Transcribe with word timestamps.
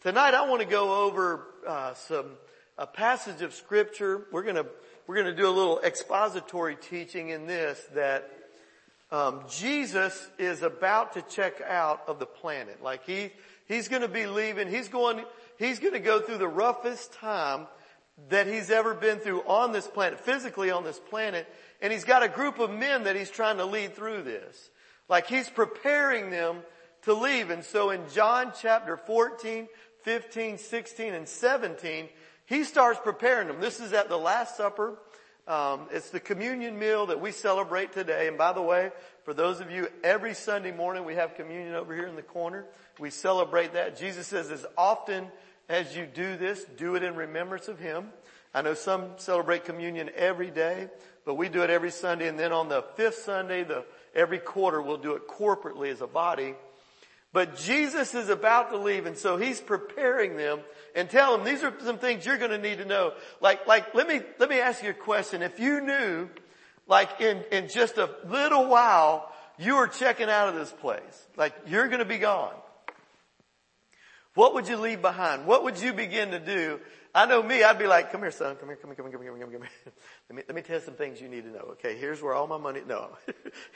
Tonight 0.00 0.32
I 0.32 0.48
want 0.48 0.62
to 0.62 0.68
go 0.68 1.06
over 1.06 1.44
uh, 1.66 1.92
some 1.94 2.26
a 2.78 2.86
passage 2.86 3.42
of 3.42 3.52
scripture. 3.52 4.28
We're 4.30 4.44
gonna 4.44 4.66
we're 5.08 5.16
gonna 5.16 5.34
do 5.34 5.48
a 5.48 5.50
little 5.50 5.80
expository 5.80 6.76
teaching 6.76 7.30
in 7.30 7.48
this 7.48 7.84
that 7.96 8.30
um, 9.10 9.42
Jesus 9.50 10.28
is 10.38 10.62
about 10.62 11.14
to 11.14 11.22
check 11.22 11.60
out 11.66 12.04
of 12.06 12.20
the 12.20 12.26
planet. 12.26 12.80
Like 12.80 13.06
he 13.06 13.32
he's 13.66 13.88
to 13.88 14.06
be 14.06 14.28
leaving. 14.28 14.70
He's 14.70 14.86
going 14.86 15.24
he's 15.58 15.80
to 15.80 15.98
go 15.98 16.20
through 16.20 16.38
the 16.38 16.46
roughest 16.46 17.12
time 17.14 17.66
that 18.28 18.46
he's 18.46 18.70
ever 18.70 18.94
been 18.94 19.18
through 19.18 19.42
on 19.48 19.72
this 19.72 19.88
planet, 19.88 20.20
physically 20.20 20.70
on 20.70 20.84
this 20.84 21.00
planet. 21.10 21.44
And 21.82 21.92
he's 21.92 22.04
got 22.04 22.22
a 22.22 22.28
group 22.28 22.60
of 22.60 22.70
men 22.70 23.02
that 23.02 23.16
he's 23.16 23.30
trying 23.30 23.56
to 23.56 23.64
lead 23.64 23.96
through 23.96 24.22
this. 24.22 24.70
Like 25.08 25.26
he's 25.26 25.48
preparing 25.48 26.30
them 26.30 26.58
to 27.02 27.14
leave. 27.14 27.50
And 27.50 27.64
so 27.64 27.90
in 27.90 28.02
John 28.12 28.52
chapter 28.60 28.96
14, 28.96 29.68
15, 30.02 30.58
16, 30.58 31.14
and 31.14 31.28
17, 31.28 32.08
he 32.46 32.64
starts 32.64 32.98
preparing 33.02 33.48
them. 33.48 33.60
This 33.60 33.80
is 33.80 33.92
at 33.92 34.08
the 34.08 34.16
Last 34.16 34.56
Supper. 34.56 34.98
Um, 35.46 35.86
it's 35.90 36.10
the 36.10 36.20
communion 36.20 36.78
meal 36.78 37.06
that 37.06 37.20
we 37.20 37.32
celebrate 37.32 37.92
today. 37.92 38.28
And 38.28 38.36
by 38.36 38.52
the 38.52 38.60
way, 38.62 38.90
for 39.24 39.32
those 39.32 39.60
of 39.60 39.70
you, 39.70 39.88
every 40.04 40.34
Sunday 40.34 40.72
morning 40.72 41.04
we 41.04 41.14
have 41.14 41.36
communion 41.36 41.74
over 41.74 41.94
here 41.94 42.06
in 42.06 42.16
the 42.16 42.22
corner. 42.22 42.66
We 42.98 43.10
celebrate 43.10 43.72
that. 43.72 43.98
Jesus 43.98 44.26
says, 44.26 44.50
as 44.50 44.66
often 44.76 45.28
as 45.68 45.96
you 45.96 46.06
do 46.06 46.36
this, 46.36 46.64
do 46.76 46.96
it 46.96 47.02
in 47.02 47.14
remembrance 47.14 47.68
of 47.68 47.78
Him. 47.78 48.08
I 48.54 48.62
know 48.62 48.74
some 48.74 49.12
celebrate 49.16 49.64
communion 49.64 50.10
every 50.14 50.50
day, 50.50 50.88
but 51.24 51.34
we 51.34 51.48
do 51.48 51.62
it 51.62 51.70
every 51.70 51.90
Sunday. 51.90 52.28
And 52.28 52.38
then 52.38 52.52
on 52.52 52.68
the 52.68 52.82
fifth 52.96 53.16
Sunday, 53.16 53.64
the, 53.64 53.84
every 54.14 54.38
quarter, 54.38 54.80
we'll 54.80 54.96
do 54.96 55.14
it 55.14 55.28
corporately 55.28 55.90
as 55.92 56.00
a 56.00 56.06
body. 56.06 56.54
But 57.32 57.56
Jesus 57.56 58.14
is 58.14 58.30
about 58.30 58.70
to 58.70 58.78
leave 58.78 59.06
and 59.06 59.16
so 59.16 59.36
he's 59.36 59.60
preparing 59.60 60.36
them 60.36 60.60
and 60.94 61.10
tell 61.10 61.36
them 61.36 61.46
these 61.46 61.62
are 61.62 61.72
some 61.84 61.98
things 61.98 62.24
you're 62.24 62.38
going 62.38 62.50
to 62.50 62.58
need 62.58 62.78
to 62.78 62.84
know. 62.84 63.12
Like, 63.40 63.66
like, 63.66 63.94
let 63.94 64.08
me, 64.08 64.20
let 64.38 64.48
me 64.48 64.60
ask 64.60 64.82
you 64.82 64.90
a 64.90 64.94
question. 64.94 65.42
If 65.42 65.60
you 65.60 65.80
knew, 65.80 66.28
like 66.86 67.20
in, 67.20 67.44
in 67.52 67.68
just 67.68 67.98
a 67.98 68.10
little 68.26 68.66
while, 68.66 69.30
you 69.58 69.76
were 69.76 69.88
checking 69.88 70.30
out 70.30 70.48
of 70.48 70.54
this 70.54 70.72
place, 70.72 71.26
like 71.36 71.52
you're 71.66 71.88
going 71.88 71.98
to 71.98 72.04
be 72.04 72.18
gone. 72.18 72.54
What 74.34 74.54
would 74.54 74.68
you 74.68 74.76
leave 74.76 75.02
behind? 75.02 75.46
What 75.46 75.64
would 75.64 75.80
you 75.80 75.92
begin 75.92 76.30
to 76.30 76.38
do 76.38 76.80
I 77.14 77.26
know 77.26 77.42
me, 77.42 77.62
I'd 77.62 77.78
be 77.78 77.86
like, 77.86 78.12
come 78.12 78.20
here 78.20 78.30
son, 78.30 78.56
come 78.56 78.68
here, 78.68 78.76
come 78.76 78.90
here, 78.90 78.96
come 78.96 79.10
here, 79.10 79.18
come 79.18 79.22
here, 79.22 79.44
come 79.44 79.50
here, 79.50 79.58
come 79.58 79.68
here. 79.84 79.92
Let 80.28 80.36
me, 80.36 80.42
let 80.46 80.54
me 80.54 80.62
tell 80.62 80.76
you 80.76 80.84
some 80.84 80.94
things 80.94 81.20
you 81.20 81.28
need 81.28 81.44
to 81.44 81.50
know. 81.50 81.70
Okay, 81.72 81.96
here's 81.96 82.20
where 82.20 82.34
all 82.34 82.46
my 82.46 82.58
money, 82.58 82.82
no. 82.86 83.16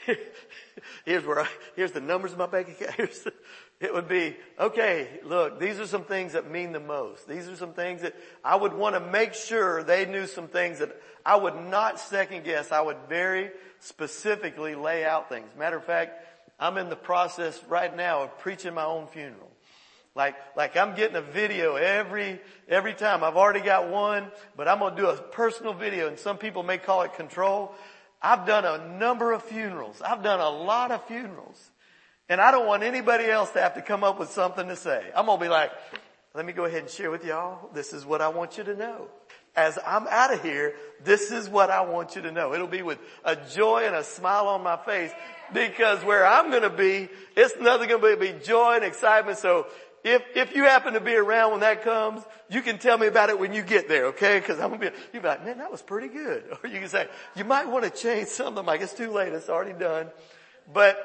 here's 1.05 1.25
where 1.25 1.39
I, 1.39 1.47
here's 1.75 1.91
the 1.91 1.99
numbers 1.99 2.33
in 2.33 2.37
my 2.37 2.45
bank 2.45 2.69
account. 2.69 2.93
Here's 2.93 3.27
it 3.79 3.91
would 3.91 4.07
be, 4.07 4.35
okay, 4.59 5.19
look, 5.23 5.59
these 5.59 5.79
are 5.79 5.87
some 5.87 6.03
things 6.03 6.33
that 6.33 6.49
mean 6.49 6.73
the 6.73 6.79
most. 6.79 7.27
These 7.27 7.47
are 7.47 7.55
some 7.55 7.73
things 7.73 8.03
that 8.03 8.15
I 8.43 8.55
would 8.55 8.73
want 8.73 8.95
to 8.95 8.99
make 8.99 9.33
sure 9.33 9.83
they 9.83 10.05
knew 10.05 10.27
some 10.27 10.47
things 10.47 10.79
that 10.79 10.95
I 11.25 11.35
would 11.35 11.55
not 11.55 11.99
second 11.99 12.43
guess. 12.43 12.71
I 12.71 12.81
would 12.81 12.97
very 13.09 13.49
specifically 13.79 14.75
lay 14.75 15.05
out 15.05 15.29
things. 15.29 15.47
Matter 15.57 15.77
of 15.77 15.85
fact, 15.85 16.23
I'm 16.59 16.77
in 16.77 16.89
the 16.89 16.95
process 16.95 17.59
right 17.67 17.95
now 17.95 18.23
of 18.23 18.37
preaching 18.37 18.75
my 18.75 18.85
own 18.85 19.07
funeral. 19.07 19.52
Like, 20.15 20.35
like 20.55 20.77
I'm 20.77 20.95
getting 20.95 21.15
a 21.15 21.21
video 21.21 21.75
every, 21.75 22.39
every 22.69 22.93
time. 22.93 23.23
I've 23.23 23.35
already 23.35 23.61
got 23.61 23.89
one, 23.89 24.31
but 24.55 24.67
I'm 24.67 24.79
going 24.79 24.95
to 24.95 25.01
do 25.01 25.07
a 25.07 25.17
personal 25.17 25.73
video 25.73 26.07
and 26.07 26.19
some 26.19 26.37
people 26.37 26.61
may 26.63 26.77
call 26.77 27.01
it 27.01 27.15
control. 27.15 27.73
I've 28.21 28.45
done 28.45 28.63
a 28.63 28.97
number 28.97 29.31
of 29.31 29.43
funerals. 29.43 30.01
I've 30.01 30.23
done 30.23 30.39
a 30.39 30.49
lot 30.49 30.91
of 30.91 31.03
funerals. 31.05 31.71
And 32.29 32.39
I 32.39 32.51
don't 32.51 32.67
want 32.67 32.83
anybody 32.83 33.25
else 33.25 33.51
to 33.51 33.61
have 33.61 33.73
to 33.73 33.81
come 33.81 34.03
up 34.03 34.19
with 34.19 34.29
something 34.29 34.67
to 34.67 34.75
say. 34.75 35.03
I'm 35.15 35.25
going 35.25 35.39
to 35.39 35.45
be 35.45 35.49
like, 35.49 35.71
let 36.33 36.45
me 36.45 36.53
go 36.53 36.65
ahead 36.65 36.81
and 36.81 36.89
share 36.89 37.11
with 37.11 37.25
y'all. 37.25 37.69
This 37.73 37.91
is 37.91 38.05
what 38.05 38.21
I 38.21 38.29
want 38.29 38.57
you 38.57 38.63
to 38.63 38.75
know. 38.75 39.07
As 39.55 39.77
I'm 39.85 40.07
out 40.07 40.33
of 40.33 40.41
here, 40.41 40.73
this 41.03 41.31
is 41.31 41.47
what 41.47 41.69
I 41.69 41.81
want 41.81 42.15
you 42.15 42.23
to 42.23 42.31
know. 42.31 42.53
It'll 42.53 42.65
be 42.65 42.81
with 42.81 42.97
a 43.23 43.35
joy 43.35 43.83
and 43.85 43.95
a 43.95 44.03
smile 44.03 44.47
on 44.47 44.63
my 44.63 44.77
face 44.77 45.11
because 45.53 46.03
where 46.03 46.25
I'm 46.25 46.49
going 46.49 46.63
to 46.63 46.71
be, 46.71 47.09
it's 47.35 47.53
nothing 47.59 47.89
going 47.89 48.01
to 48.01 48.17
be 48.17 48.33
joy 48.43 48.75
and 48.75 48.83
excitement. 48.83 49.37
So 49.37 49.67
if, 50.03 50.21
if 50.35 50.55
you 50.55 50.63
happen 50.63 50.93
to 50.93 50.99
be 50.99 51.15
around 51.15 51.51
when 51.51 51.59
that 51.61 51.83
comes, 51.83 52.23
you 52.49 52.61
can 52.61 52.77
tell 52.77 52.97
me 52.97 53.07
about 53.07 53.29
it 53.29 53.39
when 53.39 53.53
you 53.53 53.61
get 53.61 53.87
there, 53.87 54.07
okay? 54.07 54.41
Cause 54.41 54.59
I'm 54.59 54.69
gonna 54.69 54.79
be, 54.79 54.89
you'll 55.13 55.23
be 55.23 55.29
like, 55.29 55.45
man, 55.45 55.59
that 55.59 55.71
was 55.71 55.81
pretty 55.81 56.09
good. 56.09 56.43
Or 56.63 56.69
you 56.69 56.79
can 56.79 56.89
say, 56.89 57.07
you 57.35 57.45
might 57.45 57.69
want 57.69 57.85
to 57.85 57.89
change 57.89 58.27
something. 58.27 58.65
Like 58.65 58.81
it's 58.81 58.93
too 58.93 59.11
late. 59.11 59.31
It's 59.33 59.49
already 59.49 59.77
done. 59.77 60.07
But 60.71 60.97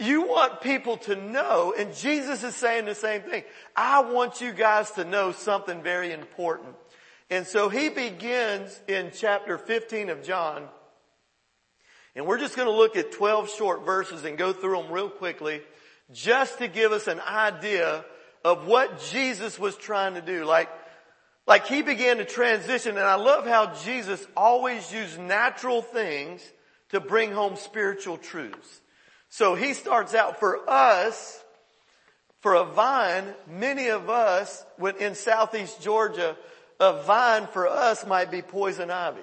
you 0.00 0.22
want 0.22 0.60
people 0.60 0.96
to 0.98 1.14
know, 1.14 1.74
and 1.76 1.94
Jesus 1.94 2.42
is 2.42 2.56
saying 2.56 2.86
the 2.86 2.94
same 2.94 3.22
thing. 3.22 3.44
I 3.76 4.00
want 4.00 4.40
you 4.40 4.52
guys 4.52 4.90
to 4.92 5.04
know 5.04 5.30
something 5.30 5.82
very 5.82 6.12
important. 6.12 6.74
And 7.30 7.46
so 7.46 7.68
he 7.68 7.88
begins 7.88 8.80
in 8.88 9.12
chapter 9.14 9.58
15 9.58 10.10
of 10.10 10.22
John, 10.22 10.68
and 12.16 12.26
we're 12.26 12.38
just 12.38 12.56
going 12.56 12.68
to 12.68 12.74
look 12.74 12.96
at 12.96 13.12
12 13.12 13.50
short 13.50 13.84
verses 13.84 14.24
and 14.24 14.36
go 14.36 14.52
through 14.52 14.82
them 14.82 14.92
real 14.92 15.08
quickly 15.08 15.62
just 16.12 16.58
to 16.58 16.68
give 16.68 16.92
us 16.92 17.06
an 17.06 17.20
idea 17.20 18.04
of 18.44 18.66
what 18.66 19.00
Jesus 19.10 19.58
was 19.58 19.74
trying 19.76 20.14
to 20.14 20.20
do. 20.20 20.44
Like, 20.44 20.68
like 21.46 21.66
he 21.66 21.82
began 21.82 22.18
to 22.18 22.24
transition 22.24 22.92
and 22.92 23.06
I 23.06 23.16
love 23.16 23.46
how 23.46 23.74
Jesus 23.74 24.24
always 24.36 24.92
used 24.92 25.18
natural 25.18 25.82
things 25.82 26.42
to 26.90 27.00
bring 27.00 27.32
home 27.32 27.56
spiritual 27.56 28.18
truths. 28.18 28.80
So 29.30 29.54
he 29.54 29.74
starts 29.74 30.14
out 30.14 30.38
for 30.38 30.68
us, 30.68 31.42
for 32.40 32.54
a 32.54 32.64
vine, 32.64 33.24
many 33.50 33.88
of 33.88 34.08
us 34.08 34.64
in 35.00 35.14
southeast 35.14 35.80
Georgia, 35.80 36.36
a 36.78 37.02
vine 37.02 37.46
for 37.46 37.66
us 37.66 38.06
might 38.06 38.30
be 38.30 38.42
poison 38.42 38.90
ivy. 38.90 39.20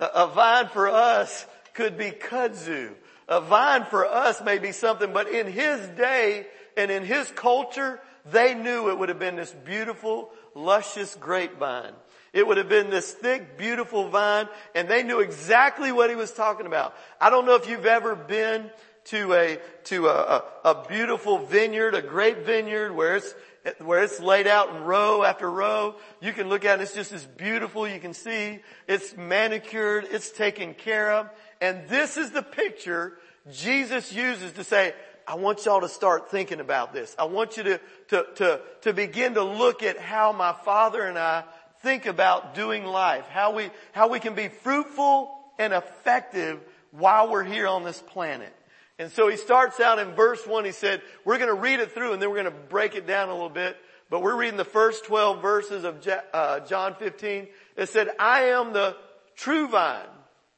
A 0.00 0.26
vine 0.26 0.68
for 0.68 0.88
us 0.88 1.46
could 1.74 1.96
be 1.96 2.10
kudzu. 2.10 2.92
A 3.28 3.40
vine 3.40 3.84
for 3.84 4.04
us 4.04 4.42
may 4.42 4.58
be 4.58 4.72
something, 4.72 5.12
but 5.12 5.28
in 5.28 5.46
his 5.46 5.80
day 5.90 6.46
and 6.76 6.90
in 6.90 7.04
his 7.04 7.30
culture, 7.30 8.00
they 8.30 8.54
knew 8.54 8.90
it 8.90 8.98
would 8.98 9.08
have 9.08 9.18
been 9.18 9.36
this 9.36 9.54
beautiful, 9.64 10.30
luscious 10.54 11.14
grapevine. 11.16 11.92
It 12.32 12.46
would 12.46 12.56
have 12.56 12.68
been 12.68 12.88
this 12.88 13.12
thick, 13.12 13.58
beautiful 13.58 14.08
vine, 14.08 14.48
and 14.74 14.88
they 14.88 15.02
knew 15.02 15.20
exactly 15.20 15.92
what 15.92 16.08
he 16.08 16.16
was 16.16 16.32
talking 16.32 16.66
about. 16.66 16.94
I 17.20 17.30
don't 17.30 17.44
know 17.44 17.56
if 17.56 17.68
you've 17.68 17.86
ever 17.86 18.14
been 18.14 18.70
to 19.06 19.34
a, 19.34 19.58
to 19.84 20.08
a, 20.08 20.42
a, 20.64 20.70
a 20.70 20.88
beautiful 20.88 21.38
vineyard, 21.38 21.94
a 21.94 22.02
grape 22.02 22.38
vineyard 22.38 22.92
where 22.94 23.16
it's, 23.16 23.34
where 23.78 24.02
it's 24.02 24.20
laid 24.20 24.46
out 24.46 24.84
row 24.86 25.24
after 25.24 25.50
row. 25.50 25.96
You 26.20 26.32
can 26.32 26.48
look 26.48 26.64
at 26.64 26.80
it, 26.80 26.84
it's 26.84 26.94
just 26.94 27.12
as 27.12 27.26
beautiful. 27.26 27.86
You 27.86 28.00
can 28.00 28.14
see 28.14 28.60
it's 28.86 29.16
manicured, 29.16 30.06
it's 30.10 30.30
taken 30.30 30.74
care 30.74 31.12
of. 31.12 31.28
And 31.60 31.88
this 31.88 32.16
is 32.16 32.30
the 32.30 32.42
picture 32.42 33.18
Jesus 33.50 34.12
uses 34.12 34.52
to 34.52 34.64
say, 34.64 34.94
I 35.26 35.36
want 35.36 35.64
y'all 35.64 35.80
to 35.80 35.88
start 35.88 36.30
thinking 36.30 36.60
about 36.60 36.92
this. 36.92 37.14
I 37.18 37.24
want 37.24 37.56
you 37.56 37.62
to, 37.64 37.80
to, 38.08 38.26
to, 38.36 38.60
to 38.82 38.92
begin 38.92 39.34
to 39.34 39.42
look 39.42 39.82
at 39.82 39.98
how 39.98 40.32
my 40.32 40.52
father 40.52 41.02
and 41.02 41.18
I 41.18 41.44
think 41.82 42.06
about 42.06 42.54
doing 42.54 42.84
life, 42.84 43.26
how 43.28 43.54
we, 43.54 43.70
how 43.92 44.08
we 44.08 44.20
can 44.20 44.34
be 44.34 44.48
fruitful 44.48 45.30
and 45.58 45.72
effective 45.72 46.60
while 46.92 47.30
we're 47.30 47.44
here 47.44 47.66
on 47.66 47.84
this 47.84 48.00
planet. 48.00 48.54
And 48.98 49.10
so 49.10 49.28
he 49.28 49.36
starts 49.36 49.80
out 49.80 49.98
in 49.98 50.12
verse 50.12 50.46
one, 50.46 50.64
he 50.64 50.72
said, 50.72 51.02
we're 51.24 51.38
going 51.38 51.54
to 51.54 51.60
read 51.60 51.80
it 51.80 51.92
through 51.92 52.12
and 52.12 52.22
then 52.22 52.30
we're 52.30 52.42
going 52.42 52.54
to 52.54 52.68
break 52.68 52.94
it 52.94 53.06
down 53.06 53.28
a 53.28 53.32
little 53.32 53.48
bit, 53.48 53.76
but 54.10 54.22
we're 54.22 54.36
reading 54.36 54.56
the 54.56 54.64
first 54.64 55.04
12 55.06 55.42
verses 55.42 55.84
of 55.84 56.06
uh, 56.32 56.60
John 56.60 56.94
15. 56.94 57.48
It 57.76 57.88
said, 57.88 58.10
I 58.18 58.44
am 58.50 58.72
the 58.72 58.96
true 59.34 59.68
vine, 59.68 60.06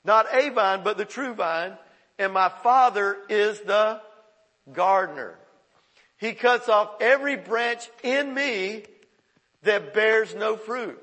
not 0.04 0.26
a 0.32 0.50
vine, 0.50 0.82
but 0.84 0.98
the 0.98 1.04
true 1.04 1.34
vine, 1.34 1.72
and 2.18 2.32
my 2.32 2.48
father 2.48 3.16
is 3.28 3.60
the 3.60 4.00
gardener. 4.72 5.38
He 6.16 6.32
cuts 6.32 6.68
off 6.68 6.96
every 7.00 7.36
branch 7.36 7.88
in 8.02 8.32
me 8.32 8.84
that 9.62 9.94
bears 9.94 10.34
no 10.34 10.56
fruit. 10.56 11.00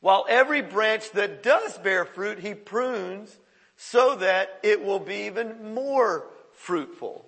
While 0.00 0.26
every 0.28 0.60
branch 0.60 1.10
that 1.12 1.42
does 1.42 1.78
bear 1.78 2.04
fruit, 2.04 2.38
he 2.38 2.54
prunes 2.54 3.34
so 3.76 4.16
that 4.16 4.60
it 4.62 4.84
will 4.84 5.00
be 5.00 5.26
even 5.26 5.74
more 5.74 6.26
fruitful. 6.52 7.24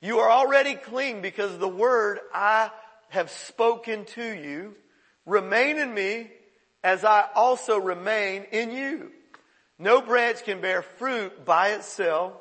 You 0.00 0.18
are 0.18 0.30
already 0.30 0.74
clean 0.74 1.22
because 1.22 1.58
the 1.58 1.68
word 1.68 2.18
I 2.34 2.70
have 3.08 3.30
spoken 3.30 4.04
to 4.06 4.24
you. 4.24 4.74
Remain 5.24 5.78
in 5.78 5.92
me 5.92 6.30
as 6.82 7.04
I 7.04 7.26
also 7.34 7.78
remain 7.78 8.46
in 8.52 8.72
you. 8.72 9.10
No 9.78 10.00
branch 10.00 10.44
can 10.44 10.60
bear 10.60 10.82
fruit 10.82 11.44
by 11.44 11.70
itself 11.70 12.32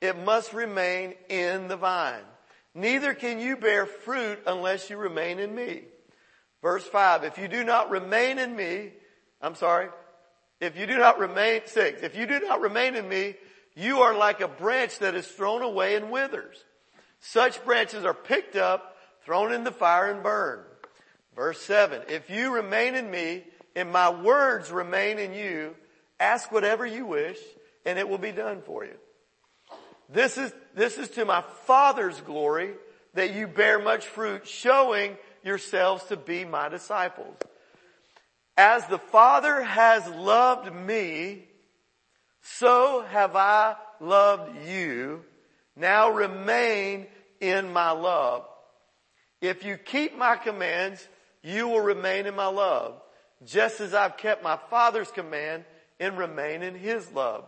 it 0.00 0.16
must 0.24 0.52
remain 0.52 1.14
in 1.28 1.68
the 1.68 1.76
vine. 1.76 2.22
Neither 2.74 3.14
can 3.14 3.40
you 3.40 3.56
bear 3.56 3.86
fruit 3.86 4.40
unless 4.46 4.90
you 4.90 4.96
remain 4.96 5.38
in 5.38 5.54
me. 5.54 5.82
Verse 6.62 6.84
five, 6.84 7.24
if 7.24 7.38
you 7.38 7.48
do 7.48 7.64
not 7.64 7.90
remain 7.90 8.38
in 8.38 8.54
me, 8.54 8.92
I'm 9.40 9.54
sorry, 9.54 9.88
if 10.60 10.76
you 10.76 10.86
do 10.86 10.98
not 10.98 11.18
remain, 11.18 11.62
six, 11.66 12.02
if 12.02 12.16
you 12.16 12.26
do 12.26 12.40
not 12.40 12.60
remain 12.60 12.96
in 12.96 13.08
me, 13.08 13.34
you 13.76 14.00
are 14.00 14.16
like 14.16 14.40
a 14.40 14.48
branch 14.48 14.98
that 14.98 15.14
is 15.14 15.26
thrown 15.26 15.62
away 15.62 15.94
and 15.94 16.10
withers. 16.10 16.64
Such 17.20 17.64
branches 17.64 18.04
are 18.04 18.14
picked 18.14 18.56
up, 18.56 18.96
thrown 19.24 19.52
in 19.52 19.64
the 19.64 19.70
fire 19.70 20.10
and 20.10 20.22
burned. 20.22 20.64
Verse 21.36 21.60
7, 21.62 22.02
if 22.08 22.28
you 22.30 22.52
remain 22.52 22.96
in 22.96 23.08
me 23.08 23.44
and 23.76 23.92
my 23.92 24.10
words 24.10 24.72
remain 24.72 25.20
in 25.20 25.32
you, 25.32 25.76
ask 26.18 26.50
whatever 26.50 26.84
you 26.84 27.06
wish 27.06 27.38
and 27.86 27.98
it 27.98 28.08
will 28.08 28.18
be 28.18 28.32
done 28.32 28.62
for 28.62 28.84
you. 28.84 28.96
This 30.08 30.38
is, 30.38 30.52
this 30.74 30.96
is 30.96 31.08
to 31.10 31.24
my 31.24 31.42
Father's 31.66 32.20
glory 32.22 32.72
that 33.14 33.34
you 33.34 33.46
bear 33.46 33.78
much 33.78 34.06
fruit, 34.06 34.46
showing 34.46 35.16
yourselves 35.44 36.04
to 36.04 36.16
be 36.16 36.44
my 36.44 36.68
disciples. 36.68 37.36
As 38.56 38.86
the 38.86 38.98
Father 38.98 39.62
has 39.62 40.06
loved 40.08 40.72
me, 40.72 41.44
so 42.42 43.04
have 43.08 43.36
I 43.36 43.76
loved 44.00 44.66
you. 44.66 45.24
Now 45.76 46.10
remain 46.10 47.06
in 47.40 47.72
my 47.72 47.90
love. 47.92 48.44
If 49.40 49.64
you 49.64 49.76
keep 49.76 50.16
my 50.16 50.36
commands, 50.36 51.06
you 51.42 51.68
will 51.68 51.80
remain 51.80 52.26
in 52.26 52.34
my 52.34 52.46
love, 52.46 53.00
just 53.44 53.80
as 53.80 53.94
I've 53.94 54.16
kept 54.16 54.42
my 54.42 54.58
Father's 54.70 55.10
command 55.10 55.64
and 56.00 56.18
remain 56.18 56.62
in 56.62 56.74
his 56.74 57.10
love. 57.12 57.44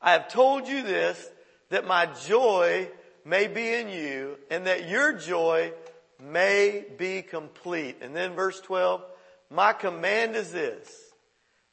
I 0.00 0.12
have 0.12 0.28
told 0.28 0.68
you 0.68 0.82
this, 0.82 1.28
that 1.70 1.86
my 1.86 2.06
joy 2.26 2.88
may 3.24 3.48
be 3.48 3.72
in 3.72 3.88
you 3.88 4.38
and 4.50 4.66
that 4.66 4.88
your 4.88 5.12
joy 5.12 5.72
may 6.20 6.84
be 6.96 7.22
complete. 7.22 7.96
And 8.00 8.14
then 8.14 8.34
verse 8.34 8.60
12, 8.60 9.02
my 9.50 9.72
command 9.72 10.36
is 10.36 10.52
this, 10.52 10.88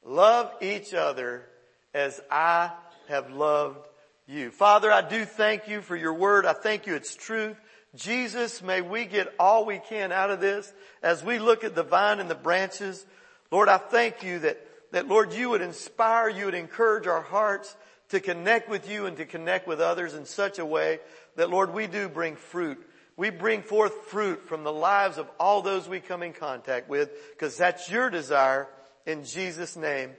love 0.03 0.51
each 0.61 0.93
other 0.93 1.45
as 1.93 2.19
I 2.29 2.71
have 3.07 3.31
loved 3.31 3.87
you. 4.27 4.51
Father, 4.51 4.91
I 4.91 5.07
do 5.07 5.25
thank 5.25 5.67
you 5.67 5.81
for 5.81 5.95
your 5.95 6.13
word. 6.13 6.45
I 6.45 6.53
thank 6.53 6.87
you 6.87 6.95
it's 6.95 7.15
truth. 7.15 7.57
Jesus, 7.95 8.63
may 8.63 8.81
we 8.81 9.05
get 9.05 9.33
all 9.37 9.65
we 9.65 9.77
can 9.77 10.11
out 10.11 10.31
of 10.31 10.41
this 10.41 10.73
as 11.03 11.23
we 11.23 11.37
look 11.37 11.63
at 11.63 11.75
the 11.75 11.83
vine 11.83 12.19
and 12.19 12.29
the 12.29 12.35
branches. 12.35 13.05
Lord, 13.51 13.69
I 13.69 13.77
thank 13.77 14.23
you 14.23 14.39
that, 14.39 14.59
that 14.91 15.07
Lord, 15.07 15.33
you 15.33 15.49
would 15.49 15.61
inspire, 15.61 16.29
you 16.29 16.45
would 16.45 16.55
encourage 16.55 17.05
our 17.05 17.21
hearts 17.21 17.75
to 18.13 18.19
connect 18.19 18.69
with 18.69 18.89
you 18.89 19.07
and 19.07 19.17
to 19.17 19.25
connect 19.25 19.67
with 19.67 19.81
others 19.81 20.13
in 20.13 20.25
such 20.25 20.59
a 20.59 20.65
way 20.65 20.99
that 21.35 21.49
Lord, 21.49 21.73
we 21.73 21.87
do 21.87 22.07
bring 22.07 22.35
fruit. 22.35 22.77
We 23.17 23.31
bring 23.31 23.63
forth 23.63 23.93
fruit 24.05 24.47
from 24.47 24.63
the 24.63 24.71
lives 24.71 25.17
of 25.17 25.27
all 25.39 25.61
those 25.61 25.87
we 25.87 25.99
come 25.99 26.23
in 26.23 26.33
contact 26.33 26.89
with 26.89 27.11
because 27.31 27.57
that's 27.57 27.89
your 27.89 28.09
desire 28.09 28.67
in 29.05 29.25
Jesus 29.25 29.75
name. 29.75 30.11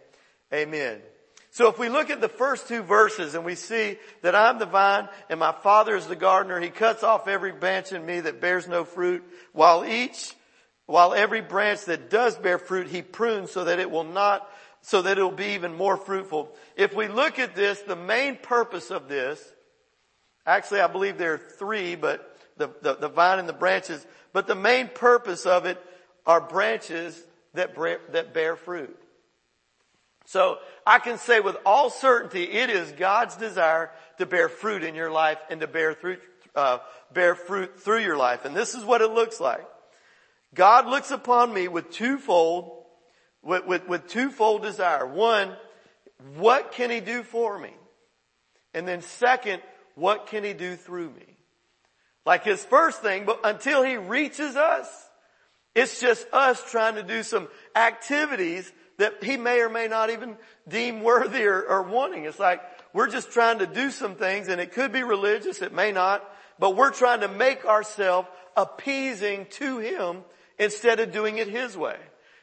Amen. 0.52 1.00
So 1.50 1.68
if 1.68 1.78
we 1.78 1.88
look 1.88 2.10
at 2.10 2.20
the 2.20 2.28
first 2.28 2.66
two 2.66 2.82
verses 2.82 3.36
and 3.36 3.44
we 3.44 3.54
see 3.54 3.96
that 4.22 4.34
I'm 4.34 4.58
the 4.58 4.66
vine 4.66 5.08
and 5.30 5.38
my 5.38 5.52
father 5.52 5.94
is 5.94 6.08
the 6.08 6.16
gardener, 6.16 6.60
he 6.60 6.70
cuts 6.70 7.04
off 7.04 7.28
every 7.28 7.52
branch 7.52 7.92
in 7.92 8.04
me 8.04 8.18
that 8.20 8.40
bears 8.40 8.66
no 8.66 8.84
fruit 8.84 9.22
while 9.52 9.84
each, 9.84 10.34
while 10.86 11.14
every 11.14 11.42
branch 11.42 11.84
that 11.84 12.10
does 12.10 12.36
bear 12.36 12.58
fruit, 12.58 12.88
he 12.88 13.02
prunes 13.02 13.52
so 13.52 13.64
that 13.64 13.78
it 13.78 13.88
will 13.88 14.02
not, 14.02 14.48
so 14.86 15.00
that 15.00 15.16
it 15.16 15.22
will 15.22 15.30
be 15.30 15.54
even 15.54 15.74
more 15.74 15.96
fruitful. 15.96 16.54
If 16.76 16.94
we 16.94 17.08
look 17.08 17.38
at 17.38 17.56
this, 17.56 17.80
the 17.80 17.96
main 17.96 18.36
purpose 18.36 18.90
of 18.90 19.08
this, 19.08 19.42
actually 20.44 20.80
I 20.80 20.88
believe 20.88 21.16
there 21.16 21.32
are 21.32 21.38
three, 21.38 21.94
but 21.94 22.36
the, 22.58 22.68
the, 22.82 22.94
the 22.94 23.08
vine 23.08 23.38
and 23.38 23.48
the 23.48 23.54
branches, 23.54 24.06
but 24.34 24.46
the 24.46 24.54
main 24.54 24.88
purpose 24.88 25.46
of 25.46 25.64
it 25.64 25.80
are 26.26 26.38
branches 26.38 27.18
that, 27.54 27.74
that 28.12 28.34
bear 28.34 28.56
fruit. 28.56 28.94
So 30.26 30.58
I 30.86 30.98
can 30.98 31.16
say 31.16 31.40
with 31.40 31.56
all 31.64 31.88
certainty, 31.88 32.44
it 32.44 32.68
is 32.68 32.92
God's 32.92 33.36
desire 33.36 33.90
to 34.18 34.26
bear 34.26 34.50
fruit 34.50 34.84
in 34.84 34.94
your 34.94 35.10
life 35.10 35.38
and 35.48 35.62
to 35.62 35.66
bear 35.66 35.94
through, 35.94 36.18
uh, 36.54 36.80
bear 37.10 37.34
fruit 37.34 37.80
through 37.80 38.00
your 38.00 38.18
life. 38.18 38.44
And 38.44 38.54
this 38.54 38.74
is 38.74 38.84
what 38.84 39.00
it 39.00 39.10
looks 39.10 39.40
like. 39.40 39.66
God 40.54 40.86
looks 40.86 41.10
upon 41.10 41.54
me 41.54 41.68
with 41.68 41.90
twofold, 41.90 42.83
with, 43.44 43.66
with, 43.66 43.86
with 43.88 44.08
twofold 44.08 44.62
desire. 44.62 45.06
One, 45.06 45.54
what 46.36 46.72
can 46.72 46.90
he 46.90 47.00
do 47.00 47.22
for 47.22 47.58
me? 47.58 47.72
And 48.72 48.88
then 48.88 49.02
second, 49.02 49.62
what 49.94 50.26
can 50.26 50.42
he 50.44 50.52
do 50.52 50.76
through 50.76 51.10
me? 51.10 51.36
Like 52.26 52.44
his 52.44 52.64
first 52.64 53.02
thing, 53.02 53.24
but 53.26 53.40
until 53.44 53.82
he 53.82 53.96
reaches 53.96 54.56
us, 54.56 54.88
it's 55.74 56.00
just 56.00 56.26
us 56.32 56.62
trying 56.70 56.94
to 56.94 57.02
do 57.02 57.22
some 57.22 57.48
activities 57.76 58.72
that 58.98 59.22
he 59.22 59.36
may 59.36 59.60
or 59.60 59.68
may 59.68 59.88
not 59.88 60.10
even 60.10 60.36
deem 60.68 61.02
worthy 61.02 61.44
or, 61.44 61.62
or 61.62 61.82
wanting. 61.82 62.24
It's 62.24 62.38
like 62.38 62.62
we're 62.92 63.10
just 63.10 63.32
trying 63.32 63.58
to 63.58 63.66
do 63.66 63.90
some 63.90 64.14
things 64.14 64.48
and 64.48 64.60
it 64.60 64.72
could 64.72 64.92
be 64.92 65.02
religious, 65.02 65.62
it 65.62 65.72
may 65.72 65.92
not, 65.92 66.24
but 66.58 66.76
we're 66.76 66.92
trying 66.92 67.20
to 67.20 67.28
make 67.28 67.64
ourselves 67.64 68.28
appeasing 68.56 69.46
to 69.50 69.78
him 69.78 70.22
instead 70.58 71.00
of 71.00 71.12
doing 71.12 71.38
it 71.38 71.48
his 71.48 71.76
way. 71.76 71.96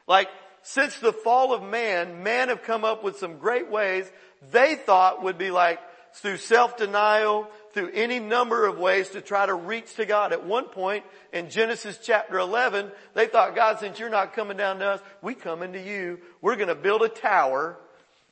Like 0.08 0.28
since 0.64 0.98
the 1.00 1.14
fall 1.14 1.54
of 1.54 1.64
man, 1.64 2.24
man 2.24 2.50
have 2.50 2.64
come 2.64 2.84
up 2.84 3.04
with 3.04 3.18
some 3.18 3.38
great 3.38 3.70
ways 3.70 4.10
they 4.52 4.76
thought 4.76 5.24
would 5.24 5.38
be 5.38 5.52
like 5.52 5.80
through 6.14 6.38
self-denial, 6.38 7.48
through 7.74 7.92
any 7.94 8.20
number 8.20 8.66
of 8.66 8.78
ways 8.78 9.10
to 9.10 9.22
try 9.22 9.46
to 9.46 9.54
reach 9.54 9.96
to 9.96 10.06
God. 10.06 10.34
At 10.34 10.46
one 10.46 10.66
point 10.66 11.06
in 11.32 11.50
Genesis 11.50 12.00
chapter 12.04 12.38
11, 12.38 12.92
they 13.14 13.28
thought, 13.28 13.56
God, 13.56 13.80
since 13.80 14.00
you're 14.00 14.10
not 14.10 14.34
coming 14.34 14.58
down 14.58 14.80
to 14.80 14.86
us, 14.86 15.02
we 15.22 15.36
come 15.36 15.64
into 15.64 15.80
you. 15.80 16.20
We're 16.42 16.58
going 16.58 16.68
to 16.68 16.76
build 16.76 17.04
a 17.04 17.10
tower 17.10 17.78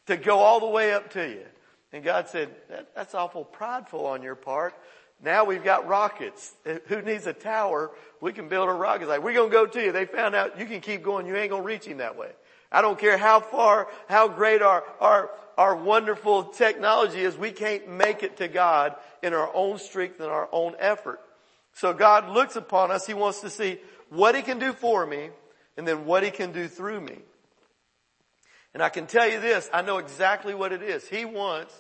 to 0.08 0.18
go 0.18 0.40
all 0.40 0.60
the 0.60 0.68
way 0.68 0.94
up 0.94 1.12
to 1.12 1.30
you. 1.30 1.46
And 1.94 2.04
God 2.04 2.28
said, 2.28 2.50
that, 2.70 2.94
that's 2.96 3.16
awful 3.16 3.46
prideful 3.46 4.06
on 4.06 4.24
your 4.24 4.36
part. 4.36 4.76
Now 5.24 5.44
we've 5.44 5.64
got 5.64 5.88
rockets. 5.88 6.54
Uh, 6.66 6.76
who 6.88 7.02
needs 7.02 7.28
a 7.28 7.34
tower? 7.34 7.92
We 8.22 8.32
can 8.32 8.48
build 8.48 8.70
a 8.70 8.74
rocket. 8.74 9.04
It's 9.04 9.10
like, 9.10 9.24
we're 9.24 9.34
going 9.34 9.50
to 9.50 9.54
go 9.54 9.66
to 9.66 9.84
you. 9.84 9.92
They 9.92 10.06
found 10.06 10.36
out 10.36 10.60
you 10.60 10.66
can 10.66 10.82
keep 10.82 11.04
going. 11.04 11.26
You 11.26 11.36
ain't 11.36 11.50
going 11.50 11.62
to 11.62 11.68
reach 11.68 11.86
him 11.86 11.98
that 11.98 12.18
way. 12.18 12.30
I 12.72 12.82
don't 12.82 13.00
care 13.00 13.18
how 13.18 13.40
far, 13.40 13.88
how 14.08 14.28
great 14.28 14.62
our, 14.62 14.84
our, 15.00 15.32
our 15.58 15.76
wonderful 15.76 16.44
technology 16.46 17.20
is. 17.20 17.36
We 17.36 17.52
can't 17.52 17.90
make 17.90 18.24
it 18.24 18.38
to 18.38 18.48
God 18.48 18.96
in 19.24 19.34
our 19.34 19.50
own 19.54 19.80
strength 19.80 20.20
and 20.20 20.30
our 20.30 20.48
own 20.52 20.76
effort. 20.80 21.20
So 21.74 21.94
God 21.94 22.30
looks 22.30 22.56
upon 22.56 22.92
us. 22.92 23.06
He 23.06 23.14
wants 23.14 23.42
to 23.42 23.50
see 23.50 23.80
what 24.10 24.36
He 24.36 24.42
can 24.42 24.60
do 24.60 24.74
for 24.74 25.06
me 25.06 25.30
and 25.78 25.88
then 25.88 26.06
what 26.06 26.24
He 26.24 26.32
can 26.32 26.52
do 26.52 26.68
through 26.68 27.02
me. 27.02 27.18
And 28.74 28.84
I 28.84 28.90
can 28.90 29.08
tell 29.08 29.28
you 29.28 29.40
this, 29.40 29.70
I 29.74 29.82
know 29.82 29.98
exactly 29.98 30.54
what 30.54 30.72
it 30.72 30.84
is. 30.84 31.08
He 31.08 31.26
wants 31.26 31.74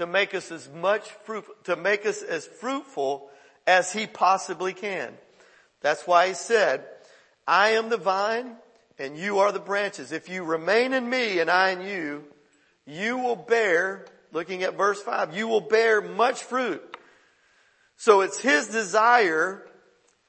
to 0.00 0.06
make 0.06 0.34
us 0.34 0.50
as 0.50 0.66
much 0.70 1.10
fruit, 1.24 1.44
to 1.64 1.76
make 1.76 2.06
us 2.06 2.22
as 2.22 2.46
fruitful 2.46 3.28
as 3.66 3.92
He 3.92 4.06
possibly 4.06 4.72
can. 4.72 5.12
That's 5.82 6.06
why 6.06 6.28
He 6.28 6.34
said, 6.34 6.86
I 7.46 7.72
am 7.72 7.90
the 7.90 7.98
vine 7.98 8.56
and 8.98 9.18
you 9.18 9.40
are 9.40 9.52
the 9.52 9.60
branches. 9.60 10.10
If 10.10 10.30
you 10.30 10.42
remain 10.42 10.94
in 10.94 11.08
me 11.08 11.38
and 11.38 11.50
I 11.50 11.72
in 11.72 11.82
you, 11.82 12.24
you 12.86 13.18
will 13.18 13.36
bear, 13.36 14.06
looking 14.32 14.62
at 14.62 14.74
verse 14.74 15.02
five, 15.02 15.36
you 15.36 15.46
will 15.48 15.60
bear 15.60 16.00
much 16.00 16.42
fruit. 16.42 16.82
So 17.98 18.22
it's 18.22 18.40
His 18.40 18.68
desire 18.68 19.62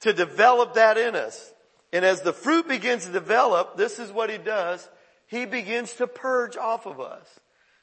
to 0.01 0.11
develop 0.11 0.73
that 0.73 0.97
in 0.97 1.15
us. 1.15 1.53
And 1.93 2.03
as 2.03 2.23
the 2.23 2.33
fruit 2.33 2.67
begins 2.67 3.05
to 3.05 3.11
develop, 3.13 3.77
this 3.77 3.99
is 3.99 4.11
what 4.11 4.29
He 4.29 4.37
does. 4.37 4.85
He 5.27 5.45
begins 5.45 5.93
to 5.93 6.07
purge 6.07 6.57
off 6.57 6.85
of 6.85 6.99
us. 6.99 7.25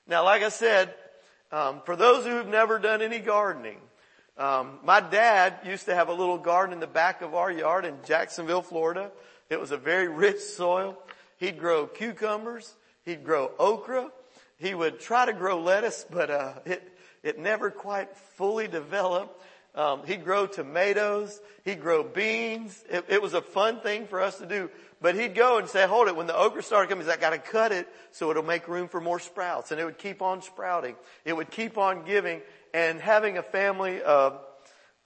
Now, 0.07 0.25
like 0.25 0.42
I 0.42 0.50
said, 0.50 0.95
um, 1.50 1.81
for 1.85 1.97
those 1.97 2.25
who 2.25 2.37
have 2.37 2.49
never 2.49 2.78
done 2.78 3.02
any 3.02 3.19
gardening, 3.19 3.78
um, 4.37 4.78
my 4.85 5.00
dad 5.00 5.55
used 5.64 5.87
to 5.87 5.95
have 5.95 6.09
a 6.09 6.12
little 6.12 6.38
garden 6.38 6.73
in 6.73 6.81
the 6.81 6.87
back 6.87 7.23
of 7.23 7.35
our 7.35 7.50
yard 7.50 7.85
in 7.85 7.97
Jacksonville, 8.05 8.62
Florida. 8.62 9.11
It 9.50 9.59
was 9.59 9.71
a 9.71 9.76
very 9.76 10.09
rich 10.09 10.40
soil. 10.40 10.97
He'd 11.38 11.59
grow 11.59 11.87
cucumbers. 11.87 12.75
He'd 13.05 13.25
grow 13.25 13.50
okra. 13.59 14.11
He 14.59 14.75
would 14.75 15.00
try 15.00 15.26
to 15.26 15.33
grow 15.33 15.61
lettuce, 15.61 16.05
but 16.11 16.31
uh, 16.31 16.52
it 16.64 16.83
it 17.23 17.38
never 17.38 17.71
quite 17.71 18.17
fully 18.37 18.69
developed. 18.69 19.43
Um, 19.75 20.02
he'd 20.07 20.25
grow 20.25 20.47
tomatoes. 20.47 21.40
He'd 21.64 21.81
grow 21.81 22.02
beans. 22.02 22.85
It, 22.88 23.05
it, 23.09 23.23
was 23.23 23.35
a 23.35 23.43
fun 23.43 23.81
thing 23.81 24.07
for 24.07 24.21
us 24.21 24.38
to 24.38 24.47
do. 24.47 24.71
But 25.00 25.14
he'd 25.14 25.35
go 25.35 25.59
and 25.59 25.69
say, 25.69 25.87
"Hold 25.87 26.09
it." 26.09 26.17
When 26.17 26.26
the 26.26 26.37
okra 26.37 26.62
started 26.62 26.88
coming, 26.88 27.05
he's 27.05 27.11
like, 27.11 27.21
"Got 27.21 27.31
to 27.31 27.38
cut 27.38 27.73
it 27.73 27.88
so 28.11 28.31
it'll 28.31 28.43
make 28.43 28.67
room 28.67 28.88
for 28.88 29.00
more 29.00 29.21
sprouts." 29.21 29.71
And 29.71 29.81
it 29.81 29.85
would 29.85 29.99
keep 29.99 30.23
on 30.23 30.43
sprouting. 30.43 30.97
It 31.25 31.35
would 31.35 31.50
keep 31.50 31.78
on 31.78 32.05
giving. 32.05 32.43
And 32.75 33.00
having 33.00 33.38
a 33.38 33.43
family 33.43 34.02
of 34.02 34.40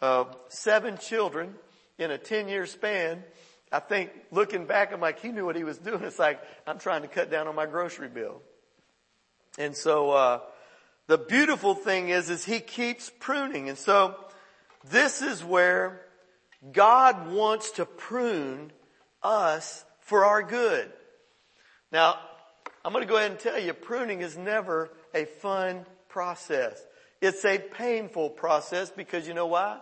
of 0.00 0.36
seven 0.48 0.98
children 0.98 1.54
in 1.98 2.10
a 2.10 2.18
ten 2.18 2.48
year 2.48 2.66
span, 2.66 3.22
I 3.70 3.80
think 3.80 4.10
looking 4.30 4.66
back, 4.66 4.92
I'm 4.92 5.00
like, 5.00 5.20
he 5.20 5.28
knew 5.28 5.46
what 5.46 5.56
he 5.56 5.64
was 5.64 5.78
doing. 5.78 6.02
It's 6.02 6.18
like, 6.18 6.40
I'm 6.66 6.78
trying 6.78 7.02
to 7.02 7.08
cut 7.08 7.30
down 7.30 7.48
on 7.48 7.54
my 7.54 7.66
grocery 7.66 8.08
bill. 8.08 8.42
And 9.58 9.76
so, 9.76 10.10
uh, 10.10 10.40
the 11.06 11.18
beautiful 11.18 11.74
thing 11.74 12.08
is, 12.08 12.30
is 12.30 12.44
he 12.44 12.60
keeps 12.60 13.10
pruning. 13.20 13.68
And 13.68 13.78
so, 13.78 14.16
this 14.90 15.22
is 15.22 15.44
where 15.44 16.02
God 16.70 17.30
wants 17.30 17.72
to 17.72 17.86
prune 17.86 18.72
us 19.22 19.84
for 20.00 20.24
our 20.24 20.42
good. 20.42 20.90
Now, 21.90 22.18
I'm 22.84 22.92
going 22.92 23.04
to 23.04 23.08
go 23.08 23.16
ahead 23.16 23.30
and 23.30 23.40
tell 23.40 23.58
you, 23.58 23.72
pruning 23.72 24.20
is 24.20 24.36
never 24.36 24.90
a 25.14 25.24
fun 25.24 25.86
process. 26.08 26.82
It's 27.20 27.44
a 27.44 27.58
painful 27.58 28.30
process 28.30 28.90
because 28.90 29.28
you 29.28 29.34
know 29.34 29.46
why? 29.46 29.78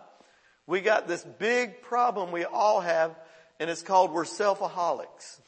we 0.71 0.79
got 0.79 1.05
this 1.05 1.23
big 1.37 1.81
problem 1.81 2.31
we 2.31 2.45
all 2.45 2.79
have 2.79 3.13
and 3.59 3.69
it's 3.69 3.81
called 3.81 4.13
we're 4.13 4.23
selfaholics. 4.23 5.39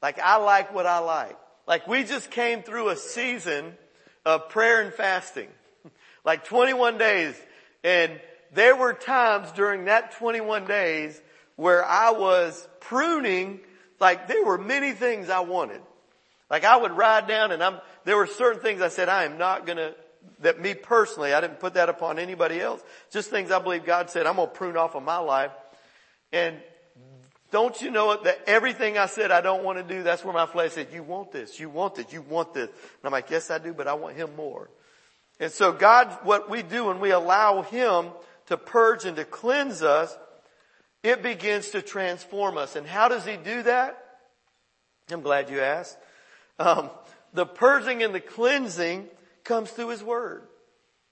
Like 0.00 0.18
I 0.18 0.36
like 0.36 0.74
what 0.74 0.86
I 0.86 1.00
like. 1.00 1.36
Like 1.66 1.86
we 1.86 2.04
just 2.04 2.30
came 2.30 2.62
through 2.62 2.88
a 2.88 2.96
season 2.96 3.74
of 4.24 4.48
prayer 4.48 4.80
and 4.80 4.92
fasting. 4.92 5.48
Like 6.22 6.44
21 6.44 6.98
days. 6.98 7.34
And 7.82 8.20
there 8.52 8.76
were 8.76 8.92
times 8.92 9.50
during 9.52 9.86
that 9.86 10.12
21 10.18 10.66
days 10.66 11.18
where 11.60 11.84
I 11.84 12.12
was 12.12 12.66
pruning, 12.80 13.60
like 14.00 14.28
there 14.28 14.42
were 14.42 14.56
many 14.56 14.92
things 14.92 15.28
I 15.28 15.40
wanted. 15.40 15.82
Like 16.48 16.64
I 16.64 16.74
would 16.74 16.92
ride 16.92 17.26
down 17.26 17.52
and 17.52 17.62
I'm, 17.62 17.80
there 18.04 18.16
were 18.16 18.26
certain 18.26 18.62
things 18.62 18.80
I 18.80 18.88
said, 18.88 19.10
I 19.10 19.24
am 19.24 19.36
not 19.36 19.66
gonna, 19.66 19.92
that 20.38 20.58
me 20.58 20.72
personally, 20.72 21.34
I 21.34 21.40
didn't 21.42 21.60
put 21.60 21.74
that 21.74 21.90
upon 21.90 22.18
anybody 22.18 22.58
else. 22.58 22.82
Just 23.12 23.28
things 23.28 23.50
I 23.50 23.58
believe 23.58 23.84
God 23.84 24.08
said, 24.08 24.26
I'm 24.26 24.36
gonna 24.36 24.50
prune 24.50 24.78
off 24.78 24.94
of 24.94 25.02
my 25.02 25.18
life. 25.18 25.50
And 26.32 26.56
don't 27.50 27.78
you 27.82 27.90
know 27.90 28.12
it 28.12 28.24
that 28.24 28.40
everything 28.46 28.96
I 28.96 29.04
said 29.04 29.30
I 29.30 29.42
don't 29.42 29.62
want 29.62 29.86
to 29.86 29.94
do, 29.94 30.02
that's 30.02 30.24
where 30.24 30.32
my 30.32 30.46
flesh 30.46 30.72
said, 30.72 30.88
you 30.94 31.02
want 31.02 31.30
this, 31.30 31.60
you 31.60 31.68
want 31.68 31.94
this, 31.94 32.10
you 32.10 32.22
want 32.22 32.54
this. 32.54 32.70
And 32.70 33.04
I'm 33.04 33.12
like, 33.12 33.28
yes 33.28 33.50
I 33.50 33.58
do, 33.58 33.74
but 33.74 33.86
I 33.86 33.92
want 33.92 34.16
Him 34.16 34.34
more. 34.34 34.70
And 35.38 35.52
so 35.52 35.72
God, 35.72 36.08
what 36.22 36.48
we 36.48 36.62
do 36.62 36.86
when 36.86 37.00
we 37.00 37.10
allow 37.10 37.60
Him 37.60 38.06
to 38.46 38.56
purge 38.56 39.04
and 39.04 39.16
to 39.18 39.26
cleanse 39.26 39.82
us, 39.82 40.16
it 41.02 41.22
begins 41.22 41.70
to 41.70 41.82
transform 41.82 42.58
us. 42.58 42.76
And 42.76 42.86
how 42.86 43.08
does 43.08 43.24
He 43.24 43.36
do 43.36 43.62
that? 43.62 44.02
I'm 45.10 45.22
glad 45.22 45.50
you 45.50 45.60
asked. 45.60 45.96
Um, 46.58 46.90
the 47.32 47.46
purging 47.46 48.02
and 48.02 48.14
the 48.14 48.20
cleansing 48.20 49.08
comes 49.44 49.70
through 49.70 49.88
His 49.88 50.02
Word. 50.02 50.42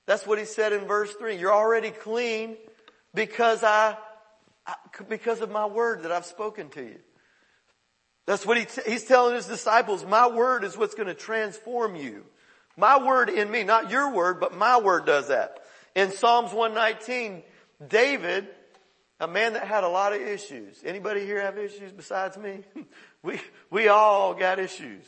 That's 0.06 0.26
what 0.26 0.38
He 0.38 0.44
said 0.44 0.72
in 0.72 0.86
verse 0.86 1.12
3. 1.14 1.36
You're 1.36 1.54
already 1.54 1.90
clean 1.90 2.56
because 3.14 3.62
I 3.62 3.96
because 5.08 5.40
of 5.40 5.50
my 5.50 5.66
word 5.66 6.02
that 6.02 6.12
I've 6.12 6.26
spoken 6.26 6.68
to 6.70 6.82
you. 6.82 6.98
That's 8.26 8.44
what 8.44 8.58
he 8.58 8.66
t- 8.66 8.82
he's 8.86 9.04
telling 9.04 9.34
his 9.34 9.46
disciples. 9.46 10.04
My 10.04 10.28
word 10.28 10.64
is 10.64 10.76
what's 10.76 10.94
going 10.94 11.06
to 11.06 11.14
transform 11.14 11.96
you. 11.96 12.24
My 12.76 13.02
word 13.02 13.30
in 13.30 13.50
me, 13.50 13.64
not 13.64 13.90
your 13.90 14.12
word, 14.12 14.38
but 14.38 14.56
my 14.56 14.78
word 14.78 15.06
does 15.06 15.28
that. 15.28 15.60
In 15.94 16.12
Psalms 16.12 16.52
119, 16.52 17.42
David, 17.88 18.46
a 19.20 19.28
man 19.28 19.54
that 19.54 19.66
had 19.66 19.84
a 19.84 19.88
lot 19.88 20.12
of 20.12 20.20
issues. 20.20 20.80
Anybody 20.84 21.24
here 21.24 21.40
have 21.40 21.58
issues 21.58 21.92
besides 21.92 22.36
me? 22.36 22.60
we, 23.22 23.40
we 23.70 23.88
all 23.88 24.34
got 24.34 24.58
issues. 24.58 25.04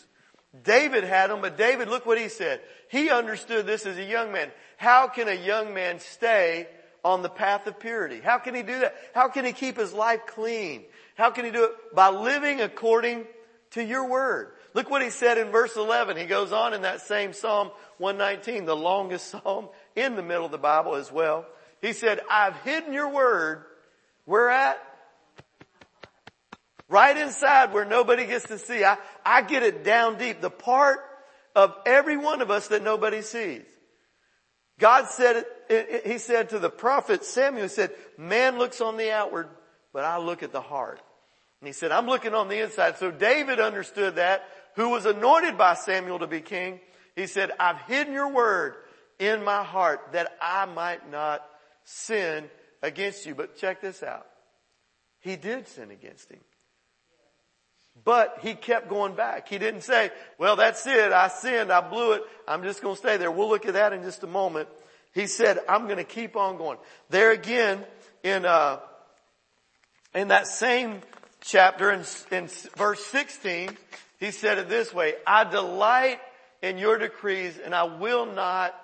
David 0.64 1.04
had 1.04 1.30
them, 1.30 1.40
but 1.40 1.56
David, 1.56 1.88
look 1.88 2.06
what 2.06 2.18
he 2.18 2.28
said. 2.28 2.60
He 2.88 3.08
understood 3.08 3.66
this 3.66 3.86
as 3.86 3.98
a 3.98 4.04
young 4.04 4.32
man. 4.32 4.50
How 4.76 5.06
can 5.06 5.28
a 5.28 5.34
young 5.34 5.74
man 5.74 6.00
stay 6.00 6.66
on 7.04 7.22
the 7.22 7.28
path 7.28 7.66
of 7.66 7.78
purity. 7.78 8.20
How 8.20 8.38
can 8.38 8.54
he 8.54 8.62
do 8.62 8.80
that? 8.80 8.94
How 9.14 9.28
can 9.28 9.44
he 9.44 9.52
keep 9.52 9.76
his 9.76 9.92
life 9.92 10.26
clean? 10.26 10.84
How 11.16 11.30
can 11.30 11.44
he 11.44 11.50
do 11.50 11.64
it? 11.64 11.94
By 11.94 12.10
living 12.10 12.60
according 12.60 13.26
to 13.72 13.84
your 13.84 14.08
word. 14.08 14.52
Look 14.74 14.90
what 14.90 15.02
he 15.02 15.10
said 15.10 15.38
in 15.38 15.50
verse 15.50 15.76
11. 15.76 16.16
He 16.16 16.26
goes 16.26 16.52
on 16.52 16.74
in 16.74 16.82
that 16.82 17.00
same 17.02 17.32
Psalm 17.32 17.70
119, 17.98 18.64
the 18.64 18.76
longest 18.76 19.28
Psalm 19.30 19.68
in 19.96 20.16
the 20.16 20.22
middle 20.22 20.44
of 20.44 20.52
the 20.52 20.58
Bible 20.58 20.94
as 20.94 21.10
well. 21.10 21.46
He 21.80 21.92
said, 21.92 22.20
I've 22.30 22.56
hidden 22.56 22.92
your 22.92 23.08
word. 23.08 23.64
Where 24.24 24.50
at? 24.50 24.82
Right 26.88 27.16
inside 27.16 27.72
where 27.72 27.84
nobody 27.84 28.26
gets 28.26 28.46
to 28.48 28.58
see. 28.58 28.84
I, 28.84 28.96
I 29.24 29.42
get 29.42 29.62
it 29.62 29.84
down 29.84 30.18
deep. 30.18 30.40
The 30.40 30.50
part 30.50 31.00
of 31.54 31.74
every 31.86 32.16
one 32.16 32.42
of 32.42 32.50
us 32.50 32.68
that 32.68 32.82
nobody 32.82 33.22
sees. 33.22 33.62
God 34.78 35.06
said 35.08 35.44
it, 35.68 36.06
he 36.06 36.18
said 36.18 36.50
to 36.50 36.58
the 36.58 36.70
prophet 36.70 37.24
Samuel, 37.24 37.64
he 37.64 37.68
said, 37.68 37.90
man 38.16 38.58
looks 38.58 38.80
on 38.80 38.96
the 38.96 39.12
outward, 39.12 39.48
but 39.92 40.04
I 40.04 40.18
look 40.18 40.42
at 40.42 40.52
the 40.52 40.60
heart. 40.60 41.00
And 41.60 41.66
he 41.66 41.72
said, 41.72 41.92
I'm 41.92 42.06
looking 42.06 42.34
on 42.34 42.48
the 42.48 42.62
inside. 42.62 42.96
So 42.96 43.10
David 43.10 43.60
understood 43.60 44.16
that, 44.16 44.42
who 44.76 44.88
was 44.88 45.04
anointed 45.04 45.58
by 45.58 45.74
Samuel 45.74 46.20
to 46.20 46.26
be 46.26 46.40
king. 46.40 46.80
He 47.14 47.26
said, 47.26 47.50
I've 47.60 47.80
hidden 47.82 48.14
your 48.14 48.32
word 48.32 48.74
in 49.18 49.44
my 49.44 49.62
heart 49.62 50.00
that 50.12 50.36
I 50.40 50.64
might 50.64 51.10
not 51.10 51.44
sin 51.84 52.48
against 52.82 53.26
you. 53.26 53.34
But 53.34 53.56
check 53.56 53.80
this 53.80 54.02
out. 54.02 54.26
He 55.20 55.36
did 55.36 55.68
sin 55.68 55.90
against 55.90 56.30
him. 56.30 56.40
But 58.04 58.38
he 58.42 58.54
kept 58.54 58.88
going 58.88 59.14
back. 59.14 59.48
He 59.48 59.58
didn't 59.58 59.82
say, 59.82 60.10
well, 60.38 60.56
that's 60.56 60.86
it. 60.86 61.12
I 61.12 61.28
sinned. 61.28 61.70
I 61.70 61.86
blew 61.86 62.12
it. 62.12 62.22
I'm 62.48 62.62
just 62.62 62.80
going 62.80 62.94
to 62.94 62.98
stay 62.98 63.16
there. 63.16 63.30
We'll 63.30 63.48
look 63.48 63.66
at 63.66 63.74
that 63.74 63.92
in 63.92 64.02
just 64.02 64.22
a 64.22 64.26
moment. 64.26 64.68
He 65.12 65.26
said, 65.26 65.58
I'm 65.68 65.84
going 65.84 65.98
to 65.98 66.04
keep 66.04 66.36
on 66.36 66.56
going. 66.56 66.78
There 67.10 67.32
again 67.32 67.84
in, 68.22 68.46
uh, 68.46 68.78
in 70.14 70.28
that 70.28 70.46
same 70.46 71.00
chapter 71.40 71.90
in, 71.90 72.04
in 72.30 72.48
verse 72.76 73.04
16, 73.06 73.76
he 74.18 74.30
said 74.30 74.58
it 74.58 74.68
this 74.68 74.94
way, 74.94 75.14
I 75.26 75.44
delight 75.44 76.20
in 76.62 76.78
your 76.78 76.96
decrees 76.98 77.58
and 77.58 77.74
I 77.74 77.84
will 77.84 78.26
not 78.26 78.74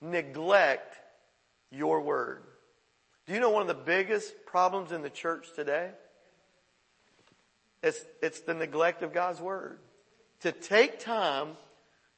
neglect 0.00 0.94
your 1.70 2.00
word. 2.00 2.42
Do 3.26 3.32
you 3.32 3.40
know 3.40 3.50
one 3.50 3.62
of 3.62 3.68
the 3.68 3.74
biggest 3.74 4.32
problems 4.46 4.92
in 4.92 5.02
the 5.02 5.10
church 5.10 5.48
today? 5.56 5.90
It's, 7.82 8.00
it's 8.22 8.40
the 8.40 8.54
neglect 8.54 9.02
of 9.02 9.12
God's 9.12 9.40
Word. 9.40 9.78
To 10.40 10.52
take 10.52 11.00
time, 11.00 11.48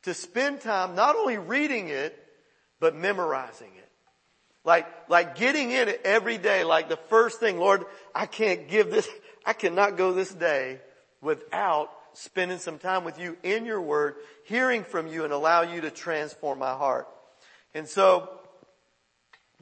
to 0.02 0.14
spend 0.14 0.60
time 0.60 0.94
not 0.94 1.16
only 1.16 1.38
reading 1.38 1.88
it, 1.88 2.16
but 2.80 2.94
memorizing 2.94 3.70
it. 3.76 3.88
Like, 4.64 4.86
like 5.08 5.36
getting 5.36 5.70
in 5.70 5.88
it 5.88 6.00
every 6.04 6.38
day, 6.38 6.64
like 6.64 6.88
the 6.88 6.96
first 6.96 7.38
thing, 7.38 7.58
Lord, 7.58 7.84
I 8.14 8.26
can't 8.26 8.68
give 8.68 8.90
this, 8.90 9.08
I 9.44 9.52
cannot 9.52 9.96
go 9.96 10.12
this 10.12 10.32
day 10.32 10.80
without 11.20 11.90
spending 12.14 12.58
some 12.58 12.78
time 12.78 13.04
with 13.04 13.18
you 13.20 13.36
in 13.44 13.64
your 13.64 13.80
word, 13.80 14.16
hearing 14.44 14.82
from 14.82 15.06
you 15.06 15.22
and 15.24 15.32
allow 15.32 15.62
you 15.62 15.82
to 15.82 15.90
transform 15.90 16.58
my 16.58 16.72
heart. 16.72 17.06
And 17.74 17.86
so, 17.86 18.28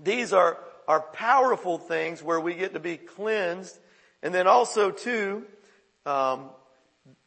these 0.03 0.33
are, 0.33 0.59
are 0.87 1.00
powerful 1.00 1.79
things 1.79 2.23
where 2.23 2.41
we 2.41 2.55
get 2.55 2.75
to 2.75 2.81
be 2.81 2.97
cleansed. 2.97 3.79
And 4.23 4.35
then 4.35 4.47
also 4.47 4.91
too, 4.91 5.45
um, 6.07 6.50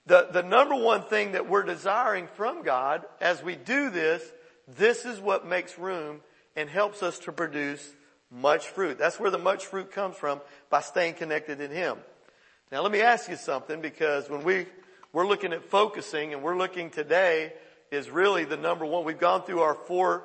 the, 0.05 0.29
the 0.31 0.43
number 0.43 0.75
one 0.75 1.03
thing 1.03 1.33
that 1.33 1.49
we're 1.49 1.63
desiring 1.63 2.27
from 2.35 2.63
God 2.63 3.05
as 3.19 3.43
we 3.43 3.55
do 3.55 3.89
this, 3.89 4.23
this 4.67 5.05
is 5.05 5.19
what 5.19 5.45
makes 5.45 5.77
room 5.77 6.21
and 6.55 6.69
helps 6.69 7.03
us 7.03 7.19
to 7.19 7.31
produce 7.31 7.93
much 8.31 8.67
fruit. 8.67 8.97
That's 8.97 9.19
where 9.19 9.31
the 9.31 9.37
much 9.37 9.65
fruit 9.65 9.91
comes 9.91 10.15
from 10.15 10.41
by 10.69 10.81
staying 10.81 11.15
connected 11.15 11.61
in 11.61 11.71
Him. 11.71 11.97
Now 12.71 12.81
let 12.81 12.91
me 12.91 13.01
ask 13.01 13.29
you 13.29 13.37
something 13.37 13.81
because 13.81 14.29
when 14.29 14.43
we, 14.43 14.65
we're 15.13 15.27
looking 15.27 15.53
at 15.53 15.63
focusing 15.69 16.33
and 16.33 16.43
we're 16.43 16.57
looking 16.57 16.89
today 16.89 17.53
is 17.91 18.09
really 18.09 18.43
the 18.43 18.57
number 18.57 18.85
one. 18.85 19.05
We've 19.05 19.19
gone 19.19 19.43
through 19.43 19.61
our 19.61 19.75
four, 19.75 20.23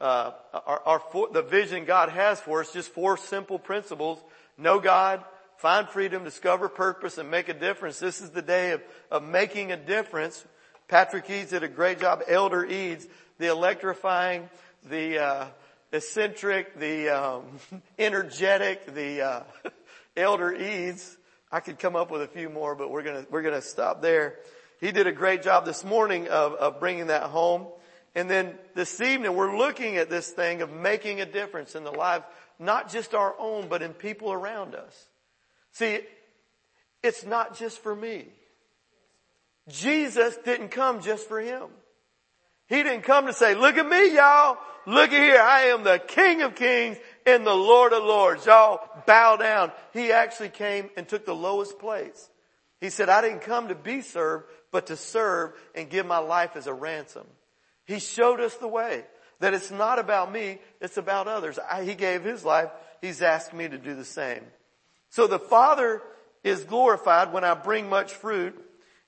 uh, 0.00 0.32
our, 0.52 0.82
our 0.86 1.02
the 1.32 1.42
vision 1.42 1.84
God 1.84 2.08
has 2.08 2.40
for 2.40 2.60
us, 2.60 2.72
just 2.72 2.90
four 2.90 3.16
simple 3.16 3.58
principles. 3.58 4.18
Know 4.56 4.80
God, 4.80 5.24
find 5.58 5.88
freedom, 5.88 6.24
discover 6.24 6.68
purpose, 6.68 7.18
and 7.18 7.30
make 7.30 7.48
a 7.48 7.54
difference. 7.54 7.98
This 7.98 8.20
is 8.20 8.30
the 8.30 8.42
day 8.42 8.72
of, 8.72 8.82
of 9.10 9.22
making 9.22 9.72
a 9.72 9.76
difference. 9.76 10.44
Patrick 10.88 11.28
Eads 11.28 11.50
did 11.50 11.62
a 11.62 11.68
great 11.68 12.00
job. 12.00 12.22
Elder 12.26 12.64
Eads, 12.64 13.06
the 13.38 13.46
electrifying, 13.46 14.48
the 14.88 15.18
uh, 15.18 15.46
eccentric, 15.92 16.78
the 16.78 17.10
um, 17.10 17.44
energetic, 17.98 18.94
the 18.94 19.22
uh, 19.22 19.42
Elder 20.16 20.52
Eads. 20.54 21.16
I 21.52 21.60
could 21.60 21.78
come 21.78 21.96
up 21.96 22.10
with 22.10 22.22
a 22.22 22.28
few 22.28 22.48
more, 22.48 22.74
but 22.74 22.90
we're 22.90 23.02
gonna 23.02 23.26
we're 23.30 23.42
gonna 23.42 23.62
stop 23.62 24.02
there. 24.02 24.36
He 24.80 24.92
did 24.92 25.06
a 25.06 25.12
great 25.12 25.42
job 25.42 25.66
this 25.66 25.84
morning 25.84 26.28
of, 26.28 26.54
of 26.54 26.80
bringing 26.80 27.08
that 27.08 27.24
home. 27.24 27.66
And 28.14 28.28
then 28.28 28.54
this 28.74 29.00
evening, 29.00 29.34
we're 29.34 29.56
looking 29.56 29.96
at 29.96 30.10
this 30.10 30.30
thing 30.30 30.62
of 30.62 30.72
making 30.72 31.20
a 31.20 31.26
difference 31.26 31.74
in 31.74 31.84
the 31.84 31.92
lives, 31.92 32.24
not 32.58 32.90
just 32.90 33.14
our 33.14 33.34
own, 33.38 33.68
but 33.68 33.82
in 33.82 33.92
people 33.92 34.32
around 34.32 34.74
us. 34.74 35.08
See, 35.72 36.00
it's 37.02 37.24
not 37.24 37.56
just 37.56 37.78
for 37.78 37.94
me. 37.94 38.26
Jesus 39.68 40.36
didn't 40.44 40.70
come 40.70 41.00
just 41.00 41.28
for 41.28 41.40
him. 41.40 41.68
He 42.68 42.82
didn't 42.82 43.02
come 43.02 43.26
to 43.26 43.32
say, 43.32 43.54
look 43.54 43.76
at 43.76 43.88
me 43.88 44.14
y'all. 44.14 44.58
Look 44.86 45.12
at 45.12 45.20
here. 45.20 45.40
I 45.40 45.66
am 45.66 45.84
the 45.84 45.98
King 45.98 46.42
of 46.42 46.54
Kings 46.54 46.96
and 47.26 47.46
the 47.46 47.54
Lord 47.54 47.92
of 47.92 48.02
Lords. 48.02 48.46
Y'all 48.46 48.80
bow 49.06 49.36
down. 49.36 49.72
He 49.92 50.10
actually 50.10 50.48
came 50.48 50.90
and 50.96 51.06
took 51.06 51.26
the 51.26 51.34
lowest 51.34 51.78
place. 51.78 52.28
He 52.80 52.90
said, 52.90 53.08
I 53.08 53.20
didn't 53.20 53.42
come 53.42 53.68
to 53.68 53.74
be 53.74 54.00
served, 54.00 54.46
but 54.72 54.86
to 54.86 54.96
serve 54.96 55.52
and 55.74 55.90
give 55.90 56.06
my 56.06 56.18
life 56.18 56.56
as 56.56 56.66
a 56.66 56.72
ransom. 56.72 57.26
He 57.90 57.98
showed 57.98 58.38
us 58.38 58.54
the 58.54 58.68
way 58.68 59.02
that 59.40 59.52
it's 59.52 59.72
not 59.72 59.98
about 59.98 60.30
me, 60.30 60.60
it's 60.80 60.96
about 60.96 61.26
others. 61.26 61.58
I, 61.58 61.82
he 61.82 61.96
gave 61.96 62.22
his 62.22 62.44
life. 62.44 62.70
He's 63.00 63.20
asked 63.20 63.52
me 63.52 63.66
to 63.66 63.78
do 63.78 63.96
the 63.96 64.04
same. 64.04 64.44
So 65.08 65.26
the 65.26 65.40
Father 65.40 66.00
is 66.44 66.62
glorified 66.62 67.32
when 67.32 67.42
I 67.42 67.54
bring 67.54 67.88
much 67.88 68.12
fruit. 68.12 68.56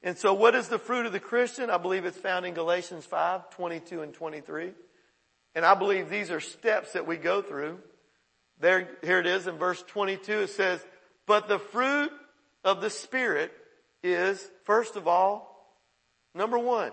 And 0.02 0.18
so 0.18 0.34
what 0.34 0.56
is 0.56 0.66
the 0.66 0.80
fruit 0.80 1.06
of 1.06 1.12
the 1.12 1.20
Christian? 1.20 1.70
I 1.70 1.78
believe 1.78 2.04
it's 2.04 2.18
found 2.18 2.44
in 2.44 2.54
Galatians 2.54 3.04
5, 3.04 3.50
22 3.50 4.02
and 4.02 4.12
23. 4.12 4.72
And 5.54 5.64
I 5.64 5.76
believe 5.76 6.10
these 6.10 6.32
are 6.32 6.40
steps 6.40 6.94
that 6.94 7.06
we 7.06 7.18
go 7.18 7.40
through. 7.40 7.78
there, 8.58 8.88
here 9.04 9.20
it 9.20 9.28
is 9.28 9.46
in 9.46 9.58
verse 9.58 9.80
22. 9.86 10.40
It 10.40 10.50
says, 10.50 10.84
but 11.26 11.46
the 11.46 11.60
fruit 11.60 12.10
of 12.64 12.80
the 12.80 12.90
Spirit 12.90 13.52
is, 14.02 14.44
first 14.64 14.96
of 14.96 15.06
all, 15.06 15.72
number 16.34 16.58
one. 16.58 16.90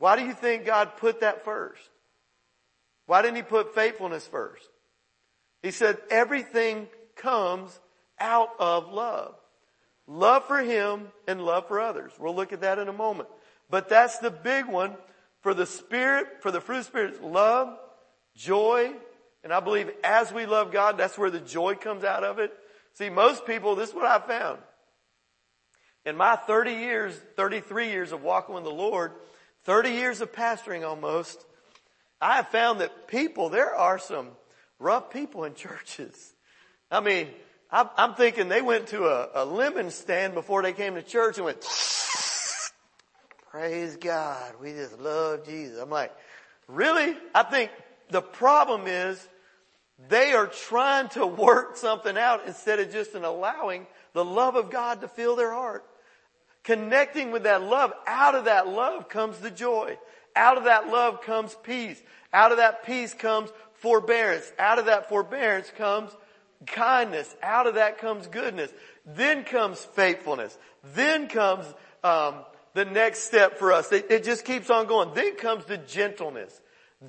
Why 0.00 0.16
do 0.16 0.24
you 0.24 0.32
think 0.32 0.64
God 0.64 0.96
put 0.96 1.20
that 1.20 1.44
first? 1.44 1.82
Why 3.04 3.20
didn't 3.20 3.36
He 3.36 3.42
put 3.42 3.74
faithfulness 3.74 4.26
first? 4.26 4.66
He 5.62 5.70
said 5.70 5.98
everything 6.10 6.88
comes 7.16 7.78
out 8.18 8.48
of 8.58 8.90
love. 8.90 9.34
Love 10.06 10.46
for 10.46 10.58
Him 10.58 11.08
and 11.28 11.44
love 11.44 11.68
for 11.68 11.80
others. 11.80 12.12
We'll 12.18 12.34
look 12.34 12.54
at 12.54 12.62
that 12.62 12.78
in 12.78 12.88
a 12.88 12.94
moment. 12.94 13.28
But 13.68 13.90
that's 13.90 14.18
the 14.18 14.30
big 14.30 14.66
one 14.66 14.96
for 15.42 15.52
the 15.52 15.66
Spirit, 15.66 16.26
for 16.40 16.50
the 16.50 16.62
fruit 16.62 16.78
of 16.78 16.84
the 16.84 16.88
Spirit, 16.88 17.22
love, 17.22 17.78
joy, 18.34 18.92
and 19.44 19.52
I 19.52 19.60
believe 19.60 19.90
as 20.02 20.32
we 20.32 20.46
love 20.46 20.72
God, 20.72 20.96
that's 20.96 21.18
where 21.18 21.30
the 21.30 21.40
joy 21.40 21.74
comes 21.74 22.04
out 22.04 22.24
of 22.24 22.38
it. 22.38 22.52
See, 22.94 23.10
most 23.10 23.46
people, 23.46 23.74
this 23.74 23.90
is 23.90 23.94
what 23.94 24.06
I 24.06 24.18
found. 24.18 24.60
In 26.06 26.16
my 26.16 26.36
30 26.36 26.72
years, 26.72 27.20
33 27.36 27.90
years 27.90 28.12
of 28.12 28.22
walking 28.22 28.54
with 28.54 28.64
the 28.64 28.70
Lord, 28.70 29.12
30 29.64 29.90
years 29.90 30.20
of 30.20 30.32
pastoring 30.32 30.86
almost, 30.86 31.44
I 32.20 32.36
have 32.36 32.48
found 32.48 32.80
that 32.80 33.08
people, 33.08 33.48
there 33.48 33.74
are 33.74 33.98
some 33.98 34.28
rough 34.78 35.10
people 35.10 35.44
in 35.44 35.54
churches. 35.54 36.34
I 36.90 37.00
mean, 37.00 37.28
I'm 37.72 38.14
thinking 38.14 38.48
they 38.48 38.62
went 38.62 38.88
to 38.88 39.04
a, 39.04 39.28
a 39.34 39.44
lemon 39.44 39.90
stand 39.90 40.34
before 40.34 40.62
they 40.62 40.72
came 40.72 40.96
to 40.96 41.02
church 41.02 41.36
and 41.36 41.44
went, 41.44 41.60
praise 43.50 43.96
God, 43.96 44.54
we 44.60 44.72
just 44.72 44.98
love 44.98 45.46
Jesus. 45.46 45.78
I'm 45.78 45.88
like, 45.88 46.12
really? 46.66 47.16
I 47.32 47.44
think 47.44 47.70
the 48.10 48.22
problem 48.22 48.88
is 48.88 49.24
they 50.08 50.32
are 50.32 50.48
trying 50.48 51.10
to 51.10 51.26
work 51.26 51.76
something 51.76 52.18
out 52.18 52.46
instead 52.46 52.80
of 52.80 52.90
just 52.90 53.14
an 53.14 53.24
allowing 53.24 53.86
the 54.14 54.24
love 54.24 54.56
of 54.56 54.70
God 54.70 55.02
to 55.02 55.08
fill 55.08 55.36
their 55.36 55.52
heart. 55.52 55.84
Connecting 56.64 57.32
with 57.32 57.44
that 57.44 57.62
love, 57.62 57.92
out 58.06 58.34
of 58.34 58.44
that 58.44 58.68
love 58.68 59.08
comes 59.08 59.38
the 59.38 59.50
joy. 59.50 59.96
Out 60.36 60.58
of 60.58 60.64
that 60.64 60.88
love 60.88 61.22
comes 61.22 61.56
peace. 61.62 62.00
Out 62.32 62.52
of 62.52 62.58
that 62.58 62.84
peace 62.84 63.14
comes 63.14 63.50
forbearance. 63.74 64.52
Out 64.58 64.78
of 64.78 64.86
that 64.86 65.08
forbearance 65.08 65.70
comes 65.76 66.10
kindness. 66.66 67.34
Out 67.42 67.66
of 67.66 67.74
that 67.74 67.98
comes 67.98 68.26
goodness. 68.26 68.70
Then 69.06 69.44
comes 69.44 69.84
faithfulness. 69.84 70.56
Then 70.94 71.28
comes 71.28 71.66
um, 72.04 72.36
the 72.74 72.84
next 72.84 73.20
step 73.20 73.58
for 73.58 73.72
us. 73.72 73.90
It, 73.90 74.10
it 74.10 74.24
just 74.24 74.44
keeps 74.44 74.70
on 74.70 74.86
going. 74.86 75.14
Then 75.14 75.36
comes 75.36 75.64
the 75.64 75.78
gentleness. 75.78 76.60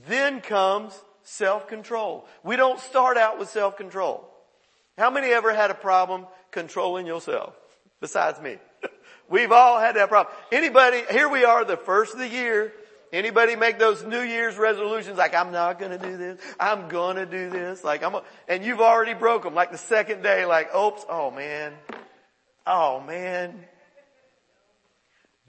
Then 0.08 0.42
comes 0.42 1.00
self-control. 1.24 2.26
We 2.44 2.56
don't 2.56 2.80
start 2.80 3.18
out 3.18 3.38
with 3.38 3.50
self-control. 3.50 4.28
How 4.98 5.10
many 5.10 5.28
ever 5.28 5.54
had 5.54 5.72
a 5.72 5.76
problem 5.76 6.26
controlling 6.52 7.06
yourself? 7.06 7.54
Besides 8.00 8.42
me. 8.42 8.58
We've 9.32 9.52
all 9.54 9.80
had 9.80 9.96
that 9.96 10.10
problem. 10.10 10.36
Anybody, 10.52 11.04
here 11.10 11.30
we 11.30 11.46
are 11.46 11.64
the 11.64 11.78
first 11.78 12.14
of 12.14 12.20
the 12.20 12.28
year. 12.28 12.74
Anybody 13.14 13.56
make 13.56 13.80
those 13.80 14.04
New 14.04 14.20
Year's 14.20 14.58
resolutions 14.58 15.18
like, 15.18 15.34
I'm 15.34 15.54
not 15.54 15.80
gonna 15.80 15.98
do 15.98 16.18
this. 16.18 16.40
I'm 16.60 16.90
gonna 16.90 17.26
do 17.26 17.50
this. 17.50 17.82
Like, 17.82 18.04
I'm, 18.04 18.16
a, 18.16 18.24
and 18.50 18.64
you've 18.64 18.82
already 18.82 19.14
broke 19.14 19.44
them. 19.44 19.56
Like 19.56 19.72
the 19.72 19.78
second 19.78 20.22
day, 20.22 20.46
like, 20.46 20.76
oops, 20.76 21.06
oh 21.10 21.32
man. 21.32 21.74
Oh 22.68 23.00
man. 23.00 23.66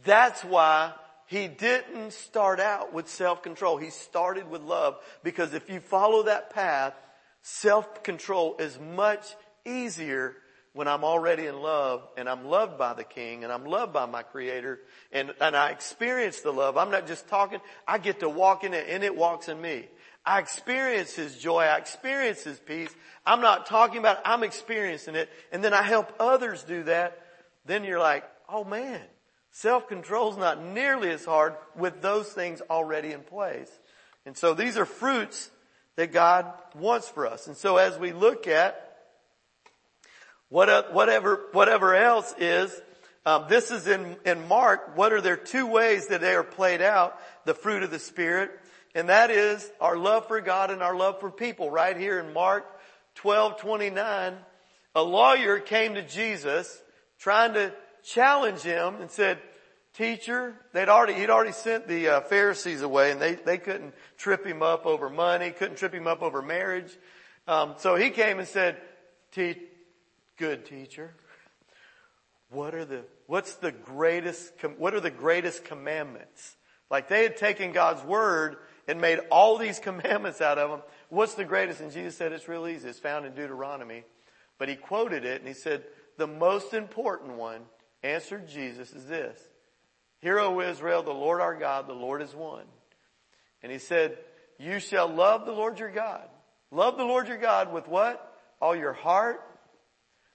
That's 0.05 0.45
why 0.45 0.93
he 1.27 1.49
didn't 1.49 2.13
start 2.13 2.61
out 2.61 2.93
with 2.93 3.09
self-control. 3.09 3.79
He 3.79 3.91
started 3.91 4.49
with 4.49 4.63
love 4.63 4.97
because 5.25 5.55
if 5.55 5.69
you 5.69 5.81
follow 5.81 6.23
that 6.25 6.51
path, 6.51 6.95
self-control 7.43 8.57
is 8.61 8.79
much 8.79 9.35
easier 9.65 10.37
when 10.73 10.89
I'm 10.89 11.05
already 11.05 11.47
in 11.47 11.61
love 11.61 12.07
and 12.17 12.29
I'm 12.29 12.45
loved 12.45 12.79
by 12.79 12.95
the 12.95 13.05
King 13.05 13.45
and 13.45 13.53
I'm 13.53 13.65
loved 13.65 13.93
by 13.93 14.07
my 14.07 14.23
Creator 14.23 14.81
and, 15.13 15.33
and 15.41 15.57
I 15.57 15.71
experience 15.71 16.41
the 16.41 16.53
love. 16.53 16.77
I'm 16.77 16.91
not 16.91 17.07
just 17.07 17.29
talking, 17.29 17.61
I 17.87 17.99
get 17.99 18.21
to 18.21 18.29
walk 18.29 18.65
in 18.65 18.73
it 18.75 18.87
and 18.89 19.05
it 19.05 19.15
walks 19.15 19.49
in 19.49 19.61
me. 19.61 19.89
I 20.25 20.39
experience 20.39 21.15
His 21.15 21.37
joy. 21.37 21.63
I 21.63 21.77
experience 21.77 22.45
His 22.45 22.59
peace. 22.59 22.91
I'm 23.27 23.41
not 23.41 23.67
talking 23.67 23.99
about 23.99 24.19
it, 24.19 24.23
I'm 24.25 24.43
experiencing 24.43 25.15
it 25.15 25.29
and 25.51 25.63
then 25.63 25.75
I 25.75 25.83
help 25.83 26.15
others 26.19 26.63
do 26.63 26.85
that. 26.85 27.19
Then 27.67 27.85
you're 27.85 28.01
like, 28.01 28.25
oh 28.49 28.65
man, 28.65 29.01
Self-control 29.53 30.33
is 30.33 30.37
not 30.39 30.65
nearly 30.65 31.11
as 31.11 31.27
hard 31.27 31.55
with 31.77 32.01
those 32.01 32.27
things 32.29 32.63
already 32.71 33.13
in 33.13 33.21
place. 33.21 33.71
And 34.25 34.35
so 34.35 34.55
these 34.55 34.79
are 34.79 34.87
fruits 34.87 35.51
that 35.97 36.11
God 36.11 36.51
wants 36.75 37.09
for 37.11 37.27
us. 37.27 37.47
And 37.47 37.57
so 37.57 37.77
as 37.77 37.99
we 37.99 38.13
look 38.13 38.49
at 38.49 38.92
what, 40.53 40.93
whatever, 40.93 41.47
whatever 41.53 41.95
else 41.95 42.35
is, 42.37 42.79
um, 43.25 43.47
this 43.49 43.71
is 43.71 43.87
in, 43.87 44.17
in 44.27 44.47
Mark. 44.49 44.99
What 44.99 45.15
are 45.15 45.23
there 45.23 45.37
two 45.37 45.67
ways 45.67 46.09
that 46.09 46.21
they 46.21 46.35
are 46.35 46.45
played 46.45 46.83
out? 46.83 47.19
The 47.47 47.55
fruit 47.55 47.83
of 47.83 47.91
the 47.91 47.99
Spirit. 47.99 48.51
And 48.95 49.09
that 49.09 49.31
is 49.31 49.69
our 49.81 49.97
love 49.97 50.29
for 50.29 50.43
God 50.43 50.71
and 50.71 50.83
our 50.83 50.95
love 50.95 51.21
for 51.21 51.31
people. 51.31 51.71
Right 51.71 51.97
here 51.97 52.21
in 52.21 52.35
Mark 52.35 52.67
12, 53.15 53.61
29, 53.61 54.35
a 54.95 55.03
lawyer 55.03 55.59
came 55.59 55.95
to 55.95 56.03
Jesus 56.03 56.83
trying 57.19 57.55
to 57.55 57.73
challenge 58.05 58.61
him 58.61 58.97
and 58.97 59.11
said, 59.11 59.39
teacher, 59.95 60.55
they'd 60.75 60.91
already, 60.91 61.15
he'd 61.15 61.31
already 61.31 61.53
sent 61.53 61.89
the 61.89 62.09
uh, 62.09 62.21
Pharisees 62.21 62.83
away 62.83 63.11
and 63.11 63.23
they, 63.23 63.37
they 63.37 63.57
couldn't 63.57 63.95
trip 64.19 64.45
him 64.45 64.63
up 64.63 64.85
over 64.85 65.09
money, 65.09 65.51
couldn't 65.51 65.79
trip 65.79 65.95
him 65.95 66.07
up 66.07 66.21
over 66.21 66.43
marriage. 66.43 66.93
Um, 67.49 67.77
so 67.79 67.97
he 67.97 68.11
came 68.11 68.39
and 68.39 68.47
said, 68.47 68.77
good 70.43 70.67
teacher, 70.67 71.15
what 72.51 72.75
are 72.75 72.85
the, 72.85 73.05
what's 73.29 73.55
the 73.55 73.71
greatest, 73.71 74.53
what 74.77 74.93
are 74.93 74.99
the 74.99 75.09
greatest 75.09 75.65
commandments? 75.65 76.57
Like 76.91 77.09
they 77.09 77.23
had 77.23 77.37
taken 77.37 77.71
God's 77.71 78.03
word 78.03 78.57
and 78.89 79.01
made 79.01 79.21
all 79.31 79.57
these 79.57 79.79
commandments 79.89 80.41
out 80.41 80.59
of 80.59 80.69
them. 80.69 80.83
What's 81.11 81.35
the 81.35 81.45
greatest? 81.45 81.81
And 81.81 81.93
Jesus 81.93 82.17
said 82.17 82.33
it's 82.33 82.49
real 82.49 82.67
easy. 82.67 82.89
It's 82.89 82.99
found 82.99 83.25
in 83.25 83.37
Deuteronomy. 83.37 84.03
But 84.59 84.69
he 84.69 84.75
quoted 84.75 85.25
it 85.25 85.39
and 85.41 85.47
he 85.47 85.55
said, 85.55 85.85
the 86.19 86.27
most 86.27 86.75
important 86.75 87.35
one 87.35 87.61
answered 88.03 88.49
Jesus 88.49 88.93
is 88.95 89.07
this. 89.07 89.41
Hear, 90.19 90.41
O 90.41 90.61
Israel, 90.61 91.05
the 91.05 91.13
Lord 91.13 91.41
our 91.41 91.55
God, 91.55 91.87
the 91.87 91.93
Lord 91.93 92.21
is 92.21 92.35
one. 92.35 92.67
And 93.63 93.71
he 93.71 93.79
said, 93.79 94.19
you 94.59 94.81
shall 94.81 95.07
love 95.07 95.47
the 95.47 95.53
Lord 95.53 95.79
your 95.79 95.93
God. 95.93 96.29
Love 96.73 96.97
the 96.97 97.05
Lord 97.05 97.29
your 97.29 97.39
God 97.39 97.73
with 97.73 97.87
what? 97.87 98.37
All 98.61 98.75
your 98.75 98.93
heart, 98.93 99.41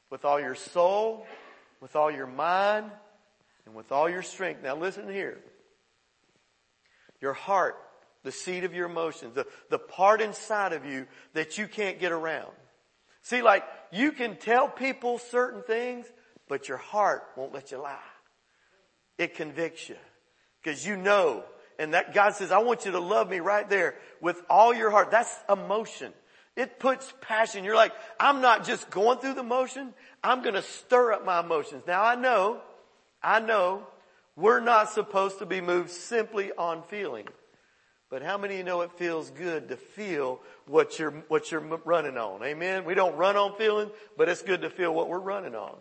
with 0.10 0.26
all 0.26 0.40
your 0.40 0.56
soul, 0.56 1.26
with 1.82 1.96
all 1.96 2.12
your 2.12 2.28
mind, 2.28 2.90
and 3.66 3.76
with 3.76 3.92
all 3.92 4.10
your 4.10 4.22
strength. 4.22 4.64
Now 4.64 4.76
listen 4.76 5.10
here. 5.10 5.40
Your 7.22 7.34
heart, 7.34 7.76
the 8.24 8.32
seat 8.32 8.64
of 8.64 8.74
your 8.74 8.88
emotions, 8.88 9.34
the, 9.36 9.48
the 9.70 9.80
part 9.80 10.22
inside 10.22 10.74
of 10.74 10.86
you 10.86 11.08
that 11.34 11.58
you 11.58 11.68
can't 11.68 12.00
get 12.00 12.12
around. 12.12 12.52
See, 13.24 13.42
like, 13.42 13.64
you 13.92 14.12
can 14.12 14.38
tell 14.38 14.68
people 14.68 15.18
certain 15.18 15.64
things, 15.64 16.06
but 16.48 16.70
your 16.70 16.78
heart 16.78 17.24
won't 17.36 17.54
let 17.54 17.72
you 17.72 17.82
lie. 17.82 17.98
It 19.18 19.36
convicts 19.36 19.90
you 19.90 19.98
because 20.62 20.86
you 20.86 20.96
know 20.96 21.44
and 21.80 21.94
that 21.94 22.14
God 22.14 22.34
says, 22.34 22.52
I 22.52 22.60
want 22.60 22.86
you 22.86 22.92
to 22.92 23.00
love 23.00 23.30
me 23.30 23.40
right 23.40 23.70
there 23.70 23.96
with 24.22 24.42
all 24.50 24.74
your 24.74 24.90
heart. 24.90 25.12
That's 25.12 25.34
emotion. 25.50 26.12
It 26.58 26.80
puts 26.80 27.14
passion. 27.22 27.64
You're 27.64 27.76
like, 27.76 27.94
I'm 28.20 28.42
not 28.42 28.66
just 28.66 28.90
going 28.90 29.20
through 29.20 29.36
the 29.36 29.44
motion. 29.44 29.94
I'm 30.24 30.42
going 30.42 30.56
to 30.56 30.64
stir 30.64 31.14
up 31.14 31.24
my 31.24 31.40
emotions. 31.40 31.84
Now 31.86 32.04
I 32.04 32.16
know, 32.16 32.60
I 33.22 33.40
know 33.40 33.86
we're 34.36 34.60
not 34.60 34.90
supposed 34.90 35.38
to 35.40 35.46
be 35.46 35.62
moved 35.62 35.92
simply 35.92 36.52
on 36.52 36.82
feeling. 36.82 37.28
But 38.10 38.24
how 38.24 38.40
many 38.40 38.56
of 38.56 38.58
you 38.60 38.64
know 38.64 38.82
it 38.82 38.92
feels 38.94 39.30
good 39.30 39.70
to 39.70 39.76
feel 39.76 40.40
what 40.66 40.98
you're, 40.98 41.12
what 41.28 41.52
you're 41.52 41.62
running 41.62 42.18
on? 42.18 42.44
Amen. 42.44 42.86
We 42.86 42.96
don't 42.96 43.16
run 43.18 43.38
on 43.38 43.56
feeling, 43.56 43.92
but 44.18 44.28
it's 44.28 44.42
good 44.42 44.62
to 44.62 44.72
feel 44.72 44.92
what 44.92 45.10
we're 45.10 45.20
running 45.20 45.54
on. 45.54 45.76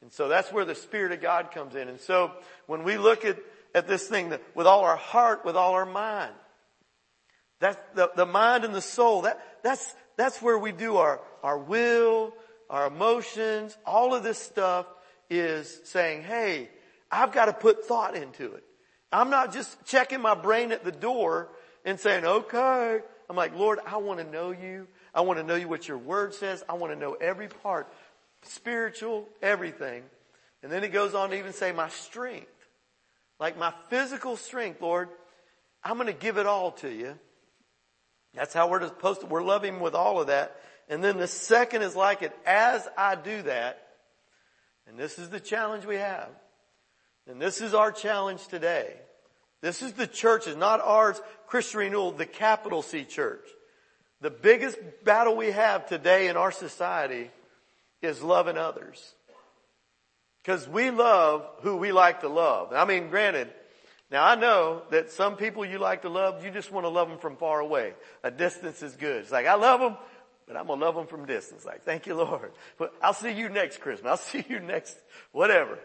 And 0.00 0.10
so 0.10 0.28
that's 0.28 0.50
where 0.50 0.64
the 0.64 0.74
Spirit 0.74 1.12
of 1.12 1.20
God 1.20 1.50
comes 1.50 1.74
in. 1.74 1.88
And 1.88 2.00
so 2.00 2.32
when 2.66 2.82
we 2.82 2.96
look 2.96 3.26
at, 3.26 3.38
at 3.74 3.88
this 3.88 4.06
thing 4.06 4.32
with 4.54 4.66
all 4.66 4.84
our 4.84 4.96
heart, 4.96 5.44
with 5.44 5.56
all 5.56 5.74
our 5.74 5.86
mind, 5.86 6.32
that's 7.60 7.78
the, 7.94 8.10
the 8.16 8.26
mind 8.26 8.64
and 8.64 8.74
the 8.74 8.82
soul, 8.82 9.22
that, 9.22 9.42
that's, 9.62 9.94
that's 10.16 10.40
where 10.40 10.58
we 10.58 10.72
do 10.72 10.96
our, 10.96 11.20
our 11.42 11.58
will, 11.58 12.32
our 12.70 12.86
emotions, 12.86 13.76
all 13.84 14.14
of 14.14 14.22
this 14.22 14.38
stuff 14.38 14.86
is 15.30 15.80
saying, 15.84 16.22
hey, 16.22 16.68
I've 17.10 17.32
got 17.32 17.46
to 17.46 17.52
put 17.52 17.84
thought 17.86 18.16
into 18.16 18.54
it. 18.54 18.64
I'm 19.12 19.30
not 19.30 19.52
just 19.52 19.84
checking 19.86 20.20
my 20.20 20.34
brain 20.34 20.72
at 20.72 20.84
the 20.84 20.92
door 20.92 21.48
and 21.84 21.98
saying, 21.98 22.24
okay. 22.24 23.00
I'm 23.28 23.36
like, 23.36 23.56
Lord, 23.56 23.78
I 23.86 23.98
want 23.98 24.18
to 24.20 24.24
know 24.24 24.50
you. 24.50 24.86
I 25.14 25.20
want 25.22 25.38
to 25.38 25.44
know 25.44 25.54
you 25.54 25.68
what 25.68 25.86
your 25.86 25.98
word 25.98 26.34
says. 26.34 26.62
I 26.68 26.74
want 26.74 26.92
to 26.92 26.98
know 26.98 27.14
every 27.14 27.48
part 27.48 27.92
spiritual, 28.42 29.26
everything. 29.40 30.02
And 30.62 30.70
then 30.70 30.82
he 30.82 30.88
goes 30.88 31.14
on 31.14 31.30
to 31.30 31.38
even 31.38 31.52
say 31.52 31.72
my 31.72 31.88
strength. 31.88 32.50
Like 33.40 33.58
my 33.58 33.72
physical 33.88 34.36
strength, 34.36 34.80
Lord, 34.80 35.08
I'm 35.82 35.94
going 35.94 36.06
to 36.06 36.12
give 36.12 36.38
it 36.38 36.46
all 36.46 36.72
to 36.72 36.90
you. 36.90 37.18
That's 38.34 38.52
how 38.54 38.68
we're 38.68 38.86
supposed 38.86 39.20
to, 39.20 39.26
we're 39.26 39.42
loving 39.42 39.80
with 39.80 39.94
all 39.94 40.20
of 40.20 40.26
that. 40.26 40.56
And 40.88 41.02
then 41.02 41.18
the 41.18 41.28
second 41.28 41.82
is 41.82 41.96
like 41.96 42.22
it. 42.22 42.36
As 42.44 42.86
I 42.98 43.14
do 43.14 43.42
that, 43.42 43.80
and 44.86 44.98
this 44.98 45.18
is 45.18 45.30
the 45.30 45.40
challenge 45.40 45.86
we 45.86 45.96
have, 45.96 46.28
and 47.26 47.40
this 47.40 47.60
is 47.60 47.74
our 47.74 47.90
challenge 47.90 48.46
today. 48.48 48.94
This 49.62 49.80
is 49.80 49.94
the 49.94 50.06
churches, 50.06 50.56
not 50.56 50.82
ours, 50.82 51.20
Christian 51.46 51.80
Renewal, 51.80 52.12
the 52.12 52.26
capital 52.26 52.82
C 52.82 53.04
church. 53.04 53.46
The 54.20 54.30
biggest 54.30 54.78
battle 55.04 55.36
we 55.36 55.52
have 55.52 55.88
today 55.88 56.28
in 56.28 56.36
our 56.36 56.52
society 56.52 57.30
is 58.02 58.22
loving 58.22 58.58
others. 58.58 59.14
Cause 60.44 60.68
we 60.68 60.90
love 60.90 61.46
who 61.62 61.76
we 61.76 61.92
like 61.92 62.20
to 62.20 62.28
love. 62.28 62.74
I 62.74 62.84
mean, 62.84 63.08
granted, 63.08 63.50
now 64.14 64.24
I 64.24 64.36
know 64.36 64.82
that 64.90 65.10
some 65.10 65.34
people 65.34 65.66
you 65.66 65.80
like 65.80 66.02
to 66.02 66.08
love, 66.08 66.44
you 66.44 66.52
just 66.52 66.70
want 66.70 66.84
to 66.84 66.88
love 66.88 67.08
them 67.08 67.18
from 67.18 67.34
far 67.34 67.58
away. 67.58 67.94
A 68.22 68.30
distance 68.30 68.80
is 68.80 68.94
good. 68.94 69.22
It's 69.22 69.32
like, 69.32 69.46
I 69.46 69.54
love 69.54 69.80
them, 69.80 69.96
but 70.46 70.56
I'm 70.56 70.68
going 70.68 70.78
to 70.78 70.84
love 70.86 70.94
them 70.94 71.08
from 71.08 71.26
distance. 71.26 71.64
Like, 71.64 71.82
thank 71.82 72.06
you 72.06 72.14
Lord. 72.14 72.52
But 72.78 72.94
I'll 73.02 73.12
see 73.12 73.32
you 73.32 73.48
next 73.48 73.80
Christmas. 73.80 74.08
I'll 74.08 74.16
see 74.42 74.44
you 74.48 74.60
next, 74.60 74.96
whatever. 75.32 75.80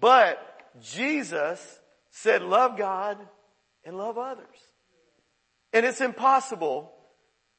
But 0.00 0.44
Jesus 0.82 1.78
said 2.10 2.42
love 2.42 2.76
God 2.76 3.16
and 3.84 3.96
love 3.96 4.18
others. 4.18 4.58
And 5.72 5.86
it's 5.86 6.00
impossible, 6.00 6.92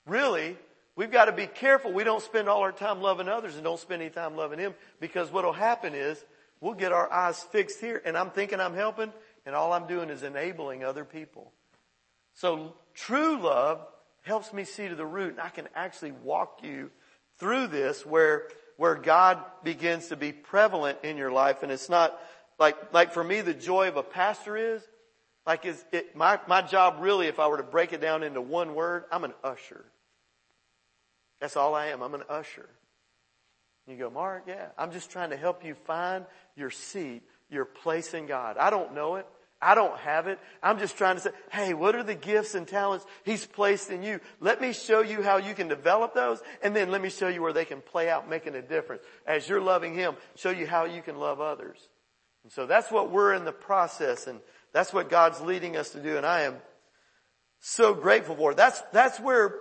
really. 0.05 0.57
We've 0.97 1.11
got 1.11 1.25
to 1.25 1.31
be 1.31 1.47
careful 1.47 1.93
we 1.93 2.03
don't 2.03 2.21
spend 2.21 2.49
all 2.49 2.59
our 2.59 2.73
time 2.73 3.01
loving 3.01 3.29
others 3.29 3.55
and 3.55 3.63
don't 3.63 3.79
spend 3.79 4.01
any 4.01 4.11
time 4.11 4.35
loving 4.35 4.59
Him 4.59 4.73
because 4.99 5.31
what'll 5.31 5.53
happen 5.53 5.95
is 5.95 6.21
we'll 6.59 6.73
get 6.73 6.91
our 6.91 7.09
eyes 7.09 7.41
fixed 7.41 7.79
here 7.79 8.01
and 8.03 8.17
I'm 8.17 8.31
thinking 8.31 8.59
I'm 8.59 8.75
helping 8.75 9.13
and 9.45 9.55
all 9.55 9.73
I'm 9.73 9.87
doing 9.87 10.09
is 10.09 10.23
enabling 10.23 10.83
other 10.83 11.05
people. 11.05 11.51
So 12.33 12.73
true 12.93 13.37
love 13.39 13.85
helps 14.21 14.53
me 14.53 14.63
see 14.63 14.87
to 14.87 14.95
the 14.95 15.05
root 15.05 15.31
and 15.31 15.41
I 15.41 15.49
can 15.49 15.67
actually 15.75 16.11
walk 16.11 16.61
you 16.63 16.91
through 17.37 17.67
this 17.67 18.05
where, 18.05 18.47
where 18.77 18.95
God 18.95 19.39
begins 19.63 20.07
to 20.07 20.15
be 20.15 20.31
prevalent 20.31 20.99
in 21.03 21.17
your 21.17 21.31
life 21.31 21.63
and 21.63 21.71
it's 21.71 21.89
not 21.89 22.19
like, 22.59 22.93
like 22.93 23.13
for 23.13 23.23
me, 23.23 23.41
the 23.41 23.53
joy 23.53 23.87
of 23.87 23.97
a 23.97 24.03
pastor 24.03 24.55
is, 24.55 24.81
like 25.45 25.65
is 25.65 25.83
it, 25.91 26.15
my, 26.15 26.39
my 26.47 26.61
job 26.61 26.97
really, 26.99 27.27
if 27.27 27.39
I 27.39 27.47
were 27.47 27.57
to 27.57 27.63
break 27.63 27.93
it 27.93 28.01
down 28.01 28.23
into 28.23 28.41
one 28.41 28.75
word, 28.75 29.03
I'm 29.11 29.23
an 29.23 29.33
usher. 29.43 29.83
That's 31.41 31.57
all 31.57 31.75
I 31.75 31.87
am. 31.87 32.01
I'm 32.01 32.13
an 32.13 32.23
usher. 32.29 32.69
You 33.85 33.97
go, 33.97 34.09
Mark, 34.09 34.43
yeah, 34.47 34.67
I'm 34.77 34.93
just 34.93 35.11
trying 35.11 35.31
to 35.31 35.37
help 35.37 35.65
you 35.65 35.75
find 35.75 36.25
your 36.55 36.69
seat, 36.69 37.23
your 37.53 37.65
place 37.65 38.13
in 38.13 38.25
God. 38.25 38.57
I 38.57 38.69
don't 38.69 38.93
know 38.93 39.15
it. 39.15 39.27
I 39.63 39.75
don't 39.75 39.97
have 39.99 40.27
it. 40.27 40.39
I'm 40.61 40.77
just 40.77 40.97
trying 40.97 41.15
to 41.15 41.21
say, 41.21 41.29
hey, 41.49 41.73
what 41.73 41.95
are 41.95 42.03
the 42.03 42.15
gifts 42.15 42.53
and 42.53 42.67
talents 42.67 43.05
He's 43.23 43.45
placed 43.45 43.89
in 43.89 44.03
you? 44.03 44.19
Let 44.41 44.59
me 44.59 44.73
show 44.73 45.01
you 45.01 45.23
how 45.23 45.37
you 45.37 45.53
can 45.53 45.69
develop 45.69 46.13
those 46.13 46.41
and 46.61 46.75
then 46.75 46.91
let 46.91 47.01
me 47.01 47.09
show 47.09 47.29
you 47.29 47.41
where 47.41 47.53
they 47.53 47.65
can 47.65 47.81
play 47.81 48.09
out 48.09 48.29
making 48.29 48.55
a 48.55 48.61
difference. 48.61 49.03
As 49.25 49.47
you're 49.47 49.61
loving 49.61 49.95
Him, 49.95 50.15
show 50.35 50.49
you 50.49 50.67
how 50.67 50.85
you 50.85 51.01
can 51.01 51.17
love 51.17 51.39
others. 51.39 51.77
And 52.43 52.51
so 52.51 52.65
that's 52.65 52.91
what 52.91 53.09
we're 53.09 53.33
in 53.33 53.45
the 53.45 53.53
process 53.53 54.27
and 54.27 54.41
that's 54.73 54.91
what 54.91 55.09
God's 55.09 55.39
leading 55.39 55.77
us 55.77 55.91
to 55.91 56.01
do 56.01 56.17
and 56.17 56.25
I 56.25 56.41
am 56.41 56.55
so 57.59 57.93
grateful 57.93 58.35
for. 58.35 58.53
That's, 58.53 58.81
that's 58.91 59.19
where 59.19 59.55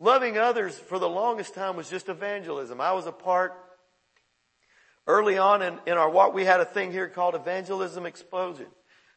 loving 0.00 0.38
others 0.38 0.78
for 0.78 0.98
the 0.98 1.08
longest 1.08 1.54
time 1.54 1.76
was 1.76 1.90
just 1.90 2.08
evangelism. 2.08 2.80
I 2.80 2.92
was 2.92 3.06
a 3.06 3.12
part 3.12 3.52
early 5.06 5.38
on 5.38 5.62
in, 5.62 5.78
in 5.86 5.94
our 5.94 6.10
walk. 6.10 6.34
We 6.34 6.44
had 6.44 6.60
a 6.60 6.64
thing 6.64 6.92
here 6.92 7.08
called 7.08 7.34
Evangelism 7.34 8.06
Explosion. 8.06 8.66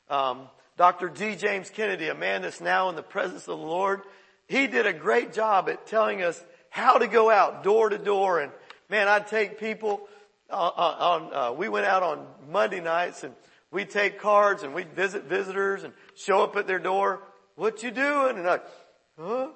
Um, 0.09 0.47
Dr. 0.77 1.09
D. 1.09 1.35
James 1.35 1.69
Kennedy, 1.69 2.07
a 2.07 2.15
man 2.15 2.43
that's 2.43 2.61
now 2.61 2.89
in 2.89 2.95
the 2.95 3.03
presence 3.03 3.47
of 3.47 3.59
the 3.59 3.65
Lord, 3.65 4.01
he 4.47 4.67
did 4.67 4.85
a 4.85 4.93
great 4.93 5.33
job 5.33 5.69
at 5.69 5.87
telling 5.87 6.21
us 6.21 6.41
how 6.69 6.97
to 6.97 7.07
go 7.07 7.29
out 7.29 7.63
door 7.63 7.89
to 7.89 7.97
door 7.97 8.39
and 8.39 8.51
man, 8.89 9.07
I'd 9.07 9.27
take 9.27 9.59
people 9.59 10.07
uh, 10.49 10.53
uh, 10.53 10.95
on, 10.99 11.33
uh, 11.33 11.51
we 11.53 11.67
went 11.69 11.85
out 11.85 12.03
on 12.03 12.25
Monday 12.49 12.79
nights 12.79 13.23
and 13.23 13.33
we'd 13.71 13.89
take 13.89 14.19
cards 14.19 14.63
and 14.63 14.73
we'd 14.73 14.93
visit 14.93 15.23
visitors 15.25 15.83
and 15.83 15.93
show 16.15 16.41
up 16.41 16.55
at 16.55 16.67
their 16.67 16.79
door. 16.79 17.21
What 17.55 17.83
you 17.83 17.91
doing? 17.91 18.37
And 18.37 18.47
I, 18.47 18.59
huh? 19.19 19.49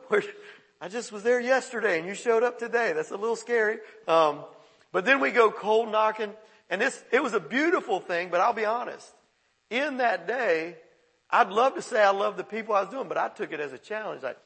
I 0.81 0.87
just 0.89 1.11
was 1.11 1.23
there 1.23 1.39
yesterday 1.39 1.99
and 1.99 2.07
you 2.07 2.13
showed 2.13 2.43
up 2.43 2.59
today. 2.59 2.93
That's 2.93 3.11
a 3.11 3.17
little 3.17 3.35
scary. 3.35 3.77
Um, 4.07 4.43
but 4.91 5.05
then 5.05 5.19
we 5.19 5.31
go 5.31 5.51
cold 5.51 5.91
knocking 5.91 6.33
and 6.71 6.81
this, 6.81 7.03
it 7.11 7.21
was 7.21 7.33
a 7.33 7.39
beautiful 7.39 7.99
thing, 7.99 8.29
but 8.31 8.39
I'll 8.39 8.53
be 8.53 8.65
honest. 8.65 9.05
In 9.69 9.97
that 9.97 10.25
day, 10.25 10.77
I'd 11.29 11.49
love 11.49 11.75
to 11.75 11.81
say 11.81 12.01
I 12.01 12.11
love 12.11 12.37
the 12.37 12.45
people 12.45 12.73
I 12.73 12.81
was 12.81 12.89
doing, 12.89 13.09
but 13.09 13.17
I 13.17 13.27
took 13.27 13.51
it 13.51 13.59
as 13.59 13.73
a 13.73 13.77
challenge. 13.77 14.23
Like, 14.23 14.37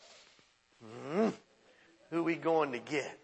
hmm, 0.84 1.30
who 2.10 2.24
we 2.24 2.36
going 2.36 2.72
to 2.72 2.80
get? 2.80 3.20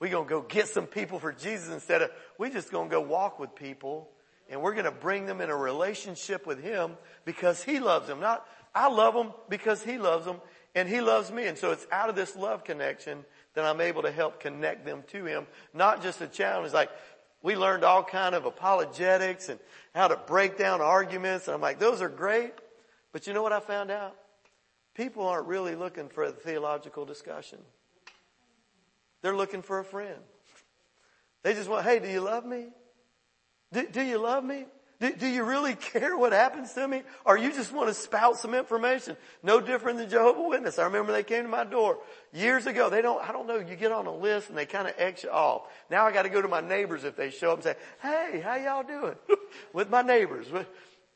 Going 0.00 0.24
to 0.24 0.28
go 0.28 0.42
get 0.42 0.66
some 0.66 0.86
people 0.86 1.20
for 1.20 1.32
Jesus 1.32 1.72
instead 1.72 2.02
of, 2.02 2.10
we 2.36 2.50
just 2.50 2.70
to 2.70 2.88
go 2.90 3.00
walk 3.00 3.38
with 3.38 3.54
people 3.54 4.10
and 4.50 4.60
we're 4.60 4.74
to 4.84 4.90
bring 4.90 5.26
them 5.26 5.40
in 5.40 5.48
a 5.48 5.56
relationship 5.56 6.44
with 6.44 6.60
Him 6.60 6.96
because 7.24 7.62
He 7.62 7.78
loves 7.78 8.08
them. 8.08 8.18
Not, 8.18 8.44
I 8.74 8.88
love 8.88 9.14
them 9.14 9.32
because 9.48 9.82
He 9.82 9.98
loves 9.98 10.26
them 10.26 10.40
and 10.74 10.88
He 10.88 11.00
loves 11.00 11.30
me. 11.30 11.46
And 11.46 11.56
so 11.56 11.70
it's 11.70 11.86
out 11.92 12.10
of 12.10 12.16
this 12.16 12.34
love 12.34 12.64
connection 12.64 13.24
that 13.54 13.64
I'm 13.64 13.80
able 13.80 14.02
to 14.02 14.10
help 14.10 14.40
connect 14.40 14.84
them 14.84 15.04
to 15.08 15.24
Him. 15.24 15.46
Not 15.74 16.02
just 16.02 16.20
a 16.20 16.26
challenge 16.26 16.72
like, 16.72 16.90
we 17.42 17.56
learned 17.56 17.84
all 17.84 18.04
kind 18.04 18.34
of 18.34 18.44
apologetics 18.44 19.48
and 19.48 19.58
how 19.94 20.08
to 20.08 20.16
break 20.16 20.56
down 20.56 20.80
arguments. 20.80 21.48
And 21.48 21.54
I'm 21.54 21.60
like, 21.60 21.78
those 21.78 22.00
are 22.00 22.08
great. 22.08 22.52
But 23.12 23.26
you 23.26 23.34
know 23.34 23.42
what 23.42 23.52
I 23.52 23.60
found 23.60 23.90
out? 23.90 24.16
People 24.94 25.26
aren't 25.26 25.46
really 25.46 25.74
looking 25.74 26.08
for 26.08 26.24
a 26.24 26.30
theological 26.30 27.04
discussion. 27.04 27.58
They're 29.22 29.36
looking 29.36 29.62
for 29.62 29.78
a 29.78 29.84
friend. 29.84 30.18
They 31.42 31.54
just 31.54 31.68
want, 31.68 31.84
hey, 31.84 31.98
do 31.98 32.08
you 32.08 32.20
love 32.20 32.44
me? 32.44 32.68
Do, 33.72 33.86
do 33.88 34.02
you 34.02 34.18
love 34.18 34.44
me? 34.44 34.66
Do, 35.02 35.12
do, 35.12 35.26
you 35.26 35.42
really 35.42 35.74
care 35.92 36.16
what 36.16 36.32
happens 36.32 36.72
to 36.74 36.86
me? 36.86 37.02
Or 37.24 37.36
you 37.36 37.52
just 37.52 37.72
want 37.72 37.88
to 37.88 37.94
spout 37.94 38.38
some 38.38 38.54
information? 38.54 39.16
No 39.42 39.60
different 39.60 39.98
than 39.98 40.08
Jehovah 40.08 40.42
Witness. 40.42 40.78
I 40.78 40.84
remember 40.84 41.10
they 41.10 41.24
came 41.24 41.42
to 41.42 41.48
my 41.48 41.64
door 41.64 41.98
years 42.32 42.68
ago. 42.68 42.88
They 42.88 43.02
don't, 43.02 43.20
I 43.20 43.32
don't 43.32 43.48
know, 43.48 43.58
you 43.58 43.74
get 43.74 43.90
on 43.90 44.06
a 44.06 44.14
list 44.14 44.48
and 44.48 44.56
they 44.56 44.64
kind 44.64 44.86
of 44.86 44.94
X 44.96 45.24
you 45.24 45.30
off. 45.30 45.62
Now 45.90 46.06
I 46.06 46.12
got 46.12 46.22
to 46.22 46.28
go 46.28 46.40
to 46.40 46.46
my 46.46 46.60
neighbors 46.60 47.02
if 47.02 47.16
they 47.16 47.30
show 47.30 47.50
up 47.50 47.56
and 47.56 47.64
say, 47.64 47.74
hey, 48.00 48.40
how 48.44 48.54
y'all 48.54 48.84
doing? 48.84 49.16
With 49.72 49.90
my 49.90 50.02
neighbors. 50.02 50.46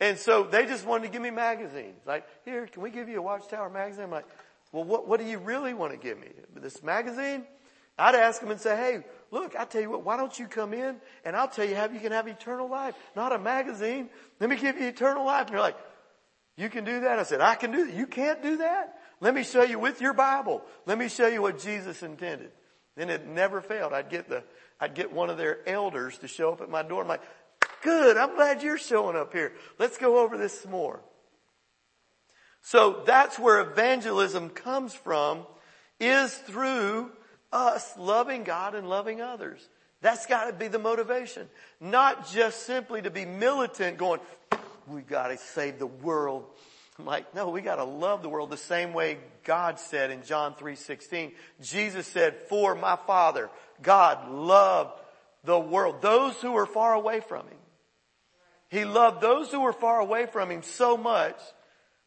And 0.00 0.18
so 0.18 0.42
they 0.42 0.66
just 0.66 0.84
wanted 0.84 1.06
to 1.06 1.12
give 1.12 1.22
me 1.22 1.30
magazines. 1.30 2.00
Like, 2.04 2.26
here, 2.44 2.66
can 2.66 2.82
we 2.82 2.90
give 2.90 3.08
you 3.08 3.20
a 3.20 3.22
Watchtower 3.22 3.70
magazine? 3.70 4.02
I'm 4.02 4.10
like, 4.10 4.26
well, 4.72 4.82
what, 4.82 5.06
what 5.06 5.20
do 5.20 5.26
you 5.26 5.38
really 5.38 5.74
want 5.74 5.92
to 5.92 5.98
give 5.98 6.18
me? 6.18 6.26
This 6.56 6.82
magazine? 6.82 7.44
I'd 7.96 8.16
ask 8.16 8.40
them 8.40 8.50
and 8.50 8.60
say, 8.60 8.76
hey, 8.76 9.04
look, 9.30 9.56
I 9.56 9.64
tell 9.64 9.80
you 9.80 9.90
what, 9.90 10.04
why 10.04 10.16
don't 10.16 10.36
you 10.38 10.46
come 10.46 10.72
in 10.72 10.96
and 11.24 11.36
I'll 11.36 11.48
tell 11.48 11.64
you 11.64 11.74
how 11.74 11.88
you 11.88 12.00
can 12.00 12.12
have 12.12 12.26
eternal 12.28 12.68
life. 12.68 12.94
Not 13.14 13.32
a 13.32 13.38
magazine. 13.38 14.08
Let 14.40 14.50
me 14.50 14.56
give 14.56 14.78
you 14.78 14.88
eternal 14.88 15.24
life. 15.24 15.46
And 15.46 15.52
you're 15.52 15.60
like, 15.60 15.76
you 16.56 16.68
can 16.68 16.84
do 16.84 17.00
that? 17.00 17.18
I 17.18 17.22
said, 17.22 17.40
I 17.40 17.54
can 17.54 17.70
do 17.70 17.86
that. 17.86 17.94
You 17.94 18.06
can't 18.06 18.42
do 18.42 18.58
that? 18.58 18.98
Let 19.20 19.34
me 19.34 19.44
show 19.44 19.62
you 19.62 19.78
with 19.78 20.00
your 20.00 20.12
Bible. 20.12 20.62
Let 20.86 20.98
me 20.98 21.08
show 21.08 21.26
you 21.26 21.42
what 21.42 21.58
Jesus 21.58 22.02
intended. 22.02 22.50
Then 22.96 23.10
it 23.10 23.26
never 23.26 23.60
failed. 23.60 23.92
I'd 23.92 24.10
get 24.10 24.28
the, 24.28 24.42
I'd 24.80 24.94
get 24.94 25.12
one 25.12 25.30
of 25.30 25.36
their 25.36 25.58
elders 25.68 26.18
to 26.18 26.28
show 26.28 26.52
up 26.52 26.60
at 26.60 26.70
my 26.70 26.82
door. 26.82 27.02
I'm 27.02 27.08
like, 27.08 27.22
good. 27.82 28.16
I'm 28.16 28.34
glad 28.34 28.62
you're 28.62 28.78
showing 28.78 29.16
up 29.16 29.32
here. 29.32 29.52
Let's 29.78 29.98
go 29.98 30.18
over 30.18 30.38
this 30.38 30.60
some 30.60 30.70
more. 30.70 31.00
So 32.62 33.02
that's 33.06 33.38
where 33.38 33.60
evangelism 33.60 34.50
comes 34.50 34.92
from 34.92 35.46
is 36.00 36.34
through 36.34 37.10
us 37.56 37.96
loving 37.96 38.44
God 38.44 38.74
and 38.74 38.88
loving 38.88 39.20
others. 39.20 39.66
That's 40.02 40.26
got 40.26 40.46
to 40.46 40.52
be 40.52 40.68
the 40.68 40.78
motivation. 40.78 41.48
Not 41.80 42.30
just 42.30 42.66
simply 42.66 43.02
to 43.02 43.10
be 43.10 43.24
militant 43.24 43.96
going, 43.96 44.20
we 44.86 45.00
got 45.00 45.28
to 45.28 45.38
save 45.38 45.78
the 45.78 45.86
world. 45.86 46.44
I'm 46.98 47.06
like, 47.06 47.34
no, 47.34 47.48
we 47.48 47.60
got 47.60 47.76
to 47.76 47.84
love 47.84 48.22
the 48.22 48.28
world 48.28 48.50
the 48.50 48.56
same 48.56 48.92
way 48.92 49.18
God 49.44 49.78
said 49.78 50.10
in 50.10 50.22
John 50.22 50.54
3:16. 50.54 51.32
Jesus 51.60 52.06
said, 52.06 52.36
"For 52.48 52.74
my 52.74 52.96
Father, 53.06 53.50
God 53.82 54.30
loved 54.30 55.00
the 55.44 55.58
world, 55.58 56.02
those 56.02 56.34
who 56.42 56.52
were 56.52 56.66
far 56.66 56.92
away 56.92 57.20
from 57.20 57.46
him. 57.46 57.58
He 58.68 58.84
loved 58.84 59.20
those 59.20 59.50
who 59.50 59.60
were 59.60 59.72
far 59.72 60.00
away 60.00 60.26
from 60.26 60.50
him 60.50 60.62
so 60.62 60.96
much 60.96 61.38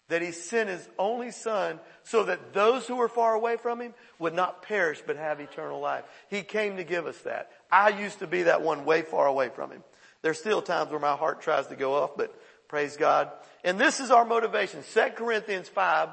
that 0.10 0.22
he 0.22 0.32
sent 0.32 0.70
his 0.70 0.88
only 0.98 1.32
son 1.32 1.80
so 2.04 2.24
that 2.24 2.54
those 2.54 2.86
who 2.88 2.96
were 2.96 3.08
far 3.08 3.34
away 3.34 3.58
from 3.58 3.80
him 3.80 3.94
would 4.18 4.34
not 4.34 4.64
perish 4.64 5.02
but 5.06 5.16
have 5.16 5.40
eternal 5.40 5.80
life. 5.80 6.04
He 6.30 6.42
came 6.42 6.78
to 6.78 6.84
give 6.84 7.06
us 7.06 7.18
that. 7.20 7.50
I 7.72 7.90
used 7.90 8.20
to 8.20 8.28
be 8.28 8.44
that 8.44 8.62
one 8.62 8.86
way 8.86 9.04
far 9.04 9.28
away 9.28 9.50
from 9.50 9.72
him. 9.72 9.84
There's 10.22 10.40
still 10.40 10.62
times 10.62 10.92
where 10.92 11.00
my 11.00 11.16
heart 11.16 11.42
tries 11.42 11.68
to 11.68 11.76
go 11.76 11.94
off, 11.94 12.18
but 12.18 12.36
praise 12.68 12.98
God. 12.98 13.32
And 13.64 13.80
this 13.80 14.00
is 14.00 14.12
our 14.12 14.26
motivation. 14.26 14.84
2 14.94 15.02
Corinthians 15.16 15.70
5, 15.70 16.10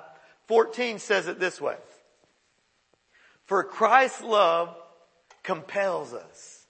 14 0.47 0.99
says 0.99 1.27
it 1.27 1.41
this 1.41 1.61
way. 1.61 1.77
For 3.47 3.65
Christ's 3.65 4.23
love 4.23 4.77
compels 5.43 6.13
us. 6.13 6.67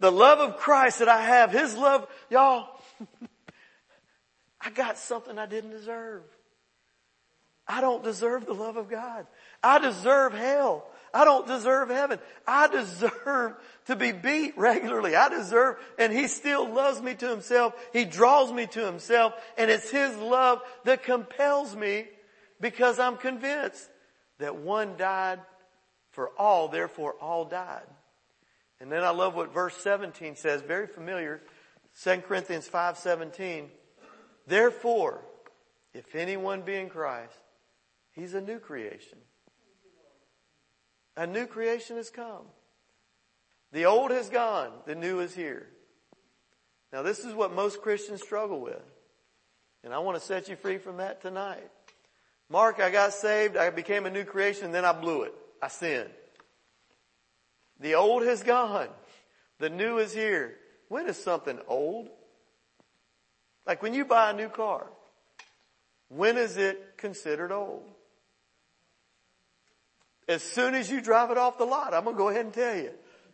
The 0.00 0.10
love 0.10 0.40
of 0.40 0.56
Christ 0.56 0.98
that 0.98 1.08
I 1.08 1.22
have, 1.22 1.52
His 1.52 1.76
love, 1.76 2.08
y'all, 2.30 2.68
I 4.64 4.70
got 4.70 4.98
something 4.98 5.38
I 5.38 5.46
didn't 5.46 5.70
deserve. 5.70 6.22
I 7.66 7.80
don't 7.80 8.02
deserve 8.02 8.46
the 8.46 8.54
love 8.54 8.76
of 8.76 8.88
God. 8.88 9.26
I 9.62 9.78
deserve 9.78 10.32
hell. 10.32 10.84
I 11.14 11.24
don't 11.24 11.46
deserve 11.46 11.90
heaven. 11.90 12.18
I 12.46 12.68
deserve 12.68 13.54
to 13.86 13.96
be 13.96 14.12
beat 14.12 14.56
regularly. 14.56 15.14
I 15.14 15.28
deserve, 15.28 15.76
and 15.98 16.12
he 16.12 16.26
still 16.26 16.68
loves 16.68 17.00
me 17.00 17.14
to 17.14 17.28
himself. 17.28 17.74
He 17.92 18.04
draws 18.04 18.52
me 18.52 18.66
to 18.68 18.84
himself 18.84 19.34
and 19.58 19.70
it's 19.70 19.90
his 19.90 20.16
love 20.16 20.62
that 20.84 21.02
compels 21.02 21.76
me 21.76 22.06
because 22.60 22.98
I'm 22.98 23.16
convinced 23.16 23.88
that 24.38 24.56
one 24.56 24.96
died 24.96 25.40
for 26.10 26.30
all, 26.38 26.68
therefore 26.68 27.14
all 27.20 27.44
died. 27.44 27.86
And 28.80 28.90
then 28.90 29.04
I 29.04 29.10
love 29.10 29.34
what 29.34 29.52
verse 29.52 29.76
17 29.76 30.36
says, 30.36 30.62
very 30.62 30.86
familiar, 30.86 31.40
2 32.02 32.22
Corinthians 32.22 32.68
5:17. 32.68 33.68
Therefore, 34.46 35.22
if 35.94 36.14
anyone 36.14 36.62
be 36.62 36.74
in 36.74 36.88
Christ, 36.88 37.36
he's 38.12 38.34
a 38.34 38.40
new 38.40 38.58
creation. 38.58 39.18
A 41.16 41.26
new 41.26 41.46
creation 41.46 41.96
has 41.96 42.10
come. 42.10 42.46
The 43.72 43.86
old 43.86 44.10
has 44.10 44.28
gone, 44.28 44.70
the 44.86 44.94
new 44.94 45.20
is 45.20 45.34
here. 45.34 45.66
Now 46.92 47.02
this 47.02 47.20
is 47.20 47.34
what 47.34 47.54
most 47.54 47.82
Christians 47.82 48.22
struggle 48.22 48.60
with. 48.60 48.82
And 49.84 49.92
I 49.92 49.98
want 49.98 50.18
to 50.18 50.24
set 50.24 50.48
you 50.48 50.56
free 50.56 50.78
from 50.78 50.98
that 50.98 51.22
tonight. 51.22 51.68
Mark, 52.48 52.80
I 52.80 52.90
got 52.90 53.14
saved, 53.14 53.56
I 53.56 53.70
became 53.70 54.06
a 54.06 54.10
new 54.10 54.24
creation, 54.24 54.72
then 54.72 54.84
I 54.84 54.92
blew 54.92 55.22
it. 55.22 55.34
I 55.62 55.68
sinned. 55.68 56.10
The 57.80 57.94
old 57.94 58.24
has 58.24 58.42
gone. 58.42 58.88
The 59.58 59.70
new 59.70 59.98
is 59.98 60.12
here. 60.12 60.56
When 60.88 61.08
is 61.08 61.16
something 61.16 61.58
old? 61.66 62.08
Like 63.66 63.82
when 63.82 63.94
you 63.94 64.04
buy 64.04 64.30
a 64.30 64.32
new 64.32 64.48
car, 64.48 64.86
when 66.08 66.36
is 66.36 66.56
it 66.56 66.96
considered 66.96 67.52
old? 67.52 67.84
As 70.28 70.42
soon 70.42 70.74
as 70.74 70.90
you 70.90 71.00
drive 71.00 71.30
it 71.30 71.38
off 71.38 71.58
the 71.58 71.64
lot, 71.64 71.94
I'm 71.94 72.04
going 72.04 72.16
to 72.16 72.18
go 72.18 72.28
ahead 72.28 72.44
and 72.44 72.54
tell 72.54 72.76
you. 72.76 72.90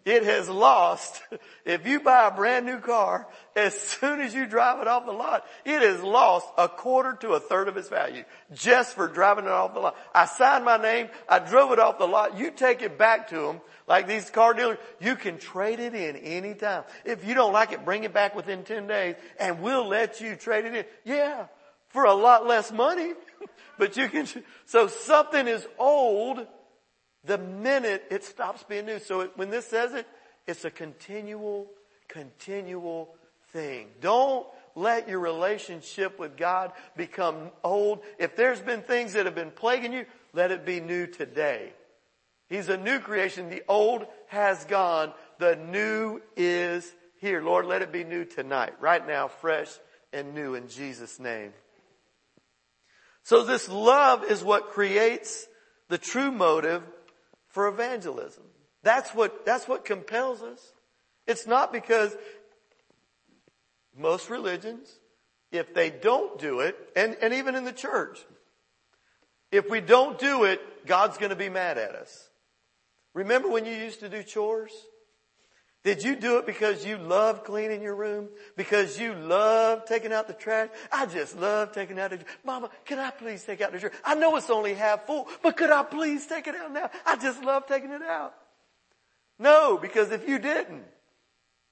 It 0.08 0.22
has 0.22 0.48
lost, 0.48 1.22
if 1.66 1.86
you 1.86 2.00
buy 2.00 2.28
a 2.28 2.30
brand 2.30 2.64
new 2.64 2.78
car, 2.78 3.26
as 3.54 3.78
soon 3.78 4.22
as 4.22 4.32
you 4.32 4.46
drive 4.46 4.80
it 4.80 4.88
off 4.88 5.04
the 5.04 5.12
lot, 5.12 5.44
it 5.66 5.82
has 5.82 6.02
lost 6.02 6.48
a 6.56 6.66
quarter 6.66 7.12
to 7.20 7.34
a 7.34 7.40
third 7.40 7.68
of 7.68 7.76
its 7.76 7.90
value 7.90 8.24
just 8.54 8.94
for 8.94 9.06
driving 9.06 9.44
it 9.44 9.50
off 9.50 9.74
the 9.74 9.80
lot. 9.80 9.96
I 10.14 10.24
signed 10.24 10.64
my 10.64 10.78
name, 10.78 11.08
I 11.28 11.40
drove 11.40 11.72
it 11.72 11.78
off 11.78 11.98
the 11.98 12.06
lot, 12.06 12.38
you 12.38 12.50
take 12.50 12.80
it 12.80 12.96
back 12.96 13.28
to 13.28 13.36
them, 13.36 13.60
like 13.86 14.08
these 14.08 14.30
car 14.30 14.54
dealers, 14.54 14.78
you 14.98 15.14
can 15.14 15.36
trade 15.36 15.78
it 15.78 15.94
in 15.94 16.16
anytime. 16.16 16.84
If 17.04 17.26
you 17.26 17.34
don't 17.34 17.52
like 17.52 17.72
it, 17.72 17.84
bring 17.84 18.04
it 18.04 18.14
back 18.14 18.34
within 18.34 18.62
10 18.62 18.86
days 18.86 19.16
and 19.38 19.60
we'll 19.60 19.86
let 19.86 20.22
you 20.22 20.36
trade 20.36 20.64
it 20.64 20.74
in. 20.74 20.84
Yeah, 21.04 21.48
for 21.88 22.04
a 22.04 22.14
lot 22.14 22.46
less 22.46 22.72
money, 22.72 23.12
but 23.78 23.98
you 23.98 24.08
can, 24.08 24.26
so 24.64 24.88
something 24.88 25.46
is 25.46 25.68
old 25.78 26.46
the 27.24 27.38
minute 27.38 28.04
it 28.10 28.24
stops 28.24 28.62
being 28.62 28.86
new. 28.86 28.98
So 28.98 29.20
it, 29.20 29.32
when 29.36 29.50
this 29.50 29.66
says 29.66 29.94
it, 29.94 30.06
it's 30.46 30.64
a 30.64 30.70
continual, 30.70 31.66
continual 32.08 33.14
thing. 33.52 33.88
Don't 34.00 34.46
let 34.74 35.08
your 35.08 35.20
relationship 35.20 36.18
with 36.18 36.36
God 36.36 36.72
become 36.96 37.50
old. 37.64 38.00
If 38.18 38.36
there's 38.36 38.60
been 38.60 38.82
things 38.82 39.14
that 39.14 39.26
have 39.26 39.34
been 39.34 39.50
plaguing 39.50 39.92
you, 39.92 40.06
let 40.32 40.50
it 40.52 40.64
be 40.64 40.80
new 40.80 41.06
today. 41.06 41.72
He's 42.48 42.68
a 42.68 42.76
new 42.76 42.98
creation. 42.98 43.50
The 43.50 43.62
old 43.68 44.06
has 44.28 44.64
gone. 44.64 45.12
The 45.38 45.56
new 45.56 46.22
is 46.36 46.90
here. 47.20 47.42
Lord, 47.42 47.66
let 47.66 47.82
it 47.82 47.92
be 47.92 48.04
new 48.04 48.24
tonight, 48.24 48.74
right 48.80 49.06
now, 49.06 49.28
fresh 49.28 49.68
and 50.12 50.34
new 50.34 50.54
in 50.54 50.68
Jesus 50.68 51.20
name. 51.20 51.52
So 53.22 53.44
this 53.44 53.68
love 53.68 54.24
is 54.24 54.42
what 54.42 54.70
creates 54.70 55.46
the 55.88 55.98
true 55.98 56.30
motive 56.30 56.82
for 57.48 57.68
evangelism. 57.68 58.44
That's 58.82 59.14
what, 59.14 59.44
that's 59.44 59.66
what 59.66 59.84
compels 59.84 60.42
us. 60.42 60.72
It's 61.26 61.46
not 61.46 61.72
because 61.72 62.16
most 63.96 64.30
religions, 64.30 64.88
if 65.50 65.74
they 65.74 65.90
don't 65.90 66.38
do 66.38 66.60
it, 66.60 66.76
and, 66.94 67.16
and 67.20 67.34
even 67.34 67.54
in 67.54 67.64
the 67.64 67.72
church, 67.72 68.18
if 69.50 69.68
we 69.68 69.80
don't 69.80 70.18
do 70.18 70.44
it, 70.44 70.86
God's 70.86 71.18
gonna 71.18 71.36
be 71.36 71.48
mad 71.48 71.78
at 71.78 71.94
us. 71.94 72.28
Remember 73.14 73.48
when 73.48 73.64
you 73.64 73.72
used 73.72 74.00
to 74.00 74.08
do 74.08 74.22
chores? 74.22 74.72
Did 75.84 76.02
you 76.02 76.16
do 76.16 76.38
it 76.38 76.46
because 76.46 76.84
you 76.84 76.98
love 76.98 77.44
cleaning 77.44 77.82
your 77.82 77.94
room? 77.94 78.28
Because 78.56 78.98
you 78.98 79.14
love 79.14 79.84
taking 79.84 80.12
out 80.12 80.26
the 80.26 80.34
trash? 80.34 80.70
I 80.90 81.06
just 81.06 81.38
love 81.38 81.72
taking 81.72 81.98
out 81.98 82.10
the 82.10 82.16
trash. 82.18 82.28
Mama, 82.44 82.70
can 82.84 82.98
I 82.98 83.10
please 83.10 83.44
take 83.44 83.60
out 83.60 83.72
the 83.72 83.78
trash? 83.78 83.92
I 84.04 84.14
know 84.16 84.36
it's 84.36 84.50
only 84.50 84.74
half 84.74 85.06
full, 85.06 85.28
but 85.42 85.56
could 85.56 85.70
I 85.70 85.84
please 85.84 86.26
take 86.26 86.48
it 86.48 86.56
out 86.56 86.72
now? 86.72 86.90
I 87.06 87.16
just 87.16 87.42
love 87.44 87.66
taking 87.66 87.90
it 87.90 88.02
out. 88.02 88.34
No, 89.38 89.78
because 89.78 90.10
if 90.10 90.28
you 90.28 90.38
didn't, 90.40 90.84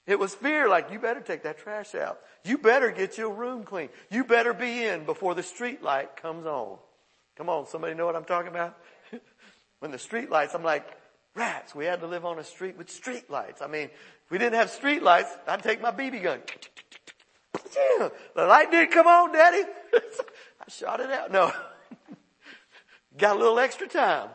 it 0.06 0.20
was 0.20 0.34
fear 0.34 0.68
like 0.68 0.92
you 0.92 1.00
better 1.00 1.20
take 1.20 1.42
that 1.42 1.58
trash 1.58 1.94
out. 1.96 2.20
You 2.44 2.58
better 2.58 2.92
get 2.92 3.18
your 3.18 3.30
room 3.30 3.64
clean. 3.64 3.88
You 4.08 4.22
better 4.22 4.54
be 4.54 4.84
in 4.84 5.04
before 5.04 5.34
the 5.34 5.42
street 5.42 5.82
light 5.82 6.16
comes 6.16 6.46
on. 6.46 6.78
Come 7.36 7.48
on, 7.48 7.66
somebody 7.66 7.94
know 7.94 8.06
what 8.06 8.14
I'm 8.14 8.24
talking 8.24 8.48
about? 8.48 8.78
when 9.80 9.90
the 9.90 9.98
street 9.98 10.30
lights, 10.30 10.54
I'm 10.54 10.62
like, 10.62 10.86
rats. 11.36 11.74
We 11.74 11.84
had 11.84 12.00
to 12.00 12.06
live 12.06 12.24
on 12.24 12.38
a 12.38 12.44
street 12.44 12.76
with 12.76 12.90
street 12.90 13.30
lights. 13.30 13.62
I 13.62 13.66
mean, 13.66 13.84
if 13.84 14.30
we 14.30 14.38
didn't 14.38 14.54
have 14.54 14.70
street 14.70 15.02
lights, 15.02 15.30
I'd 15.46 15.62
take 15.62 15.80
my 15.80 15.92
BB 15.92 16.22
gun. 16.22 16.40
The 18.34 18.46
light 18.46 18.70
didn't 18.70 18.92
come 18.92 19.06
on, 19.06 19.32
daddy. 19.32 19.62
I 19.94 20.70
shot 20.70 21.00
it 21.00 21.10
out. 21.10 21.30
No. 21.30 21.52
Got 23.18 23.36
a 23.36 23.38
little 23.38 23.58
extra 23.58 23.86
time. 23.86 24.30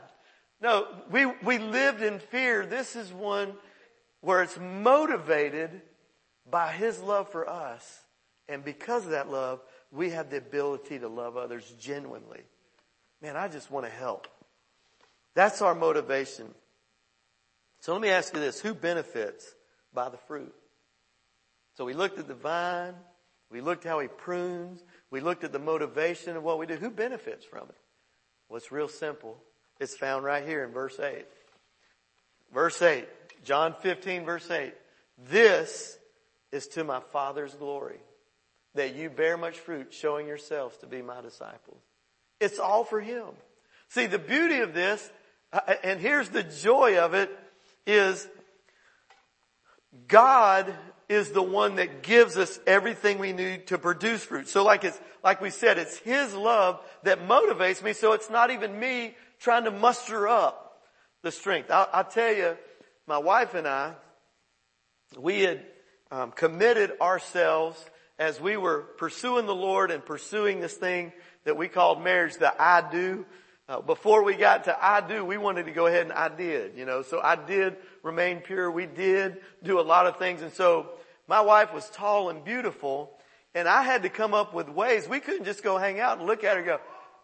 No, 0.61 0.87
we, 1.09 1.25
we 1.25 1.57
lived 1.57 2.01
in 2.01 2.19
fear. 2.19 2.65
This 2.65 2.95
is 2.95 3.11
one 3.11 3.53
where 4.21 4.43
it's 4.43 4.59
motivated 4.59 5.81
by 6.49 6.71
His 6.71 6.99
love 6.99 7.29
for 7.29 7.49
us. 7.49 8.01
And 8.47 8.63
because 8.63 9.05
of 9.05 9.11
that 9.11 9.29
love, 9.29 9.61
we 9.91 10.11
have 10.11 10.29
the 10.29 10.37
ability 10.37 10.99
to 10.99 11.07
love 11.07 11.35
others 11.35 11.73
genuinely. 11.79 12.41
Man, 13.21 13.35
I 13.35 13.47
just 13.47 13.71
want 13.71 13.85
to 13.85 13.91
help. 13.91 14.27
That's 15.33 15.61
our 15.61 15.73
motivation. 15.73 16.53
So 17.82 17.94
let 17.94 18.02
me 18.02 18.10
ask 18.10 18.34
you 18.34 18.39
this. 18.39 18.62
Who 18.62 18.74
benefits 18.74 19.46
by 19.94 20.10
the 20.10 20.17
fruit? 20.17 20.54
So 21.76 21.86
we 21.86 21.94
looked 21.94 22.20
at 22.20 22.28
the 22.28 22.36
vine. 22.36 22.94
We 23.52 23.60
looked 23.60 23.84
how 23.84 24.00
he 24.00 24.08
prunes. 24.08 24.84
We 25.10 25.20
looked 25.20 25.44
at 25.44 25.52
the 25.52 25.60
motivation 25.60 26.38
of 26.38 26.44
what 26.44 26.58
we 26.58 26.65
do. 26.65 26.76
Who 26.76 26.89
benefits 26.89 27.44
from 27.44 27.63
it? 27.63 27.76
Well, 28.48 28.58
it's 28.58 28.72
real 28.72 28.88
simple. 28.88 29.38
It's 29.80 29.96
found 29.96 30.24
right 30.24 30.46
here 30.46 30.63
in 30.63 30.72
verse 30.72 31.00
8. 31.00 31.26
Verse 32.54 32.82
8. 32.82 33.08
John 33.44 33.76
15 33.82 34.26
verse 34.26 34.50
8. 34.50 34.74
This 35.30 35.98
is 36.52 36.67
to 36.67 36.84
my 36.84 37.00
Father's 37.12 37.56
glory 37.56 38.00
that 38.76 38.96
you 38.96 39.10
bear 39.10 39.38
much 39.38 39.58
fruit 39.58 39.94
showing 39.94 40.28
yourselves 40.28 40.78
to 40.78 40.86
be 40.86 41.02
my 41.02 41.22
disciples. 41.22 41.82
It's 42.39 42.60
all 42.60 42.84
for 42.84 43.02
Him. 43.02 43.26
See, 43.89 44.06
the 44.06 44.20
beauty 44.20 44.60
of 44.60 44.74
this, 44.74 45.12
uh, 45.52 45.60
and 45.84 46.00
here's 46.00 46.30
the 46.30 46.44
joy 46.44 46.98
of 46.98 47.13
it, 47.13 47.30
is 47.86 48.28
God 50.08 50.74
is 51.10 51.32
the 51.32 51.41
one 51.41 51.76
that 51.76 52.04
gives 52.04 52.38
us 52.38 52.60
everything 52.65 53.20
we 53.20 53.34
need 53.34 53.67
to 53.67 53.78
produce 53.78 54.24
fruit. 54.24 54.48
So 54.48 54.63
like 54.63 54.84
it's, 54.84 55.00
like 55.24 55.41
we 55.41 55.50
said, 55.50 55.78
it's 55.78 55.98
His 55.98 56.34
love 56.34 56.80
that 57.04 57.28
motivates 57.28 57.84
me. 57.84 57.94
So 57.94 58.13
it's 58.13 58.30
not 58.30 58.52
even 58.52 58.80
me 58.80 59.15
trying 59.39 59.65
to 59.65 59.72
muster 59.72 60.28
up 60.28 60.82
the 61.22 61.32
strength. 61.32 61.70
I'll, 61.70 61.89
I'll 61.91 62.04
tell 62.06 62.34
you, 62.34 62.58
my 63.08 63.17
wife 63.17 63.56
and 63.56 63.67
I, 63.67 63.96
we 65.17 65.41
had 65.41 65.65
um, 66.12 66.32
committed 66.32 66.94
ourselves 67.02 67.84
as 68.17 68.39
we 68.39 68.56
were 68.56 68.82
pursuing 68.98 69.48
the 69.48 69.56
Lord 69.56 69.91
and 69.91 70.06
pursuing 70.06 70.62
this 70.62 70.76
thing 70.76 71.12
that 71.44 71.58
we 71.58 71.67
called 71.67 72.04
marriage, 72.04 72.36
the 72.36 72.54
I 72.62 72.89
do. 72.89 73.26
Uh, 73.71 73.79
before 73.79 74.21
we 74.21 74.36
got 74.36 74.65
to 74.65 74.86
I 74.86 74.99
do, 74.99 75.23
we 75.23 75.38
wanted 75.38 75.67
to 75.67 75.71
go 75.71 75.88
ahead 75.88 76.01
and 76.01 76.12
I 76.12 76.27
did, 76.27 76.73
you 76.75 76.84
know, 76.84 77.03
so 77.03 77.21
I 77.21 77.38
did 77.38 77.77
remain 78.03 78.39
pure. 78.39 78.69
We 78.69 78.86
did 78.86 79.38
do 79.63 79.79
a 79.79 79.81
lot 79.81 80.07
of 80.07 80.17
things. 80.17 80.41
And 80.41 80.51
so 80.51 80.89
my 81.25 81.39
wife 81.39 81.73
was 81.73 81.89
tall 81.91 82.29
and 82.29 82.43
beautiful 82.43 83.13
and 83.55 83.69
I 83.69 83.84
had 83.84 84.03
to 84.03 84.10
come 84.10 84.34
up 84.34 84.53
with 84.53 84.67
ways. 84.67 85.07
We 85.07 85.21
couldn't 85.21 85.45
just 85.45 85.63
go 85.63 85.77
hang 85.77 86.01
out 86.01 86.17
and 86.17 86.27
look 86.27 86.43
at 86.43 86.51
her 86.51 86.57
and 86.57 86.65
go, 86.65 86.79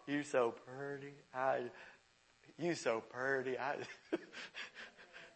you 0.06 0.22
so 0.22 0.54
pretty. 0.74 1.12
I, 1.34 1.64
you 2.58 2.74
so 2.74 3.02
pretty. 3.10 3.58
I, 3.58 3.74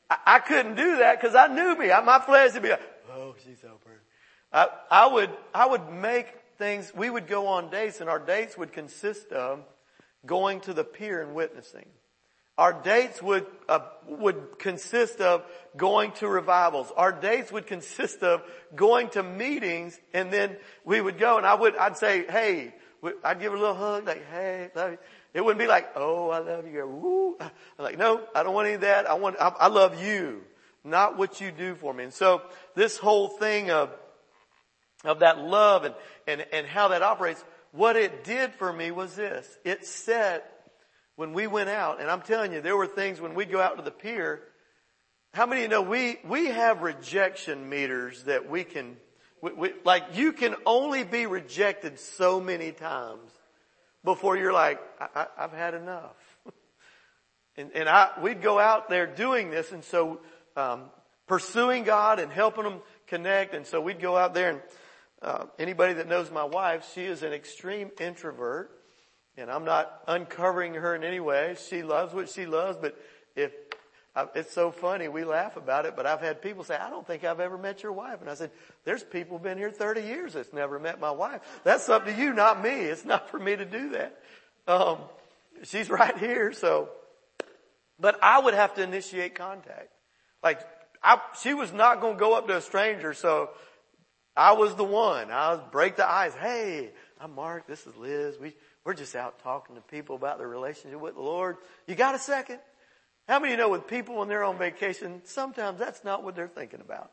I, 0.08 0.16
I 0.26 0.38
couldn't 0.38 0.76
do 0.76 0.96
that 0.96 1.20
because 1.20 1.34
I 1.34 1.46
knew 1.46 1.76
me. 1.76 1.92
I, 1.92 2.00
my 2.00 2.20
flesh 2.20 2.54
would 2.54 2.62
be 2.62 2.70
like, 2.70 2.80
oh, 3.14 3.34
she's 3.44 3.60
so 3.60 3.72
pretty. 3.84 4.00
I, 4.50 4.68
I 4.90 5.06
would, 5.08 5.30
I 5.54 5.66
would 5.66 5.92
make 5.92 6.28
things, 6.56 6.90
we 6.96 7.10
would 7.10 7.26
go 7.26 7.48
on 7.48 7.68
dates 7.68 8.00
and 8.00 8.08
our 8.08 8.18
dates 8.18 8.56
would 8.56 8.72
consist 8.72 9.30
of 9.32 9.62
going 10.26 10.60
to 10.60 10.72
the 10.72 10.84
pier 10.84 11.22
and 11.22 11.34
witnessing. 11.34 11.86
Our 12.58 12.72
dates 12.72 13.22
would 13.22 13.46
uh, 13.68 13.80
would 14.06 14.58
consist 14.58 15.20
of 15.20 15.44
going 15.76 16.12
to 16.12 16.28
revivals. 16.28 16.92
Our 16.96 17.10
dates 17.10 17.50
would 17.50 17.66
consist 17.66 18.22
of 18.22 18.42
going 18.74 19.08
to 19.10 19.22
meetings, 19.22 19.98
and 20.12 20.32
then 20.32 20.56
we 20.84 21.00
would 21.00 21.18
go, 21.18 21.38
and 21.38 21.46
I 21.46 21.54
would 21.54 21.76
I'd 21.76 21.96
say, 21.96 22.24
"Hey," 22.26 22.74
I'd 23.24 23.40
give 23.40 23.52
her 23.52 23.58
a 23.58 23.60
little 23.60 23.74
hug, 23.74 24.06
like, 24.06 24.26
"Hey," 24.30 24.70
It 25.34 25.42
wouldn't 25.42 25.58
be 25.58 25.66
like, 25.66 25.92
oh, 25.96 26.28
I 26.30 26.40
love 26.40 26.66
you. 26.66 26.86
Woo. 26.86 27.36
I'm 27.40 27.50
like, 27.78 27.98
no, 27.98 28.20
I 28.34 28.42
don't 28.42 28.54
want 28.54 28.66
any 28.66 28.74
of 28.74 28.80
that. 28.82 29.08
I 29.08 29.14
want, 29.14 29.36
I, 29.40 29.48
I 29.48 29.68
love 29.68 30.02
you, 30.02 30.42
not 30.84 31.16
what 31.16 31.40
you 31.40 31.50
do 31.50 31.74
for 31.74 31.92
me. 31.94 32.04
And 32.04 32.12
so 32.12 32.42
this 32.74 32.98
whole 32.98 33.28
thing 33.28 33.70
of, 33.70 33.90
of 35.04 35.20
that 35.20 35.38
love 35.38 35.84
and, 35.84 35.94
and, 36.26 36.44
and 36.52 36.66
how 36.66 36.88
that 36.88 37.02
operates, 37.02 37.42
what 37.72 37.96
it 37.96 38.22
did 38.22 38.52
for 38.52 38.72
me 38.72 38.90
was 38.90 39.16
this. 39.16 39.48
It 39.64 39.86
set 39.86 40.48
when 41.16 41.32
we 41.32 41.46
went 41.46 41.70
out, 41.70 42.00
and 42.00 42.10
I'm 42.10 42.20
telling 42.20 42.52
you, 42.52 42.60
there 42.60 42.76
were 42.76 42.86
things 42.86 43.20
when 43.20 43.34
we'd 43.34 43.50
go 43.50 43.60
out 43.60 43.76
to 43.78 43.82
the 43.82 43.90
pier, 43.90 44.42
how 45.34 45.46
many 45.46 45.62
of 45.62 45.70
you 45.70 45.76
know 45.76 45.82
we, 45.82 46.18
we 46.28 46.46
have 46.46 46.82
rejection 46.82 47.68
meters 47.70 48.24
that 48.24 48.50
we 48.50 48.64
can, 48.64 48.96
we, 49.40 49.52
we, 49.52 49.72
like 49.84 50.04
you 50.14 50.32
can 50.32 50.54
only 50.66 51.04
be 51.04 51.24
rejected 51.24 51.98
so 51.98 52.38
many 52.38 52.72
times 52.72 53.30
before 54.04 54.36
you're 54.36 54.52
like, 54.52 54.78
I, 55.00 55.26
have 55.38 55.52
had 55.52 55.72
enough. 55.72 56.16
and, 57.56 57.70
and 57.74 57.88
I, 57.88 58.10
we'd 58.20 58.42
go 58.42 58.58
out 58.58 58.90
there 58.90 59.06
doing 59.06 59.50
this 59.50 59.72
and 59.72 59.82
so, 59.82 60.20
um, 60.54 60.84
pursuing 61.26 61.84
God 61.84 62.18
and 62.18 62.30
helping 62.30 62.64
them 62.64 62.80
connect 63.06 63.54
and 63.54 63.66
so 63.66 63.80
we'd 63.80 64.00
go 64.00 64.16
out 64.16 64.34
there 64.34 64.50
and, 64.50 64.60
uh, 65.22 65.46
anybody 65.58 65.94
that 65.94 66.08
knows 66.08 66.30
my 66.30 66.44
wife, 66.44 66.90
she 66.94 67.04
is 67.04 67.22
an 67.22 67.32
extreme 67.32 67.90
introvert 68.00 68.70
and 69.36 69.50
I'm 69.50 69.64
not 69.64 70.02
uncovering 70.06 70.74
her 70.74 70.94
in 70.94 71.04
any 71.04 71.20
way. 71.20 71.56
She 71.68 71.82
loves 71.82 72.12
what 72.12 72.28
she 72.28 72.44
loves, 72.44 72.76
but 72.80 72.96
if 73.34 73.52
it's 74.34 74.52
so 74.52 74.70
funny, 74.70 75.08
we 75.08 75.24
laugh 75.24 75.56
about 75.56 75.86
it, 75.86 75.96
but 75.96 76.04
I've 76.04 76.20
had 76.20 76.42
people 76.42 76.64
say, 76.64 76.76
I 76.76 76.90
don't 76.90 77.06
think 77.06 77.24
I've 77.24 77.40
ever 77.40 77.56
met 77.56 77.82
your 77.82 77.92
wife. 77.92 78.20
And 78.20 78.28
I 78.28 78.34
said, 78.34 78.50
there's 78.84 79.02
people 79.02 79.38
been 79.38 79.56
here 79.56 79.70
30 79.70 80.02
years 80.02 80.34
that's 80.34 80.52
never 80.52 80.78
met 80.78 81.00
my 81.00 81.10
wife. 81.10 81.40
That's 81.64 81.88
up 81.88 82.04
to 82.04 82.12
you, 82.12 82.34
not 82.34 82.62
me. 82.62 82.70
It's 82.70 83.06
not 83.06 83.30
for 83.30 83.38
me 83.38 83.56
to 83.56 83.64
do 83.64 83.90
that. 83.90 84.18
Um, 84.68 84.98
she's 85.62 85.88
right 85.88 86.16
here, 86.18 86.52
so, 86.52 86.90
but 87.98 88.22
I 88.22 88.38
would 88.38 88.54
have 88.54 88.74
to 88.74 88.82
initiate 88.82 89.34
contact. 89.34 89.88
Like, 90.42 90.60
I, 91.02 91.18
she 91.40 91.54
was 91.54 91.72
not 91.72 92.02
going 92.02 92.14
to 92.14 92.20
go 92.20 92.34
up 92.34 92.48
to 92.48 92.56
a 92.58 92.60
stranger, 92.60 93.14
so 93.14 93.50
I 94.36 94.52
was 94.52 94.74
the 94.76 94.84
one. 94.84 95.30
I 95.30 95.52
was 95.52 95.60
break 95.70 95.96
the 95.96 96.10
ice. 96.10 96.34
Hey, 96.34 96.90
I'm 97.20 97.34
Mark. 97.34 97.66
This 97.66 97.86
is 97.86 97.94
Liz. 97.96 98.38
We, 98.40 98.54
we're 98.84 98.94
just 98.94 99.14
out 99.14 99.40
talking 99.40 99.76
to 99.76 99.82
people 99.82 100.16
about 100.16 100.38
their 100.38 100.48
relationship 100.48 101.00
with 101.00 101.14
the 101.14 101.20
Lord. 101.20 101.58
You 101.86 101.94
got 101.94 102.14
a 102.14 102.18
second? 102.18 102.58
How 103.28 103.38
many 103.38 103.52
you 103.52 103.58
know 103.58 103.68
with 103.68 103.86
people 103.86 104.16
when 104.16 104.28
they're 104.28 104.42
on 104.42 104.56
vacation, 104.56 105.20
sometimes 105.24 105.78
that's 105.78 106.02
not 106.02 106.24
what 106.24 106.34
they're 106.34 106.48
thinking 106.48 106.80
about. 106.80 107.10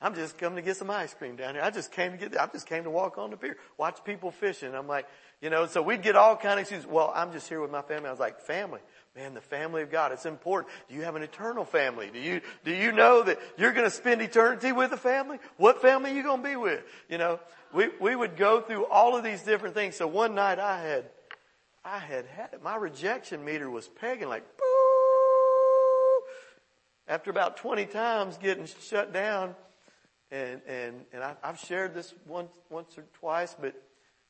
I'm 0.00 0.14
just 0.14 0.38
coming 0.38 0.56
to 0.56 0.62
get 0.62 0.76
some 0.76 0.88
ice 0.88 1.12
cream 1.12 1.36
down 1.36 1.54
here. 1.54 1.62
I 1.62 1.70
just 1.70 1.92
came 1.92 2.12
to 2.12 2.16
get, 2.16 2.40
I 2.40 2.46
just 2.46 2.66
came 2.66 2.84
to 2.84 2.90
walk 2.90 3.18
on 3.18 3.30
the 3.30 3.36
pier, 3.36 3.56
watch 3.76 4.02
people 4.04 4.30
fishing. 4.30 4.74
I'm 4.74 4.86
like, 4.86 5.06
you 5.42 5.50
know, 5.50 5.66
so 5.66 5.82
we'd 5.82 6.02
get 6.02 6.16
all 6.16 6.36
kind 6.36 6.54
of 6.54 6.60
excuses. 6.60 6.86
Well, 6.86 7.12
I'm 7.14 7.32
just 7.32 7.48
here 7.48 7.60
with 7.60 7.70
my 7.70 7.82
family. 7.82 8.08
I 8.08 8.10
was 8.12 8.20
like, 8.20 8.40
family, 8.40 8.80
man, 9.16 9.34
the 9.34 9.40
family 9.40 9.82
of 9.82 9.90
God, 9.90 10.12
it's 10.12 10.26
important. 10.26 10.72
Do 10.88 10.94
you 10.94 11.02
have 11.02 11.16
an 11.16 11.22
eternal 11.22 11.64
family? 11.64 12.10
Do 12.12 12.18
you, 12.18 12.40
do 12.64 12.72
you 12.72 12.92
know 12.92 13.22
that 13.22 13.38
you're 13.58 13.72
going 13.72 13.86
to 13.86 13.94
spend 13.94 14.22
eternity 14.22 14.72
with 14.72 14.92
a 14.92 14.96
family? 14.96 15.38
What 15.56 15.82
family 15.82 16.12
are 16.12 16.14
you 16.14 16.22
going 16.22 16.42
to 16.42 16.48
be 16.48 16.56
with? 16.56 16.82
You 17.08 17.18
know, 17.18 17.40
we, 17.74 17.88
we 18.00 18.14
would 18.14 18.36
go 18.36 18.60
through 18.60 18.86
all 18.86 19.16
of 19.16 19.24
these 19.24 19.42
different 19.42 19.74
things. 19.74 19.96
So 19.96 20.06
one 20.06 20.34
night 20.34 20.58
I 20.58 20.80
had 20.80 21.04
I 21.84 21.98
had 21.98 22.26
had 22.26 22.50
it. 22.52 22.62
My 22.62 22.76
rejection 22.76 23.44
meter 23.44 23.70
was 23.70 23.88
pegging 23.88 24.28
like, 24.28 24.44
boo! 24.58 26.22
After 27.08 27.30
about 27.30 27.56
20 27.56 27.86
times 27.86 28.36
getting 28.36 28.66
shut 28.66 29.12
down, 29.12 29.54
and, 30.30 30.60
and, 30.66 31.04
and 31.12 31.24
I, 31.24 31.34
I've 31.42 31.58
shared 31.58 31.94
this 31.94 32.12
once, 32.26 32.52
once 32.68 32.96
or 32.98 33.04
twice, 33.14 33.56
but 33.58 33.74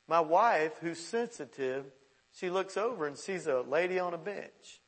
my 0.09 0.21
wife, 0.21 0.73
who's 0.81 0.99
sensitive, 0.99 1.85
she 2.33 2.51
looks 2.51 2.77
over 2.77 3.07
and 3.07 3.17
sees 3.17 3.47
a 3.47 3.61
lady 3.63 3.99
on 3.99 4.15
a 4.15 4.19
bench. 4.19 4.81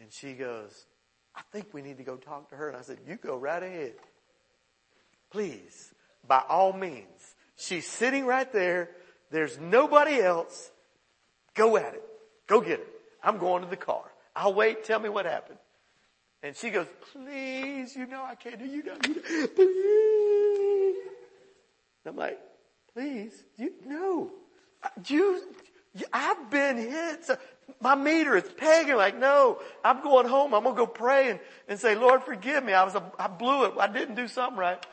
And 0.00 0.12
she 0.12 0.34
goes, 0.34 0.86
I 1.34 1.42
think 1.52 1.68
we 1.72 1.82
need 1.82 1.98
to 1.98 2.04
go 2.04 2.16
talk 2.16 2.50
to 2.50 2.56
her. 2.56 2.68
And 2.68 2.76
I 2.76 2.82
said, 2.82 2.98
you 3.06 3.16
go 3.16 3.36
right 3.36 3.62
ahead. 3.62 3.94
Please, 5.30 5.92
by 6.26 6.42
all 6.48 6.72
means. 6.72 7.06
She's 7.56 7.86
sitting 7.86 8.26
right 8.26 8.50
there. 8.52 8.90
There's 9.30 9.58
nobody 9.58 10.20
else. 10.20 10.70
Go 11.54 11.76
at 11.76 11.94
it. 11.94 12.02
Go 12.46 12.60
get 12.60 12.80
it. 12.80 12.88
I'm 13.22 13.38
going 13.38 13.62
to 13.62 13.68
the 13.68 13.76
car. 13.76 14.04
I'll 14.34 14.54
wait. 14.54 14.84
Tell 14.84 15.00
me 15.00 15.08
what 15.08 15.26
happened. 15.26 15.58
And 16.42 16.56
she 16.56 16.70
goes, 16.70 16.86
please, 17.12 17.94
you 17.94 18.06
know 18.06 18.24
I 18.24 18.34
can't 18.34 18.58
do 18.58 18.66
you 18.66 18.82
know, 18.82 18.96
you 19.06 19.14
know 19.14 19.46
please. 19.46 20.96
I'm 22.04 22.16
like, 22.16 22.40
please, 22.92 23.32
you, 23.56 23.72
no, 23.86 24.30
you, 25.06 25.40
I've 26.12 26.50
been 26.50 26.76
hit. 26.76 27.24
So 27.24 27.36
my 27.80 27.94
meter 27.94 28.36
is 28.36 28.48
pegging 28.56 28.96
like, 28.96 29.18
no, 29.18 29.60
I'm 29.84 30.02
going 30.02 30.26
home. 30.26 30.54
I'm 30.54 30.62
going 30.62 30.74
to 30.74 30.80
go 30.80 30.86
pray 30.86 31.30
and, 31.30 31.40
and 31.68 31.78
say, 31.78 31.94
Lord, 31.94 32.22
forgive 32.22 32.64
me. 32.64 32.72
I 32.72 32.84
was, 32.84 32.94
a, 32.94 33.02
I 33.18 33.28
blew 33.28 33.64
it. 33.66 33.74
I 33.78 33.86
didn't 33.86 34.14
do 34.14 34.28
something 34.28 34.58
right. 34.58 34.84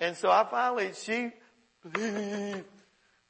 And 0.00 0.16
so 0.16 0.30
I 0.30 0.44
finally, 0.44 0.92
she, 0.94 1.30
I'm 1.94 2.64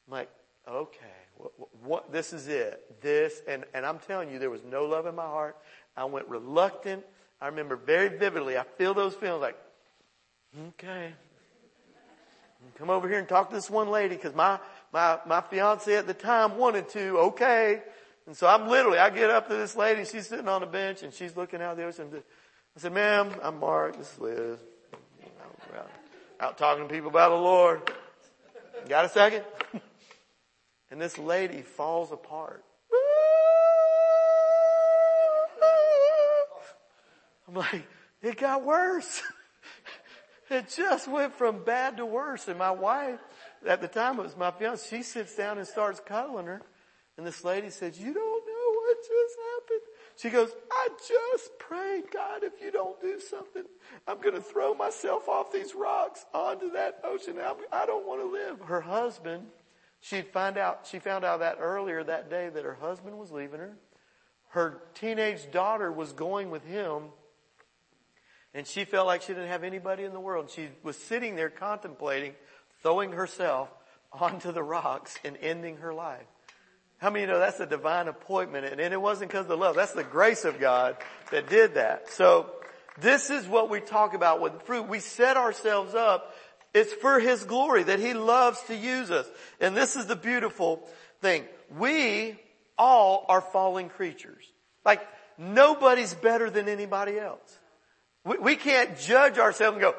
like, 0.08 0.30
okay. 0.68 1.06
What, 1.36 1.52
what, 1.82 2.12
this 2.12 2.32
is 2.32 2.48
it. 2.48 3.00
This, 3.00 3.42
and, 3.48 3.64
and 3.74 3.84
I'm 3.84 3.98
telling 3.98 4.30
you, 4.30 4.38
there 4.38 4.50
was 4.50 4.62
no 4.64 4.84
love 4.84 5.06
in 5.06 5.14
my 5.14 5.22
heart. 5.22 5.56
I 5.96 6.04
went 6.04 6.28
reluctant. 6.28 7.04
I 7.40 7.48
remember 7.48 7.74
very 7.74 8.16
vividly, 8.16 8.56
I 8.56 8.62
feel 8.78 8.94
those 8.94 9.14
feelings 9.14 9.42
like, 9.42 9.58
okay, 10.68 11.12
come 12.76 12.88
over 12.88 13.08
here 13.08 13.18
and 13.18 13.28
talk 13.28 13.50
to 13.50 13.56
this 13.56 13.68
one 13.68 13.90
lady 13.90 14.14
because 14.14 14.34
my, 14.34 14.60
my, 14.92 15.18
my 15.26 15.40
fiance 15.40 15.94
at 15.94 16.06
the 16.06 16.14
time 16.14 16.58
wanted 16.58 16.88
to, 16.90 17.18
okay. 17.18 17.82
And 18.26 18.36
so 18.36 18.46
I'm 18.46 18.68
literally, 18.68 18.98
I 18.98 19.10
get 19.10 19.30
up 19.30 19.48
to 19.48 19.54
this 19.54 19.74
lady, 19.74 20.04
she's 20.04 20.26
sitting 20.26 20.48
on 20.48 20.62
a 20.62 20.66
bench 20.66 21.02
and 21.02 21.12
she's 21.12 21.36
looking 21.36 21.62
out 21.62 21.76
the 21.76 21.84
ocean. 21.84 22.08
I 22.14 22.80
said, 22.80 22.92
ma'am, 22.92 23.32
I'm 23.42 23.58
Mark, 23.58 23.96
this 23.96 24.12
is 24.12 24.18
Liz. 24.18 24.58
Out, 25.76 25.90
out 26.40 26.58
talking 26.58 26.86
to 26.86 26.92
people 26.92 27.08
about 27.08 27.30
the 27.30 27.36
Lord. 27.36 27.90
Got 28.88 29.06
a 29.06 29.08
second? 29.08 29.44
and 30.90 31.00
this 31.00 31.16
lady 31.16 31.62
falls 31.62 32.12
apart. 32.12 32.62
I'm 37.48 37.54
like, 37.54 37.86
it 38.22 38.38
got 38.38 38.64
worse. 38.64 39.22
it 40.50 40.72
just 40.74 41.06
went 41.06 41.34
from 41.34 41.64
bad 41.64 41.98
to 41.98 42.06
worse. 42.06 42.48
And 42.48 42.58
my 42.58 42.70
wife, 42.70 43.20
at 43.66 43.80
the 43.80 43.88
time 43.88 44.18
it 44.18 44.22
was 44.22 44.36
my 44.36 44.50
fiance, 44.50 44.94
she 44.94 45.02
sits 45.02 45.36
down 45.36 45.58
and 45.58 45.66
starts 45.66 46.00
cuddling 46.00 46.46
her. 46.46 46.62
And 47.16 47.26
this 47.26 47.44
lady 47.44 47.70
says, 47.70 47.98
you 47.98 48.12
don't 48.12 48.46
know 48.46 48.80
what 48.80 48.96
just 48.98 49.36
happened. 49.54 49.80
She 50.16 50.30
goes, 50.30 50.50
I 50.70 50.88
just 51.08 51.58
prayed, 51.58 52.04
God, 52.12 52.42
if 52.42 52.54
you 52.60 52.70
don't 52.70 53.00
do 53.00 53.20
something, 53.20 53.64
I'm 54.06 54.20
going 54.20 54.34
to 54.34 54.40
throw 54.40 54.74
myself 54.74 55.28
off 55.28 55.52
these 55.52 55.74
rocks 55.74 56.24
onto 56.32 56.72
that 56.72 57.00
ocean. 57.04 57.38
I 57.72 57.86
don't 57.86 58.06
want 58.06 58.20
to 58.22 58.30
live. 58.30 58.60
Her 58.66 58.80
husband 58.80 59.46
She'd 60.02 60.26
find 60.26 60.58
out, 60.58 60.88
she 60.90 60.98
found 60.98 61.24
out 61.24 61.38
that 61.38 61.58
earlier 61.60 62.02
that 62.02 62.28
day 62.28 62.48
that 62.48 62.64
her 62.64 62.74
husband 62.74 63.16
was 63.18 63.30
leaving 63.30 63.60
her. 63.60 63.76
Her 64.48 64.82
teenage 64.94 65.50
daughter 65.52 65.92
was 65.92 66.12
going 66.12 66.50
with 66.50 66.64
him. 66.64 67.04
And 68.52 68.66
she 68.66 68.84
felt 68.84 69.06
like 69.06 69.22
she 69.22 69.28
didn't 69.32 69.48
have 69.48 69.62
anybody 69.62 70.02
in 70.02 70.12
the 70.12 70.20
world. 70.20 70.50
She 70.50 70.70
was 70.82 70.96
sitting 70.96 71.36
there 71.36 71.50
contemplating 71.50 72.34
throwing 72.82 73.12
herself 73.12 73.68
onto 74.12 74.52
the 74.52 74.62
rocks 74.62 75.18
and 75.24 75.36
ending 75.40 75.78
her 75.78 75.94
life. 75.94 76.26
How 76.98 77.10
many 77.10 77.26
know 77.26 77.38
that's 77.38 77.58
a 77.60 77.66
divine 77.66 78.08
appointment? 78.08 78.66
And 78.66 78.80
it 78.80 79.00
wasn't 79.00 79.30
because 79.30 79.48
of 79.48 79.58
love. 79.58 79.74
That's 79.74 79.92
the 79.92 80.04
grace 80.04 80.44
of 80.44 80.60
God 80.60 80.96
that 81.30 81.48
did 81.48 81.74
that. 81.74 82.10
So 82.10 82.50
this 83.00 83.30
is 83.30 83.46
what 83.48 83.70
we 83.70 83.80
talk 83.80 84.14
about 84.14 84.40
with 84.40 84.62
fruit. 84.62 84.88
We 84.88 85.00
set 85.00 85.36
ourselves 85.36 85.94
up 85.94 86.32
it's 86.74 86.92
for 86.92 87.20
His 87.20 87.44
glory 87.44 87.82
that 87.84 87.98
He 87.98 88.14
loves 88.14 88.60
to 88.64 88.76
use 88.76 89.10
us. 89.10 89.26
And 89.60 89.76
this 89.76 89.96
is 89.96 90.06
the 90.06 90.16
beautiful 90.16 90.88
thing. 91.20 91.44
We 91.76 92.38
all 92.78 93.26
are 93.28 93.40
fallen 93.40 93.88
creatures. 93.88 94.44
Like 94.84 95.06
nobody's 95.36 96.14
better 96.14 96.50
than 96.50 96.68
anybody 96.68 97.18
else. 97.18 97.58
We, 98.24 98.38
we 98.38 98.56
can't 98.56 98.98
judge 98.98 99.38
ourselves 99.38 99.74
and 99.74 99.82
go, 99.82 99.94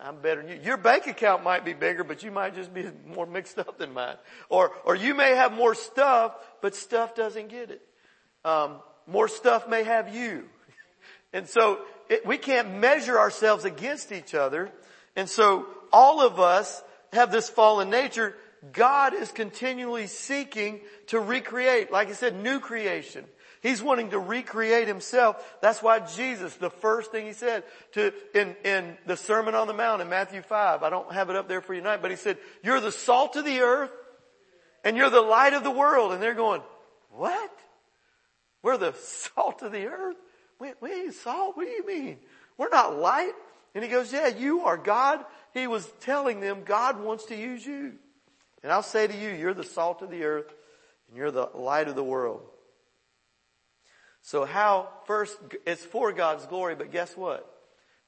I'm 0.00 0.20
better 0.20 0.42
than 0.42 0.50
you. 0.50 0.60
Your 0.62 0.76
bank 0.76 1.06
account 1.06 1.44
might 1.44 1.64
be 1.64 1.72
bigger, 1.72 2.04
but 2.04 2.22
you 2.22 2.30
might 2.30 2.54
just 2.54 2.74
be 2.74 2.86
more 3.06 3.26
mixed 3.26 3.58
up 3.58 3.78
than 3.78 3.92
mine. 3.92 4.16
Or, 4.48 4.72
or 4.84 4.96
you 4.96 5.14
may 5.14 5.36
have 5.36 5.52
more 5.52 5.74
stuff, 5.74 6.34
but 6.60 6.74
stuff 6.74 7.14
doesn't 7.14 7.48
get 7.48 7.70
it. 7.70 7.82
Um, 8.44 8.76
more 9.06 9.28
stuff 9.28 9.68
may 9.68 9.84
have 9.84 10.14
you. 10.14 10.44
And 11.32 11.48
so 11.48 11.80
it, 12.08 12.24
we 12.24 12.38
can't 12.38 12.74
measure 12.74 13.18
ourselves 13.18 13.64
against 13.64 14.12
each 14.12 14.34
other. 14.34 14.70
And 15.16 15.28
so 15.28 15.66
all 15.92 16.20
of 16.20 16.38
us 16.38 16.80
have 17.12 17.32
this 17.32 17.48
fallen 17.48 17.90
nature. 17.90 18.36
God 18.72 19.14
is 19.14 19.32
continually 19.32 20.06
seeking 20.06 20.80
to 21.08 21.18
recreate, 21.18 21.90
like 21.90 22.08
I 22.08 22.12
said, 22.12 22.40
new 22.40 22.60
creation. 22.60 23.24
He's 23.64 23.82
wanting 23.82 24.10
to 24.10 24.18
recreate 24.18 24.88
himself. 24.88 25.42
That's 25.62 25.82
why 25.82 26.00
Jesus, 26.00 26.54
the 26.56 26.68
first 26.68 27.10
thing 27.10 27.24
he 27.24 27.32
said 27.32 27.64
to, 27.92 28.12
in, 28.34 28.54
in 28.62 28.98
the 29.06 29.16
Sermon 29.16 29.54
on 29.54 29.66
the 29.66 29.72
Mount 29.72 30.02
in 30.02 30.10
Matthew 30.10 30.42
5, 30.42 30.82
I 30.82 30.90
don't 30.90 31.10
have 31.10 31.30
it 31.30 31.36
up 31.36 31.48
there 31.48 31.62
for 31.62 31.72
you 31.72 31.80
tonight, 31.80 32.02
but 32.02 32.10
he 32.10 32.18
said, 32.18 32.36
you're 32.62 32.78
the 32.78 32.92
salt 32.92 33.36
of 33.36 33.46
the 33.46 33.60
earth. 33.60 33.90
And 34.84 34.98
you're 34.98 35.08
the 35.08 35.22
light 35.22 35.54
of 35.54 35.64
the 35.64 35.70
world. 35.70 36.12
And 36.12 36.22
they're 36.22 36.34
going, 36.34 36.60
what? 37.08 37.50
We're 38.62 38.76
the 38.76 38.92
salt 39.34 39.62
of 39.62 39.72
the 39.72 39.86
earth? 39.86 40.16
We 40.60 40.92
ain't 40.92 41.14
salt? 41.14 41.56
What 41.56 41.64
do 41.64 41.72
you 41.72 41.86
mean? 41.86 42.18
We're 42.58 42.68
not 42.68 42.98
light. 42.98 43.32
And 43.74 43.82
he 43.82 43.88
goes, 43.88 44.12
yeah, 44.12 44.28
you 44.28 44.64
are 44.66 44.76
God. 44.76 45.24
He 45.54 45.66
was 45.66 45.90
telling 46.00 46.40
them 46.40 46.64
God 46.66 47.00
wants 47.00 47.24
to 47.26 47.34
use 47.34 47.64
you. 47.64 47.94
And 48.62 48.70
I'll 48.70 48.82
say 48.82 49.06
to 49.06 49.16
you, 49.16 49.30
you're 49.30 49.54
the 49.54 49.64
salt 49.64 50.02
of 50.02 50.10
the 50.10 50.24
earth 50.24 50.52
and 51.08 51.16
you're 51.16 51.30
the 51.30 51.48
light 51.54 51.88
of 51.88 51.94
the 51.94 52.04
world. 52.04 52.42
So 54.26 54.46
how, 54.46 54.88
first, 55.04 55.36
it's 55.66 55.84
for 55.84 56.10
God's 56.10 56.46
glory, 56.46 56.74
but 56.74 56.90
guess 56.90 57.14
what? 57.14 57.46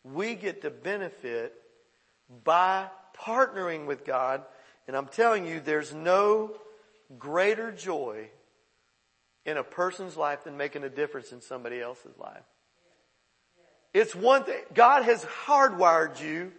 We 0.02 0.34
get 0.34 0.62
to 0.62 0.70
benefit 0.70 1.52
by 2.42 2.86
partnering 3.20 3.84
with 3.84 4.06
God. 4.06 4.42
And 4.88 4.96
I'm 4.96 5.08
telling 5.08 5.46
you, 5.46 5.60
there's 5.60 5.92
no 5.92 6.52
greater 7.18 7.70
joy 7.70 8.30
in 9.44 9.58
a 9.58 9.62
person's 9.62 10.16
life 10.16 10.44
than 10.44 10.56
making 10.56 10.84
a 10.84 10.88
difference 10.88 11.32
in 11.32 11.42
somebody 11.42 11.82
else's 11.82 12.16
life. 12.18 12.44
It's 13.92 14.14
one 14.14 14.44
thing, 14.44 14.62
God 14.72 15.02
has 15.02 15.22
hardwired 15.44 16.18
you. 16.22 16.50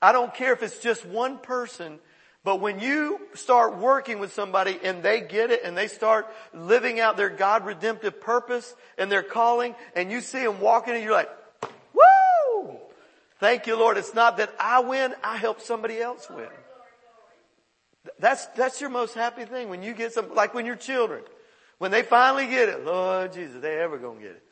I 0.00 0.12
don't 0.12 0.32
care 0.32 0.54
if 0.54 0.62
it's 0.62 0.78
just 0.78 1.04
one 1.04 1.36
person 1.36 1.98
but 2.44 2.60
when 2.60 2.78
you 2.78 3.22
start 3.32 3.78
working 3.78 4.18
with 4.18 4.34
somebody 4.34 4.78
and 4.84 5.02
they 5.02 5.22
get 5.22 5.50
it 5.50 5.62
and 5.64 5.74
they 5.76 5.88
start 5.88 6.28
living 6.52 7.00
out 7.00 7.16
their 7.16 7.30
God 7.30 7.64
redemptive 7.64 8.20
purpose 8.20 8.74
and 8.98 9.10
their 9.10 9.22
calling 9.22 9.74
and 9.96 10.12
you 10.12 10.20
see 10.20 10.44
them 10.44 10.60
walking 10.60 10.94
and 10.94 11.02
you're 11.02 11.14
like, 11.14 11.30
woo! 11.94 12.76
Thank 13.40 13.66
you 13.66 13.76
Lord. 13.76 13.96
It's 13.96 14.12
not 14.12 14.36
that 14.36 14.54
I 14.60 14.80
win, 14.80 15.14
I 15.24 15.38
help 15.38 15.62
somebody 15.62 15.98
else 15.98 16.28
win. 16.28 16.48
That's, 18.18 18.44
that's 18.48 18.78
your 18.78 18.90
most 18.90 19.14
happy 19.14 19.46
thing 19.46 19.70
when 19.70 19.82
you 19.82 19.94
get 19.94 20.12
some, 20.12 20.34
like 20.34 20.52
when 20.52 20.66
your 20.66 20.76
children, 20.76 21.22
when 21.78 21.90
they 21.90 22.02
finally 22.02 22.46
get 22.46 22.68
it, 22.68 22.84
Lord 22.84 23.32
Jesus, 23.32 23.62
they 23.62 23.78
ever 23.80 23.96
gonna 23.96 24.20
get 24.20 24.32
it. 24.32 24.42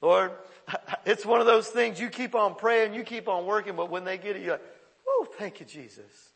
Lord, 0.00 0.30
it's 1.04 1.26
one 1.26 1.40
of 1.40 1.46
those 1.46 1.66
things 1.66 2.00
you 2.00 2.10
keep 2.10 2.36
on 2.36 2.54
praying, 2.54 2.94
you 2.94 3.02
keep 3.02 3.26
on 3.28 3.44
working, 3.44 3.74
but 3.74 3.90
when 3.90 4.04
they 4.04 4.18
get 4.18 4.36
it, 4.36 4.42
you're 4.42 4.52
like, 4.52 4.64
oh, 5.08 5.26
thank 5.36 5.58
you 5.58 5.66
Jesus. 5.66 6.29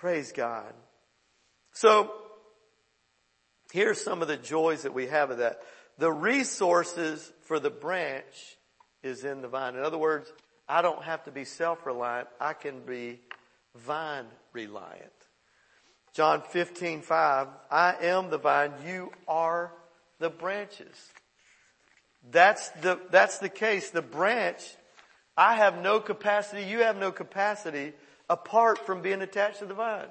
Praise 0.00 0.32
God. 0.32 0.72
So, 1.74 2.10
here's 3.70 4.02
some 4.02 4.22
of 4.22 4.28
the 4.28 4.38
joys 4.38 4.84
that 4.84 4.94
we 4.94 5.08
have 5.08 5.30
of 5.30 5.38
that. 5.38 5.60
The 5.98 6.10
resources 6.10 7.30
for 7.42 7.60
the 7.60 7.68
branch 7.68 8.56
is 9.02 9.24
in 9.24 9.42
the 9.42 9.48
vine. 9.48 9.76
In 9.76 9.82
other 9.82 9.98
words, 9.98 10.32
I 10.66 10.80
don't 10.80 11.02
have 11.02 11.24
to 11.24 11.30
be 11.30 11.44
self-reliant. 11.44 12.28
I 12.40 12.54
can 12.54 12.80
be 12.80 13.20
vine 13.76 14.24
reliant. 14.54 15.12
John 16.14 16.44
15, 16.48 17.02
5, 17.02 17.48
I 17.70 17.94
am 18.00 18.30
the 18.30 18.38
vine, 18.38 18.72
you 18.86 19.12
are 19.28 19.70
the 20.18 20.30
branches. 20.30 20.96
That's 22.30 22.70
the, 22.70 22.98
that's 23.10 23.36
the 23.36 23.50
case. 23.50 23.90
The 23.90 24.00
branch, 24.00 24.62
I 25.36 25.56
have 25.56 25.82
no 25.82 26.00
capacity, 26.00 26.62
you 26.62 26.84
have 26.84 26.96
no 26.96 27.12
capacity 27.12 27.92
apart 28.30 28.86
from 28.86 29.02
being 29.02 29.20
attached 29.20 29.58
to 29.58 29.66
the 29.66 29.74
vine. 29.74 30.06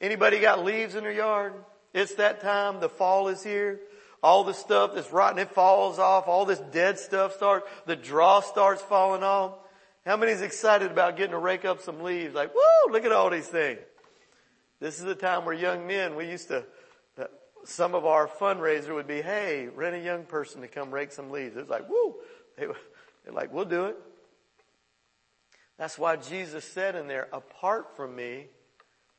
Anybody 0.00 0.38
got 0.38 0.64
leaves 0.64 0.94
in 0.94 1.02
their 1.02 1.12
yard? 1.12 1.52
It's 1.92 2.14
that 2.14 2.40
time. 2.40 2.80
The 2.80 2.88
fall 2.88 3.28
is 3.28 3.42
here. 3.42 3.80
All 4.22 4.44
the 4.44 4.54
stuff 4.54 4.92
that's 4.94 5.12
rotten, 5.12 5.38
it 5.38 5.50
falls 5.50 5.98
off. 5.98 6.28
All 6.28 6.46
this 6.46 6.60
dead 6.72 6.98
stuff 6.98 7.34
starts, 7.34 7.68
the 7.84 7.96
draw 7.96 8.40
starts 8.40 8.80
falling 8.80 9.22
off. 9.22 9.52
How 10.06 10.16
many 10.16 10.32
is 10.32 10.42
excited 10.42 10.90
about 10.90 11.16
getting 11.16 11.32
to 11.32 11.38
rake 11.38 11.64
up 11.64 11.82
some 11.82 12.02
leaves? 12.02 12.34
Like, 12.34 12.54
woo, 12.54 12.92
look 12.92 13.04
at 13.04 13.12
all 13.12 13.28
these 13.30 13.48
things. 13.48 13.80
This 14.80 14.98
is 14.98 15.04
the 15.04 15.14
time 15.14 15.44
where 15.44 15.54
young 15.54 15.86
men, 15.86 16.14
we 16.14 16.30
used 16.30 16.48
to, 16.48 16.64
some 17.64 17.94
of 17.94 18.04
our 18.04 18.28
fundraiser 18.28 18.94
would 18.94 19.06
be, 19.06 19.22
hey, 19.22 19.68
rent 19.74 19.96
a 19.96 20.00
young 20.00 20.24
person 20.24 20.60
to 20.60 20.68
come 20.68 20.90
rake 20.90 21.12
some 21.12 21.30
leaves. 21.30 21.56
It's 21.56 21.70
like, 21.70 21.88
woo. 21.88 22.14
They, 22.56 22.66
they're 23.24 23.32
like, 23.32 23.52
we'll 23.52 23.64
do 23.64 23.86
it. 23.86 23.96
That's 25.78 25.98
why 25.98 26.16
Jesus 26.16 26.64
said 26.64 26.94
in 26.94 27.08
there, 27.08 27.28
apart 27.32 27.96
from 27.96 28.14
me, 28.14 28.46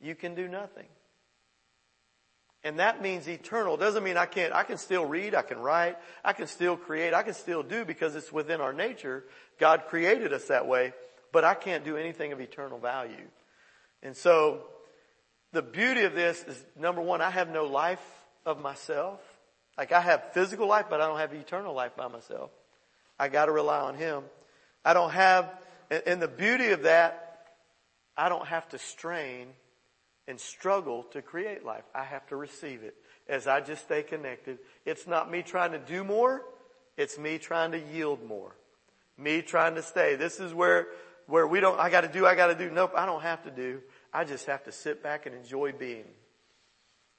you 0.00 0.14
can 0.14 0.34
do 0.34 0.48
nothing. 0.48 0.86
And 2.64 2.80
that 2.80 3.00
means 3.00 3.28
eternal. 3.28 3.76
Doesn't 3.76 4.02
mean 4.02 4.16
I 4.16 4.26
can't, 4.26 4.52
I 4.52 4.64
can 4.64 4.78
still 4.78 5.04
read, 5.04 5.34
I 5.34 5.42
can 5.42 5.58
write, 5.58 5.98
I 6.24 6.32
can 6.32 6.46
still 6.46 6.76
create, 6.76 7.14
I 7.14 7.22
can 7.22 7.34
still 7.34 7.62
do 7.62 7.84
because 7.84 8.16
it's 8.16 8.32
within 8.32 8.60
our 8.60 8.72
nature. 8.72 9.24
God 9.60 9.84
created 9.88 10.32
us 10.32 10.46
that 10.46 10.66
way, 10.66 10.92
but 11.32 11.44
I 11.44 11.54
can't 11.54 11.84
do 11.84 11.96
anything 11.96 12.32
of 12.32 12.40
eternal 12.40 12.78
value. 12.78 13.28
And 14.02 14.16
so, 14.16 14.62
the 15.52 15.62
beauty 15.62 16.02
of 16.02 16.14
this 16.14 16.42
is 16.42 16.64
number 16.78 17.00
one, 17.00 17.20
I 17.20 17.30
have 17.30 17.50
no 17.50 17.64
life 17.66 18.02
of 18.44 18.60
myself. 18.60 19.20
Like 19.78 19.92
I 19.92 20.00
have 20.00 20.32
physical 20.32 20.66
life, 20.66 20.86
but 20.90 21.00
I 21.00 21.06
don't 21.06 21.18
have 21.18 21.32
eternal 21.34 21.74
life 21.74 21.94
by 21.96 22.08
myself. 22.08 22.50
I 23.18 23.28
gotta 23.28 23.52
rely 23.52 23.80
on 23.80 23.94
Him. 23.94 24.24
I 24.84 24.92
don't 24.92 25.12
have 25.12 25.50
and 25.90 26.20
the 26.20 26.28
beauty 26.28 26.70
of 26.70 26.82
that, 26.82 27.46
I 28.16 28.28
don't 28.28 28.46
have 28.46 28.68
to 28.70 28.78
strain 28.78 29.48
and 30.28 30.40
struggle 30.40 31.04
to 31.12 31.22
create 31.22 31.64
life. 31.64 31.84
I 31.94 32.04
have 32.04 32.26
to 32.28 32.36
receive 32.36 32.82
it 32.82 32.96
as 33.28 33.46
I 33.46 33.60
just 33.60 33.82
stay 33.82 34.02
connected. 34.02 34.58
It's 34.84 35.06
not 35.06 35.30
me 35.30 35.42
trying 35.42 35.72
to 35.72 35.78
do 35.78 36.04
more. 36.04 36.42
It's 36.96 37.18
me 37.18 37.38
trying 37.38 37.72
to 37.72 37.78
yield 37.78 38.24
more. 38.24 38.56
Me 39.18 39.42
trying 39.42 39.74
to 39.74 39.82
stay. 39.82 40.16
This 40.16 40.40
is 40.40 40.52
where, 40.52 40.88
where 41.26 41.46
we 41.46 41.60
don't, 41.60 41.78
I 41.78 41.90
gotta 41.90 42.08
do, 42.08 42.26
I 42.26 42.34
gotta 42.34 42.54
do. 42.54 42.70
Nope, 42.70 42.92
I 42.96 43.06
don't 43.06 43.22
have 43.22 43.42
to 43.44 43.50
do. 43.50 43.80
I 44.12 44.24
just 44.24 44.46
have 44.46 44.64
to 44.64 44.72
sit 44.72 45.02
back 45.02 45.26
and 45.26 45.34
enjoy 45.34 45.72
being. 45.72 46.06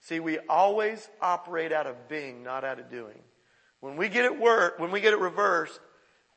See, 0.02 0.20
we 0.20 0.40
always 0.50 1.08
operate 1.22 1.72
out 1.72 1.88
of 1.88 2.08
being, 2.08 2.44
not 2.44 2.64
out 2.64 2.80
of 2.80 2.90
doing. 2.90 3.20
When 3.80 3.96
we 3.98 4.10
get 4.10 4.26
it 4.26 4.40
work, 4.40 4.80
when 4.80 4.92
we 4.92 5.02
get 5.02 5.14
it 5.14 5.20
reversed, 5.20 5.80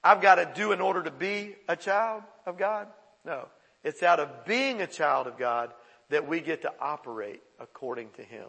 I've 0.02 0.20
got 0.20 0.36
to 0.36 0.50
do 0.54 0.72
in 0.72 0.80
order 0.80 1.02
to 1.02 1.10
be 1.10 1.56
a 1.68 1.76
child 1.76 2.22
of 2.46 2.58
God? 2.58 2.88
No. 3.24 3.48
It's 3.84 4.02
out 4.02 4.20
of 4.20 4.44
being 4.44 4.82
a 4.82 4.86
child 4.86 5.26
of 5.26 5.38
God 5.38 5.72
that 6.10 6.28
we 6.28 6.40
get 6.40 6.62
to 6.62 6.72
operate 6.80 7.42
according 7.58 8.10
to 8.16 8.22
Him. 8.22 8.48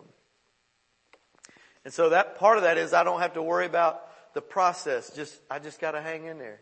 And 1.84 1.94
so 1.94 2.10
that 2.10 2.38
part 2.38 2.58
of 2.58 2.64
that 2.64 2.78
is 2.78 2.94
I 2.94 3.04
don't 3.04 3.22
have 3.22 3.34
to 3.34 3.42
worry 3.42 3.66
about 3.66 4.02
the 4.34 4.42
process. 4.42 5.14
Just, 5.16 5.40
I 5.50 5.60
just 5.60 5.80
gotta 5.80 6.02
hang 6.02 6.26
in 6.26 6.38
there. 6.38 6.60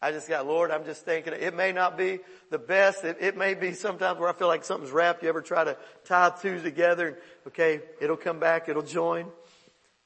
I 0.00 0.12
just 0.12 0.28
got, 0.28 0.46
Lord, 0.46 0.70
I'm 0.70 0.84
just 0.84 1.04
thinking, 1.04 1.32
it 1.32 1.54
may 1.54 1.72
not 1.72 1.96
be 1.96 2.20
the 2.50 2.58
best. 2.58 3.02
It, 3.02 3.16
it, 3.20 3.36
may 3.36 3.54
be 3.54 3.72
sometimes 3.72 4.20
where 4.20 4.28
I 4.28 4.34
feel 4.34 4.46
like 4.46 4.62
something's 4.64 4.92
wrapped. 4.92 5.22
You 5.22 5.28
ever 5.30 5.40
try 5.40 5.64
to 5.64 5.76
tie 6.04 6.30
two 6.40 6.60
together 6.60 7.18
okay, 7.46 7.80
it'll 8.00 8.16
come 8.16 8.38
back, 8.38 8.68
it'll 8.68 8.82
join. 8.82 9.26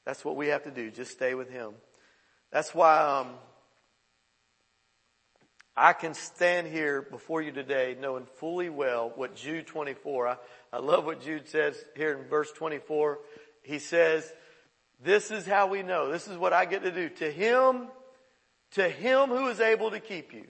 That's 0.05 0.25
what 0.25 0.37
we 0.37 0.49
have 0.49 0.65
to 0.65 0.71
do. 0.71 0.91
Just 0.91 1.11
stay 1.11 1.35
with 1.35 1.51
Him. 1.51 1.73
That's 2.53 2.75
why, 2.75 2.99
um, 2.99 3.29
I 5.77 5.93
can 5.93 6.15
stand 6.15 6.67
here 6.67 7.03
before 7.03 7.43
you 7.43 7.53
today 7.53 7.97
knowing 7.99 8.27
fully 8.37 8.69
well 8.69 9.13
what 9.15 9.37
Jude 9.37 9.67
24, 9.67 10.29
I, 10.29 10.37
I 10.73 10.79
love 10.79 11.05
what 11.05 11.23
Jude 11.23 11.49
says 11.49 11.83
here 11.97 12.19
in 12.19 12.29
verse 12.29 12.51
24. 12.53 13.19
He 13.63 13.79
says, 13.79 14.31
this 15.03 15.31
is 15.31 15.47
how 15.47 15.69
we 15.69 15.83
know. 15.83 16.11
This 16.11 16.29
is 16.29 16.37
what 16.37 16.53
I 16.53 16.65
get 16.65 16.83
to 16.83 16.91
do. 16.91 17.09
To 17.09 17.31
him, 17.31 17.89
to 18.73 18.89
him 18.89 19.29
who 19.29 19.49
is 19.49 19.61
able 19.61 19.91
to 19.93 20.01
keep 20.01 20.35
you 20.35 20.47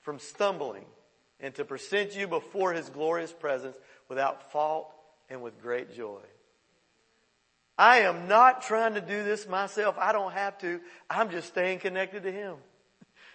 from 0.00 0.18
stumbling 0.18 0.84
and 1.40 1.54
to 1.54 1.64
present 1.64 2.16
you 2.16 2.28
before 2.28 2.72
his 2.72 2.88
glorious 2.90 3.32
presence 3.32 3.76
without 4.08 4.52
fault 4.52 4.92
and 5.28 5.42
with 5.42 5.60
great 5.60 5.94
joy. 5.94 6.20
I 7.76 7.98
am 7.98 8.26
not 8.26 8.62
trying 8.62 8.94
to 8.94 9.00
do 9.00 9.22
this 9.22 9.46
myself. 9.48 9.96
I 9.98 10.12
don't 10.12 10.32
have 10.32 10.58
to. 10.58 10.80
I'm 11.08 11.30
just 11.30 11.48
staying 11.48 11.78
connected 11.78 12.24
to 12.24 12.32
him. 12.32 12.56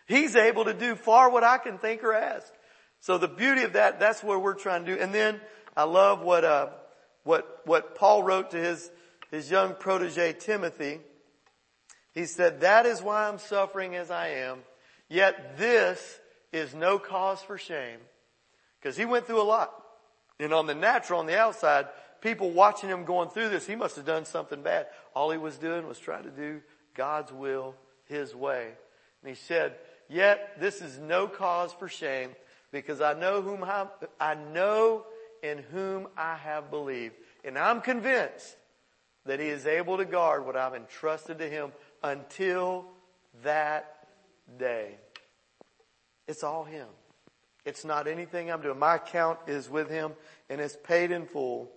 He's 0.08 0.36
able 0.36 0.66
to 0.66 0.74
do 0.74 0.96
far 0.96 1.30
what 1.30 1.44
I 1.44 1.58
can 1.58 1.78
think 1.78 2.04
or 2.04 2.14
ask. 2.14 2.52
So 3.00 3.18
the 3.18 3.28
beauty 3.28 3.64
of 3.64 3.74
that, 3.74 4.00
that's 4.00 4.24
where 4.24 4.40
we're 4.40 4.54
trying 4.54 4.86
to 4.86 4.96
do. 4.96 5.02
And 5.02 5.14
then 5.14 5.42
I 5.76 5.84
love 5.84 6.22
what, 6.22 6.46
uh, 6.46 6.70
what, 7.24 7.62
what 7.66 7.96
Paul 7.96 8.24
wrote 8.24 8.52
to 8.52 8.58
his, 8.58 8.90
his 9.32 9.50
young 9.52 9.76
protege 9.76 10.34
Timothy. 10.34 11.00
He 12.14 12.26
said, 12.26 12.62
that 12.62 12.86
is 12.86 13.02
why 13.02 13.28
I'm 13.28 13.40
suffering 13.40 13.96
as 13.96 14.12
I 14.12 14.30
am. 14.30 14.60
Yet 15.10 15.58
this 15.58 16.20
is 16.52 16.74
no 16.74 17.00
cause 17.00 17.42
for 17.42 17.58
shame. 17.58 18.00
Cause 18.82 18.96
he 18.96 19.06
went 19.06 19.26
through 19.26 19.42
a 19.42 19.44
lot. 19.44 19.74
And 20.40 20.54
on 20.54 20.68
the 20.68 20.76
natural, 20.76 21.20
on 21.20 21.26
the 21.26 21.38
outside, 21.38 21.88
people 22.22 22.52
watching 22.52 22.90
him 22.90 23.06
going 23.06 23.30
through 23.30 23.50
this, 23.50 23.66
he 23.66 23.76
must 23.76 23.96
have 23.96 24.06
done 24.06 24.26
something 24.26 24.62
bad. 24.62 24.88
All 25.16 25.32
he 25.32 25.38
was 25.38 25.58
doing 25.58 25.88
was 25.88 26.00
trying 26.00 26.24
to 26.24 26.32
do 26.32 26.62
God's 26.96 27.32
will, 27.32 27.76
his 28.06 28.36
way. 28.36 28.72
And 29.22 29.30
he 29.30 29.36
said, 29.36 29.76
Yet 30.10 30.60
this 30.60 30.82
is 30.82 31.00
no 31.00 31.28
cause 31.28 31.74
for 31.74 31.88
shame 31.88 32.32
because 32.72 33.02
I 33.02 33.14
know 33.14 33.42
whom 33.42 33.64
I, 33.64 33.88
I 34.20 34.36
know 34.36 35.06
in 35.42 35.60
whom 35.60 36.08
I 36.18 36.36
have 36.36 36.70
believed. 36.70 37.16
And 37.44 37.58
I'm 37.58 37.82
convinced 37.82 38.56
that 39.26 39.40
he 39.40 39.48
is 39.48 39.66
able 39.66 39.98
to 39.98 40.06
guard 40.06 40.46
what 40.46 40.56
I've 40.56 40.74
entrusted 40.74 41.40
to 41.40 41.50
him 41.50 41.72
until 42.02 42.86
that 43.44 44.08
day. 44.58 44.96
It's 46.28 46.44
all 46.44 46.64
him. 46.64 46.88
It's 47.66 47.86
not 47.86 48.08
anything 48.08 48.52
I'm 48.52 48.62
doing. 48.62 48.80
My 48.80 48.96
account 48.96 49.40
is 49.48 49.70
with 49.70 49.90
him 49.90 50.14
and 50.50 50.60
it's 50.60 50.78
paid 50.84 51.12
in 51.12 51.26
full. 51.26 51.72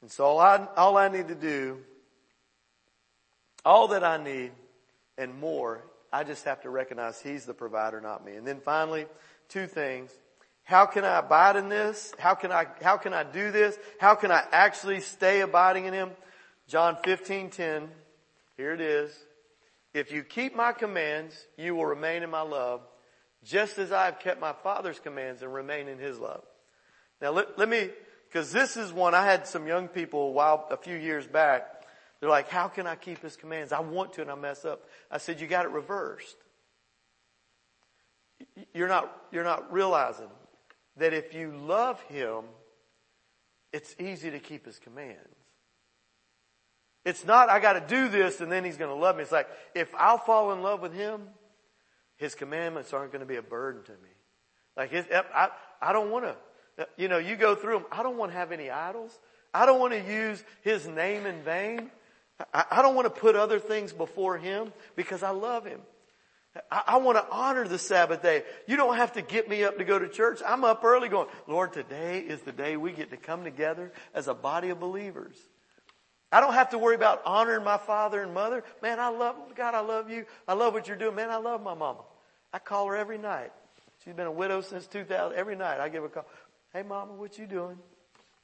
And 0.00 0.10
so 0.10 0.24
all 0.24 0.40
I, 0.40 0.66
all 0.76 0.96
I 0.96 1.08
need 1.08 1.28
to 1.28 1.34
do, 1.34 1.78
all 3.64 3.88
that 3.88 4.02
I 4.02 4.22
need 4.22 4.52
and 5.18 5.38
more, 5.38 5.84
I 6.12 6.24
just 6.24 6.44
have 6.44 6.60
to 6.62 6.70
recognize 6.70 7.20
He's 7.20 7.44
the 7.44 7.54
provider, 7.54 8.00
not 8.00 8.24
me. 8.24 8.34
And 8.34 8.46
then 8.46 8.60
finally, 8.60 9.06
two 9.48 9.66
things. 9.66 10.10
How 10.64 10.86
can 10.86 11.04
I 11.04 11.18
abide 11.18 11.56
in 11.56 11.68
this? 11.68 12.12
How 12.18 12.34
can 12.34 12.52
I, 12.52 12.66
how 12.82 12.96
can 12.96 13.12
I 13.12 13.24
do 13.24 13.50
this? 13.50 13.76
How 13.98 14.14
can 14.14 14.30
I 14.30 14.44
actually 14.52 15.00
stay 15.00 15.40
abiding 15.40 15.86
in 15.86 15.94
Him? 15.94 16.10
John 16.68 16.96
15, 17.02 17.50
10. 17.50 17.88
Here 18.56 18.72
it 18.72 18.80
is. 18.80 19.10
If 19.94 20.12
you 20.12 20.22
keep 20.22 20.54
my 20.54 20.72
commands, 20.72 21.34
you 21.58 21.74
will 21.74 21.86
remain 21.86 22.22
in 22.22 22.30
my 22.30 22.42
love, 22.42 22.80
just 23.44 23.78
as 23.78 23.92
I 23.92 24.06
have 24.06 24.20
kept 24.20 24.40
my 24.40 24.52
Father's 24.52 25.00
commands 25.00 25.42
and 25.42 25.52
remain 25.52 25.88
in 25.88 25.98
His 25.98 26.18
love. 26.18 26.42
Now 27.20 27.32
let, 27.32 27.58
let 27.58 27.68
me, 27.68 27.90
cause 28.32 28.52
this 28.52 28.76
is 28.76 28.92
one, 28.92 29.14
I 29.14 29.24
had 29.24 29.46
some 29.46 29.66
young 29.66 29.88
people 29.88 30.28
a 30.28 30.32
while, 30.32 30.66
a 30.70 30.76
few 30.76 30.96
years 30.96 31.26
back, 31.26 31.81
they're 32.22 32.30
like, 32.30 32.48
how 32.48 32.68
can 32.68 32.86
I 32.86 32.94
keep 32.94 33.20
His 33.20 33.34
commands? 33.34 33.72
I 33.72 33.80
want 33.80 34.12
to 34.12 34.22
and 34.22 34.30
I 34.30 34.36
mess 34.36 34.64
up. 34.64 34.88
I 35.10 35.18
said, 35.18 35.40
you 35.40 35.48
got 35.48 35.64
it 35.64 35.72
reversed. 35.72 36.36
You're 38.72 38.86
not, 38.86 39.12
you're 39.32 39.42
not 39.42 39.72
realizing 39.72 40.28
that 40.98 41.12
if 41.12 41.34
you 41.34 41.50
love 41.50 42.00
Him, 42.02 42.44
it's 43.72 43.96
easy 43.98 44.30
to 44.30 44.38
keep 44.38 44.66
His 44.66 44.78
commands. 44.78 45.18
It's 47.04 47.24
not, 47.24 47.50
I 47.50 47.58
gotta 47.58 47.80
do 47.84 48.08
this 48.08 48.40
and 48.40 48.52
then 48.52 48.64
He's 48.64 48.76
gonna 48.76 48.94
love 48.94 49.16
me. 49.16 49.24
It's 49.24 49.32
like, 49.32 49.48
if 49.74 49.92
I'll 49.96 50.16
fall 50.16 50.52
in 50.52 50.62
love 50.62 50.80
with 50.80 50.94
Him, 50.94 51.22
His 52.18 52.36
commandments 52.36 52.92
aren't 52.92 53.10
gonna 53.10 53.26
be 53.26 53.34
a 53.34 53.42
burden 53.42 53.82
to 53.82 53.92
me. 53.92 54.10
Like, 54.76 54.92
his, 54.92 55.06
I, 55.12 55.48
I 55.80 55.92
don't 55.92 56.12
wanna, 56.12 56.36
you 56.96 57.08
know, 57.08 57.18
you 57.18 57.34
go 57.34 57.56
through 57.56 57.78
them, 57.80 57.86
I 57.90 58.04
don't 58.04 58.16
wanna 58.16 58.34
have 58.34 58.52
any 58.52 58.70
idols. 58.70 59.18
I 59.52 59.66
don't 59.66 59.80
want 59.80 59.92
to 59.92 60.00
use 60.00 60.42
His 60.62 60.86
name 60.86 61.26
in 61.26 61.42
vain. 61.42 61.90
I, 62.52 62.64
I 62.70 62.82
don't 62.82 62.94
want 62.94 63.06
to 63.06 63.20
put 63.20 63.36
other 63.36 63.58
things 63.58 63.92
before 63.92 64.38
Him 64.38 64.72
because 64.96 65.22
I 65.22 65.30
love 65.30 65.64
Him. 65.64 65.80
I, 66.70 66.82
I 66.86 66.96
want 66.98 67.18
to 67.18 67.26
honor 67.30 67.66
the 67.66 67.78
Sabbath 67.78 68.22
day. 68.22 68.42
You 68.66 68.76
don't 68.76 68.96
have 68.96 69.14
to 69.14 69.22
get 69.22 69.48
me 69.48 69.64
up 69.64 69.78
to 69.78 69.84
go 69.84 69.98
to 69.98 70.08
church. 70.08 70.40
I'm 70.46 70.64
up 70.64 70.84
early 70.84 71.08
going, 71.08 71.28
Lord, 71.46 71.72
today 71.72 72.20
is 72.20 72.40
the 72.42 72.52
day 72.52 72.76
we 72.76 72.92
get 72.92 73.10
to 73.10 73.16
come 73.16 73.44
together 73.44 73.92
as 74.14 74.28
a 74.28 74.34
body 74.34 74.70
of 74.70 74.80
believers. 74.80 75.36
I 76.30 76.40
don't 76.40 76.54
have 76.54 76.70
to 76.70 76.78
worry 76.78 76.94
about 76.94 77.22
honoring 77.26 77.62
my 77.62 77.76
father 77.76 78.22
and 78.22 78.32
mother. 78.32 78.64
Man, 78.80 78.98
I 78.98 79.08
love, 79.08 79.36
God, 79.54 79.74
I 79.74 79.80
love 79.80 80.10
you. 80.10 80.24
I 80.48 80.54
love 80.54 80.72
what 80.72 80.88
you're 80.88 80.96
doing. 80.96 81.14
Man, 81.14 81.30
I 81.30 81.36
love 81.36 81.62
my 81.62 81.74
mama. 81.74 82.00
I 82.52 82.58
call 82.58 82.86
her 82.88 82.96
every 82.96 83.18
night. 83.18 83.52
She's 84.02 84.14
been 84.14 84.26
a 84.26 84.32
widow 84.32 84.62
since 84.62 84.86
2000. 84.86 85.36
Every 85.36 85.56
night 85.56 85.78
I 85.78 85.88
give 85.88 86.02
her 86.02 86.08
a 86.08 86.10
call. 86.10 86.26
Hey 86.72 86.82
mama, 86.82 87.12
what 87.12 87.38
you 87.38 87.46
doing? 87.46 87.78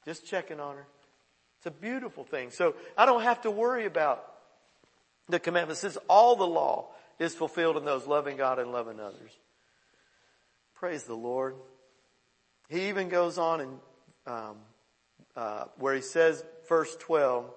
Just 0.05 0.27
checking 0.27 0.61
on 0.61 0.77
her. 0.77 0.87
It's 1.59 1.67
a 1.67 1.71
beautiful 1.71 2.25
thing. 2.25 2.51
So 2.51 2.75
I 2.97 3.07
don't 3.07 3.23
have 3.23 3.43
to 3.43 3.51
worry 3.51 3.85
about 3.85 4.25
the 5.29 5.39
commandments. 5.39 5.81
Since 5.81 5.99
all 6.09 6.37
the 6.37 6.47
law 6.47 6.89
is 7.19 7.35
fulfilled 7.35 7.77
in 7.77 7.85
those 7.85 8.07
loving 8.07 8.37
God 8.37 8.59
and 8.59 8.73
loving 8.73 9.01
others. 9.01 9.33
Praise 10.75 11.03
the 11.03 11.15
Lord. 11.15 11.57
He 12.69 12.89
even 12.89 13.09
goes 13.09 13.39
on 13.39 13.61
and 13.61 13.79
um, 14.27 14.57
uh, 15.35 15.65
where 15.79 15.95
he 15.95 16.01
says, 16.01 16.45
verse 16.69 16.95
12, 17.01 17.51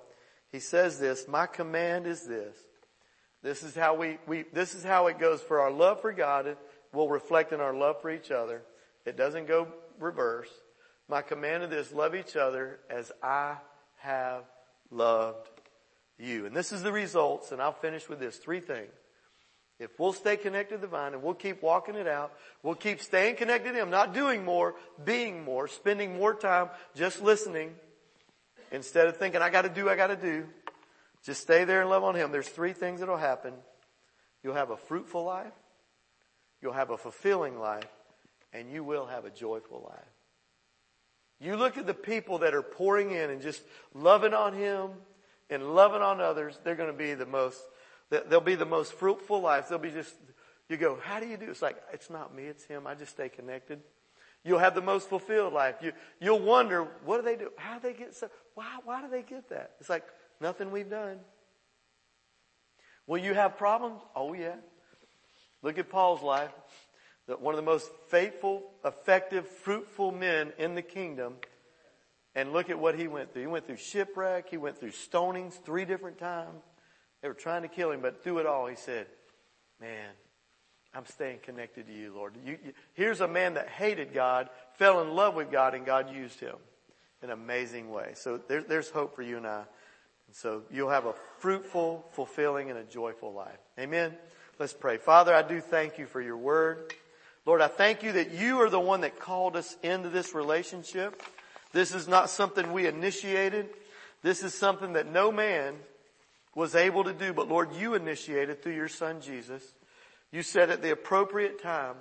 he 0.52 0.60
says 0.60 0.99
this, 0.99 1.28
my 1.28 1.45
command 1.45 2.08
is 2.08 2.26
this. 2.26 2.56
This 3.43 3.64
is 3.64 3.76
how 3.76 3.95
we, 3.95 4.18
we, 4.28 4.43
this 4.54 4.74
is 4.74 4.84
how 4.84 5.08
it 5.08 5.20
goes 5.20 5.41
for 5.41 5.62
our 5.62 5.72
love 5.72 6.02
for 6.02 6.14
God. 6.14 6.47
It 6.47 6.58
will 6.93 7.10
reflect 7.10 7.54
in 7.54 7.60
our 7.60 7.74
love 7.74 8.02
for 8.02 8.10
each 8.10 8.32
other. 8.32 8.62
It 9.06 9.18
doesn't 9.18 9.47
go 9.47 9.68
reverse. 9.99 10.49
My 11.10 11.22
command 11.22 11.64
is 11.64 11.70
this, 11.70 11.91
love 11.91 12.16
each 12.16 12.36
other 12.36 12.80
as 12.89 13.12
I 13.22 13.58
have 14.02 14.43
loved 14.89 15.49
you. 16.18 16.45
And 16.45 16.56
this 16.56 16.72
is 16.72 16.84
the 16.84 16.91
results, 16.91 17.52
and 17.52 17.62
I'll 17.62 17.72
finish 17.72 18.08
with 18.08 18.20
this. 18.20 18.38
Three 18.38 18.60
things. 18.60 18.91
If 19.80 19.99
we'll 19.99 20.14
stay 20.14 20.38
connected 20.38 20.76
to 20.76 20.82
the 20.82 20.88
vine 20.88 21.14
and 21.14 21.24
we'll 21.24 21.34
keep 21.34 21.64
walking 21.64 21.95
it 21.95 22.08
out, 22.08 22.32
we'll 22.62 22.76
keep 22.76 23.02
staying 23.02 23.36
connected 23.36 23.72
to 23.72 23.80
Him, 23.80 23.89
not 23.89 24.14
doing 24.14 24.45
more, 24.45 24.76
being 25.04 25.43
more, 25.43 25.68
spending 25.68 26.18
more 26.18 26.36
time 26.36 26.70
just 26.93 27.20
listening 27.22 27.74
instead 28.72 29.08
of 29.08 29.18
thinking, 29.18 29.41
I 29.41 29.49
gotta 29.49 29.70
do, 29.70 29.89
I 29.89 29.95
gotta 29.95 30.16
do. 30.16 30.45
Just 31.26 31.41
stay 31.41 31.64
there 31.64 31.82
and 31.82 31.89
love 31.89 32.04
on 32.04 32.14
Him. 32.14 32.32
There's 32.32 32.47
three 32.47 32.74
things 32.74 32.99
that'll 32.99 33.18
happen. 33.18 33.54
You'll 34.43 34.54
have 34.54 34.70
a 34.70 34.78
fruitful 34.78 35.24
life, 35.24 35.54
you'll 36.62 36.74
have 36.74 36.91
a 36.91 36.97
fulfilling 36.97 37.60
life, 37.60 37.89
and 38.54 38.72
you 38.72 38.84
will 38.84 39.08
have 39.08 39.26
a 39.26 39.32
joyful 39.32 39.88
life. 39.89 40.11
You 41.41 41.55
look 41.55 41.77
at 41.77 41.87
the 41.87 41.93
people 41.95 42.37
that 42.39 42.53
are 42.53 42.61
pouring 42.61 43.11
in 43.11 43.31
and 43.31 43.41
just 43.41 43.63
loving 43.95 44.35
on 44.35 44.53
Him 44.53 44.91
and 45.49 45.73
loving 45.73 46.03
on 46.03 46.21
others, 46.21 46.59
they're 46.63 46.75
going 46.75 46.91
to 46.91 46.97
be 46.97 47.15
the 47.15 47.25
most, 47.25 47.59
they'll 48.09 48.39
be 48.39 48.53
the 48.53 48.65
most 48.65 48.93
fruitful 48.93 49.41
lives. 49.41 49.67
They'll 49.67 49.79
be 49.79 49.89
just, 49.89 50.13
you 50.69 50.77
go, 50.77 50.99
how 51.01 51.19
do 51.19 51.27
you 51.27 51.37
do? 51.37 51.49
It's 51.49 51.63
like, 51.63 51.77
it's 51.91 52.11
not 52.11 52.35
me, 52.35 52.43
it's 52.43 52.63
Him. 52.65 52.85
I 52.85 52.93
just 52.93 53.11
stay 53.11 53.27
connected. 53.27 53.79
You'll 54.43 54.59
have 54.59 54.75
the 54.75 54.81
most 54.81 55.09
fulfilled 55.09 55.53
life. 55.53 55.75
You, 55.81 55.93
you'll 56.19 56.39
wonder, 56.39 56.83
what 57.05 57.17
do 57.17 57.23
they 57.23 57.35
do? 57.35 57.49
How 57.57 57.79
do 57.79 57.87
they 57.87 57.93
get 57.93 58.15
so, 58.15 58.29
why, 58.53 58.77
why 58.85 59.01
do 59.01 59.09
they 59.09 59.23
get 59.23 59.49
that? 59.49 59.71
It's 59.79 59.89
like, 59.89 60.03
nothing 60.39 60.69
we've 60.69 60.89
done. 60.89 61.17
Will 63.07 63.17
you 63.17 63.33
have 63.33 63.57
problems? 63.57 63.99
Oh 64.15 64.33
yeah. 64.33 64.55
Look 65.63 65.79
at 65.79 65.89
Paul's 65.89 66.21
life 66.21 66.51
one 67.28 67.53
of 67.53 67.57
the 67.57 67.65
most 67.65 67.89
faithful, 68.07 68.63
effective, 68.84 69.47
fruitful 69.47 70.11
men 70.11 70.53
in 70.57 70.76
the 70.76 70.82
kingdom. 70.82 71.36
And 72.34 72.53
look 72.53 72.69
at 72.69 72.80
what 72.80 72.97
he 72.97 73.07
went 73.07 73.34
through. 73.34 73.41
He 73.41 73.47
went 73.47 73.67
through 73.67 73.78
shipwreck. 73.78 74.49
He 74.49 74.57
went 74.57 74.80
through 74.80 74.91
stonings 74.91 75.53
three 75.53 75.86
different 75.86 76.17
times. 76.17 76.63
They 77.22 77.28
were 77.28 77.34
trying 77.34 77.61
to 77.63 77.67
kill 77.67 77.91
him, 77.91 78.01
but 78.01 78.24
through 78.24 78.39
it 78.39 78.45
all, 78.45 78.67
he 78.67 78.76
said, 78.76 79.05
man, 79.80 80.09
I'm 80.93 81.05
staying 81.05 81.39
connected 81.43 81.88
to 81.88 81.93
you, 81.93 82.13
Lord. 82.13 82.36
You, 82.43 82.57
you, 82.63 82.74
here's 82.93 83.22
a 83.22 83.28
man 83.28 83.53
that 83.53 83.67
hated 83.67 84.13
God, 84.13 84.49
fell 84.74 85.01
in 85.01 85.13
love 85.13 85.36
with 85.36 85.51
God, 85.51 85.76
and 85.76 85.86
God 85.86 86.13
used 86.13 86.39
him 86.39 86.55
in 87.22 87.30
an 87.30 87.34
amazing 87.34 87.91
way. 87.91 88.11
So 88.15 88.39
there, 88.47 88.63
there's 88.63 88.89
hope 88.89 89.15
for 89.15 89.22
you 89.22 89.38
and 89.38 89.45
I. 89.45 89.63
And 90.28 90.36
so 90.36 90.63
you'll 90.72 90.89
have 90.89 91.05
a 91.05 91.13
fruitful, 91.39 92.05
fulfilling, 92.11 92.69
and 92.69 92.80
a 92.80 92.84
joyful 92.84 93.34
life. 93.34 93.59
Amen. 93.80 94.15
Let's 94.57 94.74
pray. 94.74 94.97
Father, 94.97 95.34
I 95.34 95.41
do 95.41 95.61
thank 95.61 95.97
you 95.97 96.05
for 96.07 96.22
your 96.22 96.38
word. 96.38 96.93
Lord, 97.45 97.61
I 97.61 97.67
thank 97.67 98.03
you 98.03 98.11
that 98.13 98.33
you 98.33 98.61
are 98.61 98.69
the 98.69 98.79
one 98.79 99.01
that 99.01 99.19
called 99.19 99.55
us 99.55 99.75
into 99.81 100.09
this 100.09 100.35
relationship. 100.35 101.21
This 101.73 101.93
is 101.93 102.07
not 102.07 102.29
something 102.29 102.71
we 102.71 102.85
initiated. 102.85 103.69
This 104.21 104.43
is 104.43 104.53
something 104.53 104.93
that 104.93 105.11
no 105.11 105.31
man 105.31 105.75
was 106.53 106.75
able 106.75 107.05
to 107.05 107.13
do, 107.13 107.33
but 107.33 107.47
Lord, 107.47 107.73
you 107.75 107.95
initiated 107.95 108.61
through 108.61 108.75
your 108.75 108.89
son 108.89 109.21
Jesus. 109.21 109.63
You 110.31 110.43
said 110.43 110.69
at 110.69 110.81
the 110.81 110.91
appropriate 110.91 111.61
time, 111.61 111.95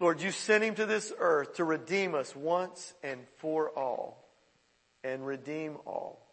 Lord, 0.00 0.20
you 0.20 0.30
sent 0.30 0.64
him 0.64 0.74
to 0.76 0.86
this 0.86 1.12
earth 1.18 1.54
to 1.54 1.64
redeem 1.64 2.14
us 2.14 2.34
once 2.34 2.94
and 3.02 3.20
for 3.36 3.70
all 3.70 4.24
and 5.04 5.26
redeem 5.26 5.76
all. 5.86 6.24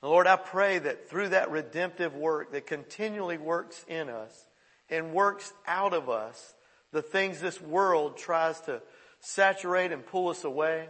Lord, 0.00 0.26
I 0.26 0.36
pray 0.36 0.78
that 0.78 1.08
through 1.08 1.28
that 1.28 1.50
redemptive 1.50 2.14
work 2.14 2.52
that 2.52 2.66
continually 2.66 3.38
works 3.38 3.84
in 3.86 4.08
us, 4.08 4.46
and 4.92 5.12
works 5.12 5.52
out 5.66 5.94
of 5.94 6.08
us 6.08 6.54
the 6.92 7.02
things 7.02 7.40
this 7.40 7.60
world 7.60 8.18
tries 8.18 8.60
to 8.60 8.82
saturate 9.20 9.92
and 9.92 10.04
pull 10.06 10.28
us 10.28 10.44
away. 10.44 10.88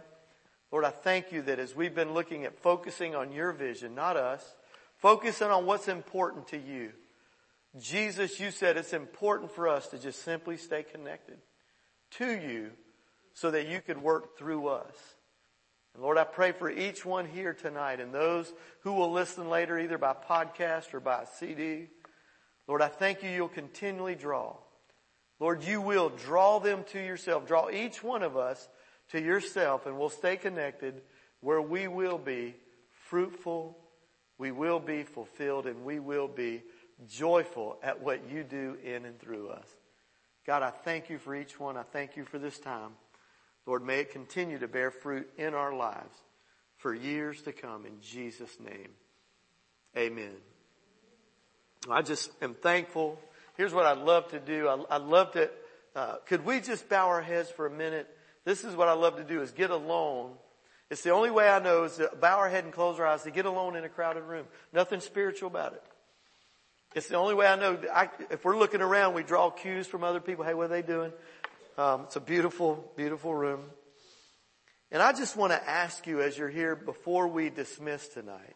Lord, 0.71 0.85
I 0.85 0.89
thank 0.89 1.31
you 1.31 1.43
that 1.43 1.59
as 1.59 1.75
we've 1.75 1.95
been 1.95 2.13
looking 2.13 2.45
at 2.45 2.59
focusing 2.59 3.15
on 3.15 3.31
your 3.31 3.53
vision, 3.53 3.95
not 3.95 4.17
us, 4.17 4.43
focusing 4.97 5.47
on 5.47 5.65
what's 5.65 5.87
important 5.87 6.49
to 6.49 6.57
you. 6.57 6.91
Jesus, 7.79 8.39
you 8.39 8.51
said 8.51 8.75
it's 8.75 8.93
important 8.93 9.51
for 9.51 9.67
us 9.67 9.87
to 9.87 9.97
just 9.97 10.23
simply 10.23 10.57
stay 10.57 10.83
connected 10.83 11.37
to 12.17 12.25
you 12.25 12.71
so 13.33 13.51
that 13.51 13.67
you 13.67 13.81
could 13.81 14.01
work 14.01 14.37
through 14.37 14.67
us. 14.67 14.95
And 15.93 16.03
Lord, 16.03 16.17
I 16.17 16.23
pray 16.23 16.51
for 16.51 16.69
each 16.69 17.05
one 17.05 17.27
here 17.27 17.53
tonight 17.53 17.99
and 17.99 18.13
those 18.13 18.51
who 18.81 18.93
will 18.93 19.11
listen 19.11 19.49
later 19.49 19.79
either 19.79 19.97
by 19.97 20.13
podcast 20.13 20.93
or 20.93 20.99
by 20.99 21.25
CD. 21.39 21.87
Lord, 22.67 22.81
I 22.81 22.87
thank 22.87 23.23
you 23.23 23.29
you'll 23.29 23.49
continually 23.49 24.15
draw. 24.15 24.55
Lord, 25.39 25.63
you 25.63 25.81
will 25.81 26.09
draw 26.09 26.59
them 26.59 26.85
to 26.91 26.99
yourself. 26.99 27.47
Draw 27.47 27.69
each 27.71 28.03
one 28.03 28.23
of 28.23 28.37
us 28.37 28.67
to 29.11 29.21
yourself 29.21 29.85
and 29.85 29.97
we'll 29.97 30.09
stay 30.09 30.37
connected 30.37 31.01
where 31.41 31.61
we 31.61 31.87
will 31.87 32.17
be 32.17 32.55
fruitful, 33.09 33.77
we 34.37 34.51
will 34.51 34.79
be 34.79 35.03
fulfilled, 35.03 35.67
and 35.67 35.83
we 35.83 35.99
will 35.99 36.27
be 36.27 36.63
joyful 37.07 37.77
at 37.83 38.01
what 38.01 38.29
you 38.31 38.43
do 38.43 38.77
in 38.83 39.05
and 39.05 39.19
through 39.19 39.49
us. 39.49 39.67
God, 40.45 40.63
I 40.63 40.69
thank 40.69 41.09
you 41.09 41.19
for 41.19 41.35
each 41.35 41.59
one. 41.59 41.77
I 41.77 41.83
thank 41.83 42.15
you 42.15 42.23
for 42.25 42.39
this 42.39 42.59
time. 42.59 42.91
Lord, 43.65 43.85
may 43.85 43.99
it 43.99 44.11
continue 44.11 44.59
to 44.59 44.67
bear 44.67 44.91
fruit 44.91 45.29
in 45.37 45.53
our 45.53 45.73
lives 45.73 46.15
for 46.77 46.93
years 46.93 47.41
to 47.43 47.51
come 47.51 47.85
in 47.85 48.01
Jesus' 48.01 48.57
name. 48.59 48.89
Amen. 49.97 50.52
I 51.89 52.01
just 52.01 52.31
am 52.41 52.53
thankful. 52.53 53.19
Here's 53.57 53.73
what 53.73 53.85
I'd 53.85 53.99
love 53.99 54.29
to 54.29 54.39
do. 54.39 54.67
I, 54.67 54.97
would 54.97 55.07
love 55.07 55.31
to, 55.33 55.49
uh, 55.95 56.15
could 56.25 56.45
we 56.45 56.59
just 56.59 56.87
bow 56.89 57.07
our 57.07 57.21
heads 57.21 57.49
for 57.49 57.65
a 57.65 57.69
minute? 57.69 58.07
This 58.45 58.63
is 58.63 58.75
what 58.75 58.87
I 58.87 58.93
love 58.93 59.17
to 59.17 59.23
do 59.23 59.41
is 59.41 59.51
get 59.51 59.69
alone. 59.69 60.31
It's 60.89 61.01
the 61.01 61.11
only 61.11 61.31
way 61.31 61.49
I 61.49 61.59
know 61.59 61.85
is 61.85 61.97
to 61.97 62.09
bow 62.19 62.37
our 62.37 62.49
head 62.49 62.63
and 62.63 62.73
close 62.73 62.99
our 62.99 63.07
eyes 63.07 63.23
to 63.23 63.31
get 63.31 63.45
alone 63.45 63.75
in 63.75 63.83
a 63.83 63.89
crowded 63.89 64.23
room. 64.23 64.45
Nothing 64.71 64.99
spiritual 64.99 65.47
about 65.47 65.73
it. 65.73 65.83
It's 66.95 67.07
the 67.07 67.15
only 67.15 67.33
way 67.33 67.47
I 67.47 67.55
know. 67.55 67.79
I, 67.91 68.09
if 68.29 68.45
we're 68.45 68.57
looking 68.57 68.81
around, 68.81 69.15
we 69.15 69.23
draw 69.23 69.49
cues 69.49 69.87
from 69.87 70.03
other 70.03 70.19
people. 70.19 70.45
Hey, 70.45 70.53
what 70.53 70.65
are 70.65 70.67
they 70.67 70.83
doing? 70.83 71.11
Um, 71.77 72.01
it's 72.03 72.15
a 72.15 72.21
beautiful, 72.21 72.91
beautiful 72.95 73.33
room. 73.33 73.61
And 74.91 75.01
I 75.01 75.11
just 75.11 75.35
want 75.35 75.51
to 75.53 75.69
ask 75.69 76.05
you 76.05 76.21
as 76.21 76.37
you're 76.37 76.49
here 76.49 76.75
before 76.75 77.27
we 77.27 77.49
dismiss 77.49 78.07
tonight, 78.09 78.55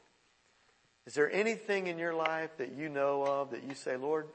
is 1.08 1.14
there 1.14 1.32
anything 1.32 1.88
in 1.88 1.98
your 1.98 2.14
life 2.14 2.50
that 2.58 2.74
you 2.74 2.90
know 2.90 3.24
of 3.24 3.52
that 3.52 3.64
you 3.64 3.74
say, 3.76 3.96
Lord, 3.96 4.28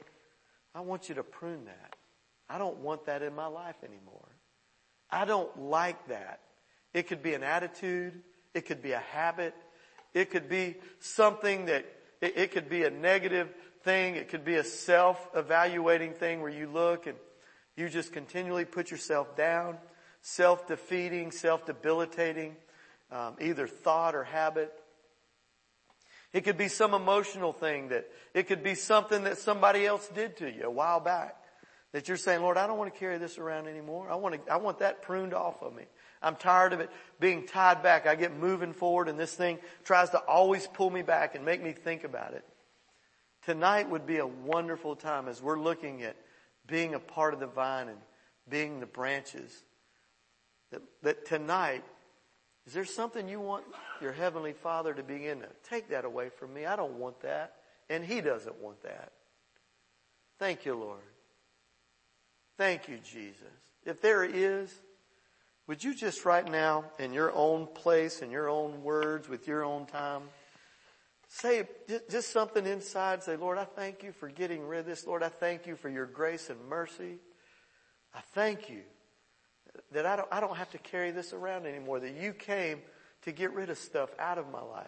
I 0.74 0.80
want 0.80 1.10
you 1.10 1.14
to 1.16 1.22
prune 1.22 1.66
that. 1.66 1.96
I 2.48 2.56
don't 2.56 2.78
want 2.78 3.04
that 3.06 3.20
in 3.20 3.34
my 3.34 3.46
life 3.46 3.76
anymore. 3.84 4.28
I 5.10 5.26
don't 5.26 5.54
like 5.60 6.08
that. 6.08 6.40
It 6.94 7.08
could 7.08 7.22
be 7.22 7.34
an 7.34 7.42
attitude. 7.42 8.22
It 8.54 8.62
could 8.62 8.80
be 8.80 8.92
a 8.92 8.98
habit. 8.98 9.54
It 10.14 10.30
could 10.30 10.48
be 10.48 10.76
something 10.98 11.66
that, 11.66 11.84
it, 12.22 12.38
it 12.38 12.52
could 12.52 12.70
be 12.70 12.84
a 12.84 12.90
negative 12.90 13.48
thing. 13.84 14.16
It 14.16 14.30
could 14.30 14.44
be 14.44 14.54
a 14.54 14.64
self-evaluating 14.64 16.14
thing 16.14 16.40
where 16.40 16.50
you 16.50 16.70
look 16.70 17.06
and 17.06 17.18
you 17.76 17.90
just 17.90 18.14
continually 18.14 18.64
put 18.64 18.90
yourself 18.90 19.36
down, 19.36 19.76
self-defeating, 20.22 21.32
self-debilitating, 21.32 22.56
um, 23.10 23.36
either 23.42 23.66
thought 23.66 24.14
or 24.14 24.24
habit. 24.24 24.72
It 26.32 26.44
could 26.44 26.56
be 26.56 26.68
some 26.68 26.94
emotional 26.94 27.52
thing 27.52 27.88
that, 27.88 28.10
it 28.32 28.44
could 28.48 28.62
be 28.62 28.74
something 28.74 29.24
that 29.24 29.38
somebody 29.38 29.86
else 29.86 30.08
did 30.08 30.38
to 30.38 30.50
you 30.50 30.64
a 30.64 30.70
while 30.70 31.00
back. 31.00 31.36
That 31.92 32.08
you're 32.08 32.16
saying, 32.16 32.40
Lord, 32.40 32.56
I 32.56 32.66
don't 32.66 32.78
want 32.78 32.92
to 32.92 32.98
carry 32.98 33.18
this 33.18 33.36
around 33.36 33.68
anymore. 33.68 34.10
I 34.10 34.14
want 34.14 34.34
to, 34.34 34.52
I 34.52 34.56
want 34.56 34.78
that 34.78 35.02
pruned 35.02 35.34
off 35.34 35.62
of 35.62 35.74
me. 35.74 35.84
I'm 36.22 36.36
tired 36.36 36.72
of 36.72 36.80
it 36.80 36.88
being 37.20 37.46
tied 37.46 37.82
back. 37.82 38.06
I 38.06 38.14
get 38.14 38.34
moving 38.34 38.72
forward 38.72 39.08
and 39.08 39.20
this 39.20 39.34
thing 39.34 39.58
tries 39.84 40.10
to 40.10 40.18
always 40.18 40.66
pull 40.66 40.88
me 40.88 41.02
back 41.02 41.34
and 41.34 41.44
make 41.44 41.62
me 41.62 41.72
think 41.72 42.04
about 42.04 42.32
it. 42.32 42.44
Tonight 43.44 43.90
would 43.90 44.06
be 44.06 44.18
a 44.18 44.26
wonderful 44.26 44.96
time 44.96 45.28
as 45.28 45.42
we're 45.42 45.58
looking 45.58 46.02
at 46.02 46.16
being 46.66 46.94
a 46.94 47.00
part 47.00 47.34
of 47.34 47.40
the 47.40 47.46
vine 47.46 47.88
and 47.88 47.98
being 48.48 48.80
the 48.80 48.86
branches. 48.86 49.52
That, 50.70 50.82
that 51.02 51.26
tonight, 51.26 51.84
is 52.66 52.72
there 52.72 52.84
something 52.84 53.28
you 53.28 53.40
want 53.40 53.64
your 54.00 54.12
Heavenly 54.12 54.52
Father 54.52 54.94
to 54.94 55.02
begin 55.02 55.40
to 55.40 55.48
take 55.68 55.88
that 55.90 56.04
away 56.04 56.28
from 56.28 56.54
me? 56.54 56.64
I 56.64 56.76
don't 56.76 56.98
want 56.98 57.20
that. 57.22 57.54
And 57.90 58.04
He 58.04 58.20
doesn't 58.20 58.60
want 58.62 58.82
that. 58.82 59.12
Thank 60.38 60.64
you, 60.64 60.74
Lord. 60.74 61.00
Thank 62.56 62.88
you, 62.88 62.98
Jesus. 62.98 63.40
If 63.84 64.00
there 64.00 64.22
is, 64.22 64.72
would 65.66 65.82
you 65.82 65.94
just 65.94 66.24
right 66.24 66.48
now, 66.48 66.84
in 66.98 67.12
your 67.12 67.32
own 67.34 67.66
place, 67.66 68.22
in 68.22 68.30
your 68.30 68.48
own 68.48 68.82
words, 68.82 69.28
with 69.28 69.48
your 69.48 69.64
own 69.64 69.86
time, 69.86 70.22
say 71.28 71.66
just 72.10 72.32
something 72.32 72.66
inside, 72.66 73.22
say, 73.24 73.36
Lord, 73.36 73.58
I 73.58 73.64
thank 73.64 74.04
you 74.04 74.12
for 74.12 74.28
getting 74.28 74.66
rid 74.66 74.80
of 74.80 74.86
this. 74.86 75.06
Lord, 75.06 75.24
I 75.24 75.28
thank 75.28 75.66
you 75.66 75.74
for 75.74 75.88
your 75.88 76.06
grace 76.06 76.50
and 76.50 76.68
mercy. 76.68 77.18
I 78.14 78.20
thank 78.34 78.68
you 78.68 78.82
that 79.92 80.06
I 80.06 80.16
don't, 80.16 80.28
I 80.30 80.40
don't 80.40 80.56
have 80.56 80.70
to 80.70 80.78
carry 80.78 81.10
this 81.10 81.32
around 81.32 81.66
anymore, 81.66 82.00
that 82.00 82.14
you 82.14 82.32
came 82.32 82.80
to 83.22 83.32
get 83.32 83.52
rid 83.52 83.70
of 83.70 83.78
stuff 83.78 84.10
out 84.18 84.38
of 84.38 84.50
my 84.50 84.62
life. 84.62 84.86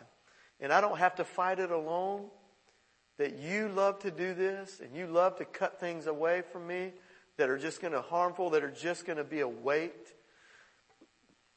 And 0.60 0.72
I 0.72 0.80
don't 0.80 0.98
have 0.98 1.16
to 1.16 1.24
fight 1.24 1.58
it 1.58 1.70
alone, 1.70 2.26
that 3.18 3.38
you 3.38 3.68
love 3.68 4.00
to 4.00 4.10
do 4.10 4.34
this 4.34 4.80
and 4.80 4.94
you 4.94 5.06
love 5.06 5.36
to 5.36 5.44
cut 5.44 5.78
things 5.78 6.06
away 6.06 6.42
from 6.52 6.66
me 6.66 6.92
that 7.36 7.48
are 7.48 7.58
just 7.58 7.80
going 7.80 7.92
to 7.92 8.00
harmful, 8.00 8.50
that 8.50 8.64
are 8.64 8.70
just 8.70 9.06
going 9.06 9.18
to 9.18 9.24
be 9.24 9.40
a 9.40 9.48
weight. 9.48 10.14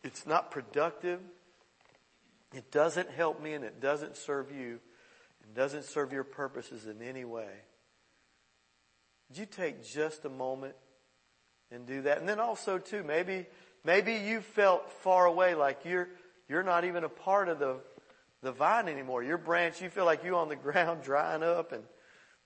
It's 0.03 0.25
not 0.25 0.51
productive. 0.51 1.19
It 2.53 2.71
doesn't 2.71 3.09
help 3.09 3.41
me 3.41 3.53
and 3.53 3.63
it 3.63 3.81
doesn't 3.81 4.17
serve 4.17 4.51
you. 4.51 4.79
It 5.41 5.55
doesn't 5.55 5.85
serve 5.85 6.11
your 6.13 6.23
purposes 6.23 6.87
in 6.87 7.01
any 7.01 7.25
way. 7.25 7.49
Would 9.29 9.37
you 9.37 9.45
take 9.45 9.83
just 9.83 10.25
a 10.25 10.29
moment 10.29 10.75
and 11.71 11.85
do 11.85 12.03
that? 12.03 12.19
And 12.19 12.27
then 12.27 12.39
also 12.39 12.77
too, 12.77 13.03
maybe, 13.03 13.45
maybe 13.83 14.13
you 14.13 14.41
felt 14.41 14.91
far 15.01 15.25
away 15.25 15.55
like 15.55 15.85
you're, 15.85 16.09
you're 16.49 16.63
not 16.63 16.85
even 16.85 17.03
a 17.03 17.09
part 17.09 17.49
of 17.49 17.59
the, 17.59 17.77
the 18.41 18.51
vine 18.51 18.87
anymore. 18.87 19.23
Your 19.23 19.37
branch, 19.37 19.81
you 19.81 19.89
feel 19.89 20.05
like 20.05 20.23
you 20.23 20.35
on 20.35 20.49
the 20.49 20.55
ground 20.67 21.03
drying 21.03 21.43
up 21.43 21.71
and 21.71 21.83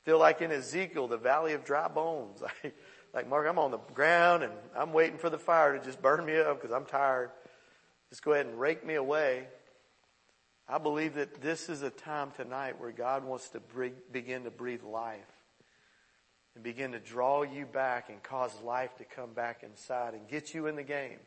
feel 0.04 0.20
like 0.20 0.42
in 0.42 0.52
Ezekiel, 0.52 1.08
the 1.08 1.18
valley 1.18 1.54
of 1.54 1.64
dry 1.64 1.88
bones. 1.88 2.42
like 3.14 3.28
Mark, 3.28 3.48
I'm 3.48 3.60
on 3.60 3.72
the 3.72 3.80
ground 3.94 4.44
and 4.44 4.54
I'm 4.76 4.94
waiting 4.94 5.18
for 5.18 5.30
the 5.30 5.40
fire 5.40 5.78
to 5.78 5.84
just 5.84 6.02
burn 6.02 6.26
me 6.26 6.38
up 6.38 6.62
because 6.62 6.74
I'm 6.76 6.86
tired. 6.86 7.32
Just 8.10 8.24
go 8.24 8.34
ahead 8.34 8.46
and 8.46 8.60
rake 8.60 8.86
me 8.86 8.96
away. 8.96 9.48
I 10.68 10.78
believe 10.78 11.16
that 11.16 11.42
this 11.42 11.70
is 11.70 11.82
a 11.82 11.90
time 11.90 12.32
tonight 12.32 12.80
where 12.80 12.92
God 12.92 13.26
wants 13.26 13.50
to 13.50 13.60
bring, 13.60 13.94
begin 14.12 14.46
to 14.46 14.52
breathe 14.52 14.84
life 14.84 15.20
and 16.56 16.64
begin 16.64 16.92
to 16.92 17.00
draw 17.00 17.44
you 17.44 17.66
back 17.66 18.10
and 18.10 18.22
cause 18.22 18.52
life 18.62 18.96
to 18.98 19.06
come 19.06 19.34
back 19.34 19.64
inside 19.64 20.14
and 20.14 20.28
get 20.28 20.54
you 20.54 20.68
in 20.68 20.76
the 20.76 20.84
game. 20.84 21.20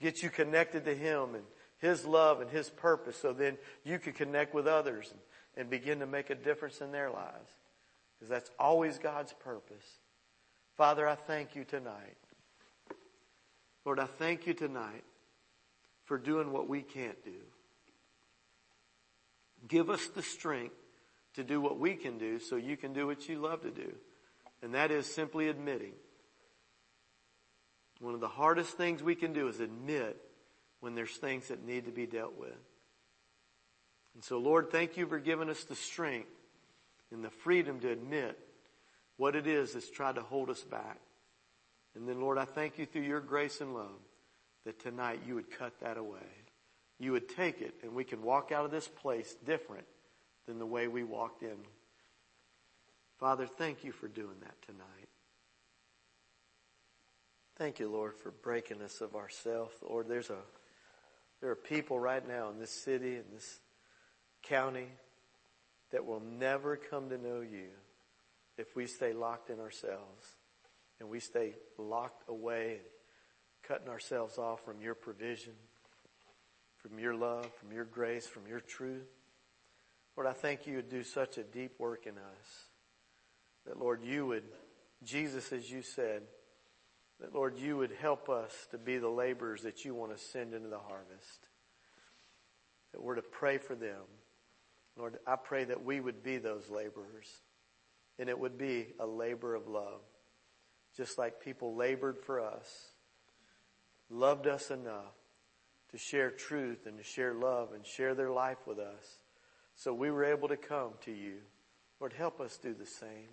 Get 0.00 0.22
you 0.22 0.30
connected 0.30 0.84
to 0.84 0.94
Him 0.94 1.34
and 1.34 1.44
His 1.78 2.04
love 2.04 2.40
and 2.40 2.50
His 2.50 2.70
purpose 2.70 3.16
so 3.16 3.32
then 3.32 3.58
you 3.84 3.98
can 3.98 4.12
connect 4.12 4.54
with 4.54 4.66
others 4.66 5.10
and, 5.10 5.20
and 5.56 5.70
begin 5.70 5.98
to 6.00 6.06
make 6.06 6.30
a 6.30 6.34
difference 6.34 6.80
in 6.80 6.92
their 6.92 7.10
lives. 7.10 7.52
Because 8.14 8.30
that's 8.30 8.50
always 8.58 8.98
God's 8.98 9.32
purpose. 9.32 9.86
Father, 10.76 11.08
I 11.08 11.16
thank 11.16 11.56
you 11.56 11.64
tonight. 11.64 12.16
Lord, 13.84 13.98
I 13.98 14.06
thank 14.06 14.46
you 14.46 14.54
tonight 14.54 15.04
for 16.04 16.18
doing 16.18 16.52
what 16.52 16.68
we 16.68 16.82
can't 16.82 17.22
do. 17.24 17.40
Give 19.66 19.90
us 19.90 20.06
the 20.08 20.22
strength 20.22 20.76
to 21.34 21.42
do 21.42 21.60
what 21.60 21.78
we 21.78 21.94
can 21.94 22.18
do 22.18 22.38
so 22.38 22.56
you 22.56 22.76
can 22.76 22.92
do 22.92 23.06
what 23.06 23.28
you 23.28 23.38
love 23.38 23.62
to 23.62 23.70
do. 23.70 23.92
And 24.62 24.74
that 24.74 24.90
is 24.90 25.06
simply 25.06 25.48
admitting. 25.48 25.92
One 28.00 28.14
of 28.14 28.20
the 28.20 28.28
hardest 28.28 28.76
things 28.76 29.02
we 29.02 29.14
can 29.14 29.32
do 29.32 29.48
is 29.48 29.60
admit 29.60 30.20
when 30.80 30.94
there's 30.94 31.16
things 31.16 31.48
that 31.48 31.64
need 31.64 31.86
to 31.86 31.90
be 31.90 32.06
dealt 32.06 32.38
with. 32.38 32.56
And 34.14 34.22
so 34.22 34.38
Lord, 34.38 34.70
thank 34.70 34.96
you 34.96 35.06
for 35.06 35.18
giving 35.18 35.50
us 35.50 35.64
the 35.64 35.74
strength 35.74 36.28
and 37.10 37.24
the 37.24 37.30
freedom 37.30 37.80
to 37.80 37.90
admit 37.90 38.38
what 39.16 39.36
it 39.36 39.46
is 39.46 39.72
that's 39.72 39.90
tried 39.90 40.16
to 40.16 40.22
hold 40.22 40.50
us 40.50 40.62
back. 40.62 40.98
And 41.94 42.08
then 42.08 42.20
Lord, 42.20 42.38
I 42.38 42.44
thank 42.44 42.78
you 42.78 42.86
through 42.86 43.02
your 43.02 43.20
grace 43.20 43.60
and 43.60 43.74
love 43.74 44.00
that 44.64 44.80
tonight 44.80 45.20
you 45.26 45.34
would 45.34 45.50
cut 45.50 45.72
that 45.80 45.96
away. 45.96 46.26
You 46.98 47.12
would 47.12 47.28
take 47.28 47.60
it 47.60 47.74
and 47.82 47.94
we 47.94 48.04
can 48.04 48.22
walk 48.22 48.52
out 48.52 48.64
of 48.64 48.70
this 48.70 48.88
place 48.88 49.34
different 49.44 49.86
than 50.46 50.58
the 50.58 50.66
way 50.66 50.88
we 50.88 51.04
walked 51.04 51.42
in. 51.42 51.56
Father, 53.18 53.46
thank 53.46 53.82
you 53.82 53.90
for 53.90 54.06
doing 54.06 54.36
that 54.40 54.62
tonight. 54.62 55.08
Thank 57.56 57.80
you, 57.80 57.90
Lord, 57.90 58.14
for 58.14 58.30
breaking 58.30 58.80
us 58.82 59.00
of 59.00 59.16
ourselves. 59.16 59.74
Lord, 59.82 60.06
there's 60.08 60.30
a, 60.30 60.38
there 61.40 61.50
are 61.50 61.56
people 61.56 61.98
right 61.98 62.26
now 62.26 62.50
in 62.50 62.60
this 62.60 62.70
city, 62.70 63.16
in 63.16 63.24
this 63.32 63.58
county, 64.44 64.86
that 65.90 66.06
will 66.06 66.20
never 66.20 66.76
come 66.76 67.08
to 67.08 67.18
know 67.18 67.40
you 67.40 67.68
if 68.56 68.76
we 68.76 68.86
stay 68.86 69.12
locked 69.12 69.50
in 69.50 69.58
ourselves 69.58 70.36
and 71.00 71.08
we 71.08 71.18
stay 71.18 71.54
locked 71.76 72.28
away 72.28 72.72
and 72.74 72.84
cutting 73.64 73.88
ourselves 73.88 74.38
off 74.38 74.64
from 74.64 74.80
your 74.80 74.94
provision, 74.94 75.54
from 76.76 77.00
your 77.00 77.14
love, 77.14 77.52
from 77.54 77.72
your 77.72 77.84
grace, 77.84 78.26
from 78.28 78.46
your 78.46 78.60
truth. 78.60 79.08
Lord, 80.16 80.28
I 80.28 80.32
thank 80.32 80.66
you 80.66 80.76
would 80.76 80.88
do 80.90 81.02
such 81.02 81.38
a 81.38 81.42
deep 81.42 81.80
work 81.80 82.06
in 82.06 82.14
us. 82.18 82.67
That 83.68 83.78
Lord, 83.78 84.02
you 84.02 84.26
would, 84.26 84.44
Jesus, 85.04 85.52
as 85.52 85.70
you 85.70 85.82
said, 85.82 86.22
that 87.20 87.34
Lord, 87.34 87.58
you 87.58 87.76
would 87.76 87.92
help 88.00 88.30
us 88.30 88.52
to 88.70 88.78
be 88.78 88.96
the 88.96 89.08
laborers 89.08 89.62
that 89.62 89.84
you 89.84 89.94
want 89.94 90.16
to 90.16 90.22
send 90.22 90.54
into 90.54 90.68
the 90.68 90.78
harvest. 90.78 91.48
That 92.92 93.02
we're 93.02 93.16
to 93.16 93.22
pray 93.22 93.58
for 93.58 93.74
them. 93.74 94.02
Lord, 94.96 95.18
I 95.26 95.36
pray 95.36 95.64
that 95.64 95.84
we 95.84 96.00
would 96.00 96.22
be 96.22 96.38
those 96.38 96.70
laborers 96.70 97.28
and 98.18 98.28
it 98.28 98.38
would 98.38 98.56
be 98.56 98.86
a 98.98 99.06
labor 99.06 99.54
of 99.54 99.68
love. 99.68 100.00
Just 100.96 101.18
like 101.18 101.40
people 101.40 101.76
labored 101.76 102.18
for 102.18 102.40
us, 102.40 102.88
loved 104.08 104.46
us 104.46 104.70
enough 104.70 105.14
to 105.90 105.98
share 105.98 106.30
truth 106.30 106.86
and 106.86 106.96
to 106.96 107.04
share 107.04 107.34
love 107.34 107.72
and 107.74 107.86
share 107.86 108.14
their 108.14 108.30
life 108.30 108.66
with 108.66 108.78
us. 108.78 109.18
So 109.76 109.92
we 109.92 110.10
were 110.10 110.24
able 110.24 110.48
to 110.48 110.56
come 110.56 110.92
to 111.04 111.12
you. 111.12 111.36
Lord, 112.00 112.14
help 112.14 112.40
us 112.40 112.56
do 112.56 112.74
the 112.74 112.86
same. 112.86 113.28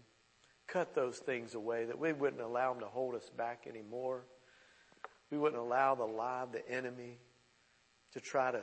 Cut 0.68 0.95
those 0.95 1.20
things 1.20 1.53
away 1.53 1.86
that 1.86 1.99
we 1.99 2.11
wouldn't 2.11 2.41
allow 2.41 2.74
them 2.74 2.82
to 2.82 2.88
hold 2.88 3.16
us 3.16 3.30
back 3.38 3.66
anymore. 3.68 4.24
We 5.32 5.38
wouldn't 5.38 5.61
allow 5.61 5.95
the 5.95 6.05
lie 6.05 6.41
of 6.41 6.51
the 6.51 6.68
enemy 6.70 7.20
to 8.13 8.20
try 8.20 8.51
to 8.51 8.61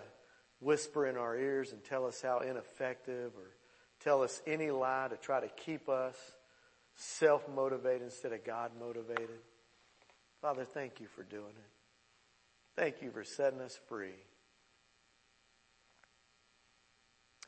whisper 0.61 1.07
in 1.07 1.17
our 1.17 1.37
ears 1.37 1.73
and 1.73 1.83
tell 1.85 2.07
us 2.07 2.21
how 2.23 2.39
ineffective 2.39 3.33
or 3.37 3.57
tell 4.01 4.23
us 4.23 4.43
any 4.47 4.71
lie 4.71 5.09
to 5.11 5.17
try 5.17 5.41
to 5.41 5.49
keep 5.49 5.89
us 5.89 6.17
self-motivated 6.97 8.03
instead 8.03 8.33
of 8.33 8.45
God-motivated. 8.45 9.41
Father, 10.41 10.65
thank 10.65 11.01
you 11.01 11.07
for 11.07 11.23
doing 11.23 11.45
it. 11.47 11.71
Thank 12.77 13.03
you 13.03 13.11
for 13.11 13.25
setting 13.25 13.61
us 13.61 13.79
free. 13.89 14.15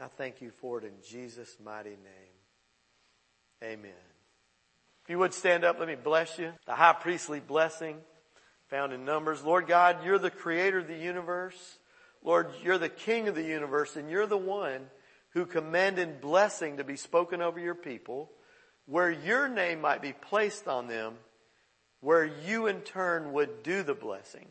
I 0.01 0.07
thank 0.07 0.41
you 0.41 0.51
for 0.51 0.79
it 0.79 0.85
in 0.85 0.95
Jesus' 1.09 1.57
mighty 1.65 1.91
name. 1.91 2.35
Amen. 3.63 4.14
If 5.05 5.11
you 5.11 5.19
would 5.19 5.35
stand 5.35 5.65
up, 5.65 5.79
let 5.79 5.89
me 5.89 5.97
bless 5.97 6.39
you. 6.39 6.53
The 6.67 6.73
high 6.73 6.95
priestly 6.95 7.39
blessing 7.39 7.99
found 8.69 8.95
in 8.95 9.05
Numbers. 9.05 9.45
Lord 9.45 9.67
God, 9.67 9.99
you're 10.03 10.19
the 10.19 10.31
creator 10.31 10.79
of 10.79 10.89
the 10.89 10.97
universe. 10.97 11.79
Lord, 12.23 12.49
you're 12.63 12.79
the 12.79 12.89
king 12.89 13.29
of 13.29 13.35
the 13.35 13.45
universe 13.45 13.97
and 13.97 14.11
you're 14.11 14.27
the 14.27 14.39
one 14.39 14.87
who 15.31 15.45
commanded 15.45 16.23
blessing 16.23 16.79
to 16.79 16.85
be 16.85 16.97
spoken 16.97 17.43
over 17.43 17.61
your 17.61 17.75
people 17.75 18.31
where 18.87 19.11
your 19.11 19.49
name 19.49 19.81
might 19.81 20.01
be 20.03 20.13
placed 20.13 20.69
on 20.69 20.89
them, 20.89 21.15
where 22.01 22.25
you 22.47 22.67
in 22.67 22.81
turn 22.81 23.33
would 23.33 23.63
do 23.63 23.83
the 23.83 23.95
blessing. 23.95 24.47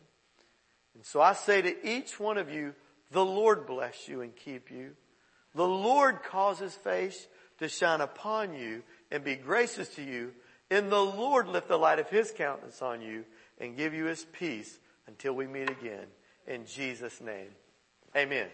And 0.94 1.04
so 1.04 1.20
I 1.20 1.32
say 1.32 1.62
to 1.62 1.88
each 1.88 2.18
one 2.20 2.38
of 2.38 2.50
you, 2.50 2.74
the 3.10 3.24
Lord 3.24 3.66
bless 3.66 4.08
you 4.08 4.22
and 4.22 4.34
keep 4.34 4.70
you. 4.70 4.92
The 5.54 5.66
Lord 5.66 6.22
cause 6.22 6.58
his 6.58 6.74
face 6.74 7.26
to 7.58 7.68
shine 7.68 8.00
upon 8.00 8.54
you 8.54 8.82
and 9.10 9.22
be 9.22 9.36
gracious 9.36 9.88
to 9.90 10.02
you. 10.02 10.32
And 10.74 10.90
the 10.90 10.98
Lord 10.98 11.46
lift 11.46 11.68
the 11.68 11.76
light 11.76 12.00
of 12.00 12.10
his 12.10 12.32
countenance 12.32 12.82
on 12.82 13.00
you 13.00 13.24
and 13.60 13.76
give 13.76 13.94
you 13.94 14.06
his 14.06 14.24
peace 14.32 14.80
until 15.06 15.32
we 15.32 15.46
meet 15.46 15.70
again. 15.70 16.06
In 16.48 16.66
Jesus' 16.66 17.20
name. 17.20 17.50
Amen. 18.16 18.48